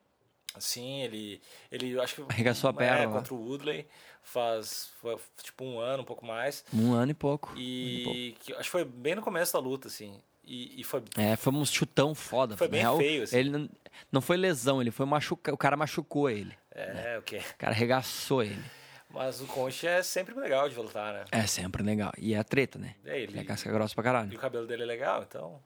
[0.59, 3.87] Sim, ele, ele acho que Arregaçou a perna é, contra o Woodley
[4.23, 6.65] faz foi, tipo um ano, um pouco mais.
[6.73, 7.53] Um ano e pouco.
[7.57, 10.20] E que, acho que foi bem no começo da luta, assim.
[10.44, 12.56] E, e foi É, foi um chutão foda.
[12.56, 13.36] Foi bem real, feio, assim.
[13.36, 13.69] Ele não,
[14.10, 15.55] não foi lesão, ele foi machucar.
[15.55, 16.56] O cara machucou ele.
[16.74, 17.39] é, o quê?
[17.55, 18.62] O cara arregaçou ele.
[19.10, 21.24] Mas o Conte é sempre legal de lutar, né?
[21.31, 22.10] É sempre legal.
[22.16, 22.94] E é a treta, né?
[23.05, 24.35] É, ele- Ele é casca grossa pra E caralho.
[24.35, 25.60] o cabelo dele é legal, então.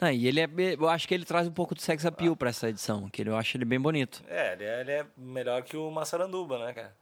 [0.00, 0.48] Não, e ele é.
[0.78, 3.36] Eu acho que ele traz um pouco de sex appeal pra essa edição, que eu
[3.36, 4.22] acho ele bem bonito.
[4.26, 6.96] É, ele é, ele é melhor que o Massaranduba, né, cara?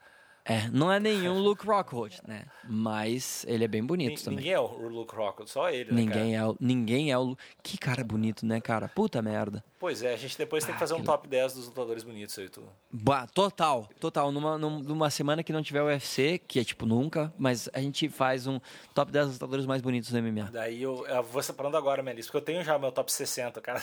[0.48, 2.44] É, não é nenhum Luke Rockhold, né?
[2.62, 4.36] Mas ele é bem bonito Nin- também.
[4.38, 6.20] Ninguém é o Luke Rockhold, só ele, né, cara?
[6.20, 7.36] Ninguém é, o, ninguém é o.
[7.64, 8.86] Que cara bonito, né, cara?
[8.88, 9.64] Puta merda.
[9.78, 12.48] Pois é, a gente depois tem que fazer um top 10 dos lutadores bonitos aí,
[12.48, 12.62] tu.
[12.92, 14.30] Bah, total, total.
[14.30, 18.08] Numa, num- numa semana que não tiver UFC, que é tipo nunca, mas a gente
[18.08, 18.60] faz um
[18.94, 20.48] top 10 lutadores mais bonitos do MMA.
[20.52, 23.60] Daí eu, eu vou separando agora minha lista, porque eu tenho já meu top 60,
[23.60, 23.82] cara.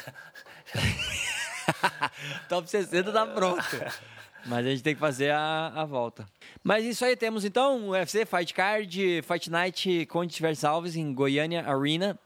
[2.48, 3.64] top 60 tá pronto.
[4.46, 6.26] Mas a gente tem que fazer a, a volta.
[6.64, 11.14] Mas isso aí, temos então o UFC Fight Card, Fight Night Conte vs Alves em
[11.14, 12.20] Goiânia Arena.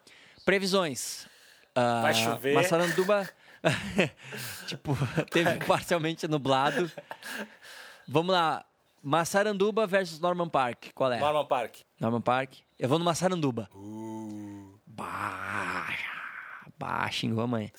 [0.44, 1.28] Previsões.
[1.76, 2.56] Ah, Vai chover.
[2.56, 3.30] Massaranduba,
[4.66, 4.98] tipo,
[5.30, 6.92] teve parcialmente nublado.
[8.08, 8.66] Vamos lá.
[9.04, 10.88] Massaranduba versus Norman Park.
[10.96, 11.20] Qual é?
[11.20, 11.76] Norman Park.
[12.00, 12.56] Norman Park.
[12.80, 13.70] Eu vou no Massaranduba.
[14.86, 15.88] Bah,
[16.80, 17.72] bah, xingou a mãe.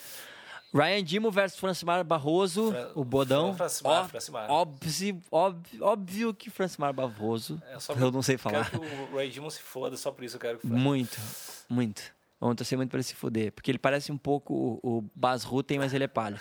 [0.74, 3.54] Ryan Dimo versus Francimar Barroso, Fran- o Bodão.
[3.56, 4.50] Francimar, Ó- Francimar.
[4.50, 7.60] Óbvio, óbvio, óbvio que Francimar Barroso.
[7.66, 8.70] É eu não sei falar.
[8.70, 11.18] Quero que o Ray Dimon se foda, só por isso eu quero que Muito,
[11.68, 12.02] muito.
[12.40, 13.50] Vamos torcer muito pra ele se fuder.
[13.52, 16.40] Porque ele parece um pouco o, o Bas Rutten, mas ele é palha.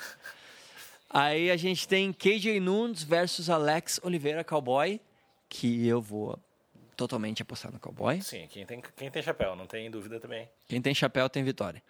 [1.09, 4.99] Aí a gente tem KJ Nunes versus Alex Oliveira Cowboy,
[5.47, 6.37] que eu vou
[6.97, 8.21] totalmente apostar no Cowboy.
[8.21, 10.49] Sim, quem tem, quem tem chapéu, não tem dúvida também.
[10.67, 11.81] Quem tem chapéu tem vitória.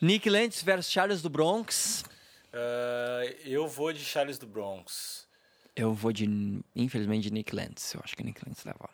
[0.00, 2.04] Nick Lentz versus Charles do Bronx.
[2.52, 5.26] Ah, eu vou de Charles do Bronx.
[5.74, 6.26] Eu vou de,
[6.74, 7.94] infelizmente, de Nick Lentz.
[7.94, 8.88] Eu acho que Nick Lentz leva.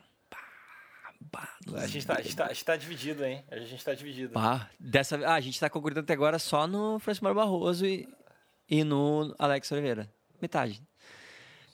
[1.75, 3.43] A gente, tá, a, gente tá, a gente tá dividido, hein?
[3.49, 4.33] A gente tá dividido.
[4.33, 4.69] bah.
[4.77, 8.07] Dessa, ah, a gente tá concordando até agora só no Francimar Barroso e,
[8.69, 10.11] e no Alex Oliveira.
[10.41, 10.81] Metade.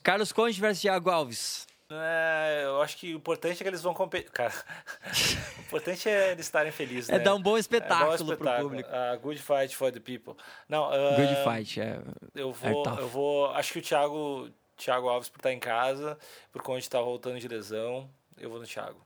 [0.02, 1.66] Carlos Conde versus Thiago Alves.
[1.92, 4.30] É, eu acho que o importante é que eles vão competir.
[4.30, 4.52] Cara,
[5.58, 7.10] o importante é eles estarem felizes.
[7.10, 7.24] É né?
[7.24, 8.88] dar um bom É espetáculo, bom pro público.
[8.92, 10.34] Ah, good fight for the people.
[10.68, 11.80] Não, ah, Good fight.
[11.80, 12.00] É,
[12.34, 13.50] Eu É vou, eu vou.
[13.50, 16.16] Acho que o Thiago, Thiago Alves, por estar em casa,
[16.52, 18.08] por conta de estar voltando de lesão,
[18.38, 19.00] eu vou no Thiago.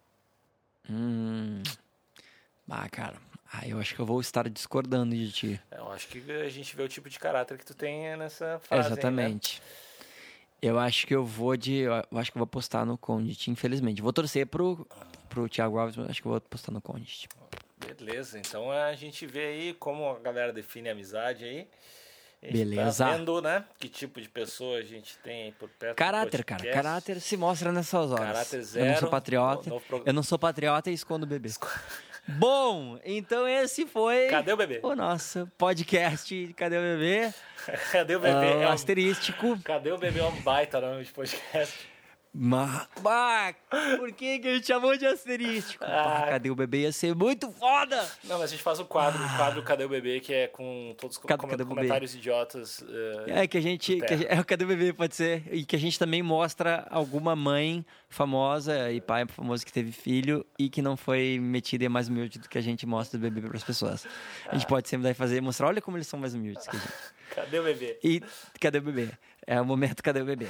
[0.90, 1.62] hum,
[2.66, 3.16] bah, cara.
[3.52, 5.60] Ah, eu acho que eu vou estar discordando de ti.
[5.70, 8.80] Eu acho que a gente vê o tipo de caráter que tu tem nessa fase.
[9.08, 9.38] aí, né?
[10.66, 11.80] Eu acho que eu vou de.
[11.80, 14.00] Eu acho que eu vou apostar no Condit, infelizmente.
[14.00, 14.86] Vou torcer pro,
[15.28, 17.28] pro Thiago Alves, mas acho que eu vou apostar no Condit.
[17.86, 21.68] Beleza, então a gente vê aí como a galera define a amizade aí.
[22.42, 23.04] A gente Beleza.
[23.04, 23.64] Tá vendo, né?
[23.78, 25.96] Que tipo de pessoa a gente tem aí por perto.
[25.96, 26.62] Caráter, cara.
[26.72, 28.26] Caráter se mostra nessas horas.
[28.26, 29.70] Caráter Eu não zero, sou patriota.
[29.70, 31.50] no- prog- Eu não sou patriota e escondo o bebê.
[32.26, 34.80] Bom, então esse foi Cadê o bebê?
[34.82, 37.32] o nosso podcast Cadê o Bebê?
[37.92, 38.34] Cadê o bebê?
[38.34, 38.70] Ah, é um...
[38.70, 39.58] asterístico.
[39.62, 40.20] Cadê o bebê?
[40.20, 41.93] É um baita nome de podcast.
[42.36, 42.88] Ma...
[43.00, 43.54] Bah,
[43.96, 45.84] por que, que a gente chamou de asterístico?
[45.86, 46.26] Ah.
[46.30, 46.78] cadê o bebê?
[46.80, 47.96] Ia ser muito foda!
[48.24, 50.94] Não, mas a gente faz o quadro, o quadro Cadê o Bebê, que é com
[50.98, 51.64] todos os com- o Bebê?
[51.64, 52.84] comentários idiotas.
[53.26, 54.00] eh, É que a gente.
[54.00, 55.44] que a é o Cadê o Bebê, pode ser.
[55.52, 60.44] E que a gente também mostra alguma mãe famosa e pai famoso que teve filho
[60.58, 63.22] e que não foi metida e é mais humilde do que a gente mostra do
[63.22, 64.06] bebê para as pessoas.
[64.48, 66.80] A gente pode sempre daí fazer mostrar, olha como eles são mais humildes que a
[66.80, 66.92] gente.
[67.34, 67.98] Cadê o bebê?
[68.02, 68.20] E
[68.60, 69.10] cadê o bebê?
[69.46, 70.46] É o momento cadê o bebê?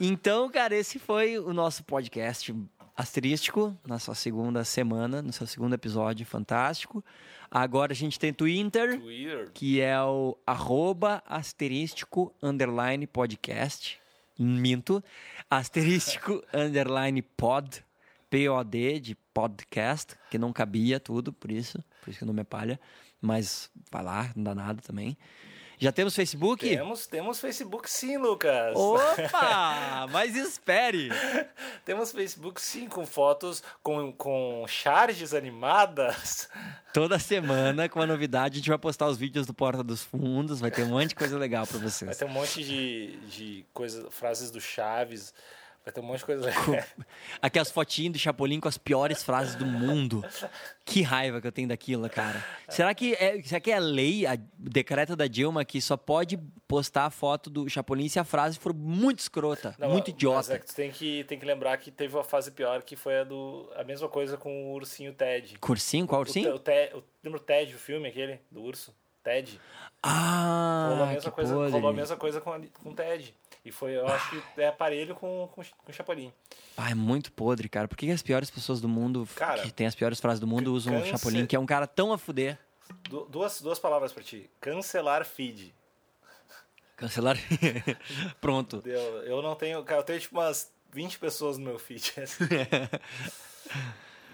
[0.00, 2.54] Então, cara, esse foi o nosso podcast
[2.96, 7.04] Asterístico, na sua segunda semana, no seu segundo episódio fantástico.
[7.50, 9.50] Agora a gente tem Twitter, Twitter.
[9.52, 13.98] que é o arroba asterístico underline podcast.
[14.38, 15.02] Minto.
[15.50, 17.84] Asterístico underline pod.
[18.30, 21.78] P-O-D de podcast, que não cabia tudo, por isso.
[22.02, 22.80] Por isso que o nome é palha.
[23.20, 25.16] Mas vai lá, não dá nada também.
[25.78, 26.68] Já temos Facebook?
[26.68, 28.74] Temos, temos Facebook sim, Lucas.
[28.76, 30.06] Opa!
[30.12, 31.10] Mas espere!
[31.84, 36.48] Temos Facebook sim, com fotos, com, com charges animadas.
[36.92, 40.60] Toda semana, com a novidade, a gente vai postar os vídeos do Porta dos Fundos,
[40.60, 42.16] vai ter um monte de coisa legal pra Vai vocês.
[42.16, 45.34] ter um monte de, de coisa, frases do Chaves.
[45.84, 46.64] Vai ter um monte de coisa legal.
[47.42, 50.24] Aqui as fotinhas do Chapolin com as piores frases do mundo.
[50.82, 52.42] Que raiva que eu tenho daquilo, cara.
[52.70, 56.38] Será que é, será que é a lei, a decreto da Dilma, que só pode
[56.66, 60.54] postar a foto do Chapolin se a frase for muito escrota, Não, muito Mas idiota?
[60.54, 63.20] é que tu tem que, tem que lembrar que teve uma fase pior, que foi
[63.20, 63.70] a do.
[63.76, 65.58] A mesma coisa com o ursinho Ted.
[65.58, 66.06] Cursinho?
[66.06, 66.54] Qual O, ursinho?
[66.54, 68.94] o, Te- o, lembra o Ted, o filme aquele, do urso?
[69.22, 69.58] Ted.
[70.02, 73.34] rolou, a Ah, mesma coisa, rolou a mesma coisa com, a- com o Ted.
[73.64, 76.30] E foi, eu acho que é aparelho com, com, com Chapolin.
[76.76, 77.88] Ah, é muito podre, cara.
[77.88, 80.74] Por que as piores pessoas do mundo, Cara, que tem as piores frases do mundo,
[80.74, 82.58] usam o câncer- Chapolin, que é um cara tão a fuder?
[83.08, 84.50] Du- duas, duas palavras pra ti.
[84.60, 85.74] Cancelar feed.
[86.96, 87.36] Cancelar.
[88.40, 88.82] Pronto.
[88.84, 89.82] Eu, eu não tenho.
[89.82, 92.12] Cara, eu tenho tipo umas 20 pessoas no meu feed.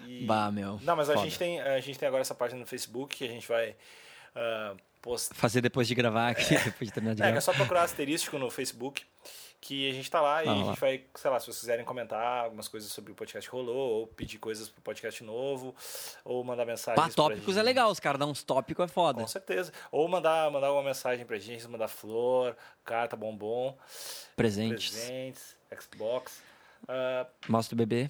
[0.07, 0.79] E- Bah, meu.
[0.83, 3.27] Não, mas a gente, tem, a gente tem agora essa página no Facebook que a
[3.29, 3.75] gente vai
[4.35, 5.35] ah, postar.
[5.35, 7.41] Fazer depois de gravar aqui, depois de terminar de É, que é gravar.
[7.41, 9.03] só procurar asterístico no Facebook,
[9.61, 10.63] que a gente tá lá e Ah, a lá.
[10.65, 14.07] gente vai, sei lá, se vocês quiserem comentar algumas coisas sobre o podcast rolou, ou
[14.07, 15.75] pedir coisas pro podcast novo,
[16.25, 16.95] ou mandar mensagens.
[16.99, 19.21] Pá, pra tópicos é legal, os caras dão uns tópicos, é foda.
[19.21, 19.71] Com certeza.
[19.91, 23.77] Ou mandar, mandar alguma mensagem pra gente, mandar flor, carta, bombom,
[24.35, 24.89] Presentes.
[24.91, 26.41] presentes, Xbox.
[26.87, 28.09] Ah, Mostra o bebê.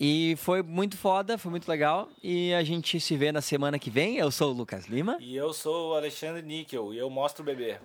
[0.00, 2.08] E foi muito foda, foi muito legal.
[2.22, 4.16] E a gente se vê na semana que vem.
[4.16, 5.16] Eu sou o Lucas Lima.
[5.20, 7.78] e eu sou o Alexandre Níquel e eu mostro o bebê.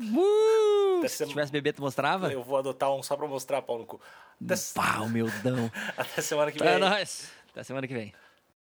[0.00, 1.00] Uh!
[1.02, 2.32] Se sem- tivesse bebê, tu mostrava?
[2.32, 4.00] Eu vou adotar um só pra mostrar pau no cu.
[4.44, 5.70] Até, Pá, humildão.
[5.96, 6.78] até semana que Pra vem.
[6.80, 7.30] nós.
[7.50, 8.12] Até semana que vem.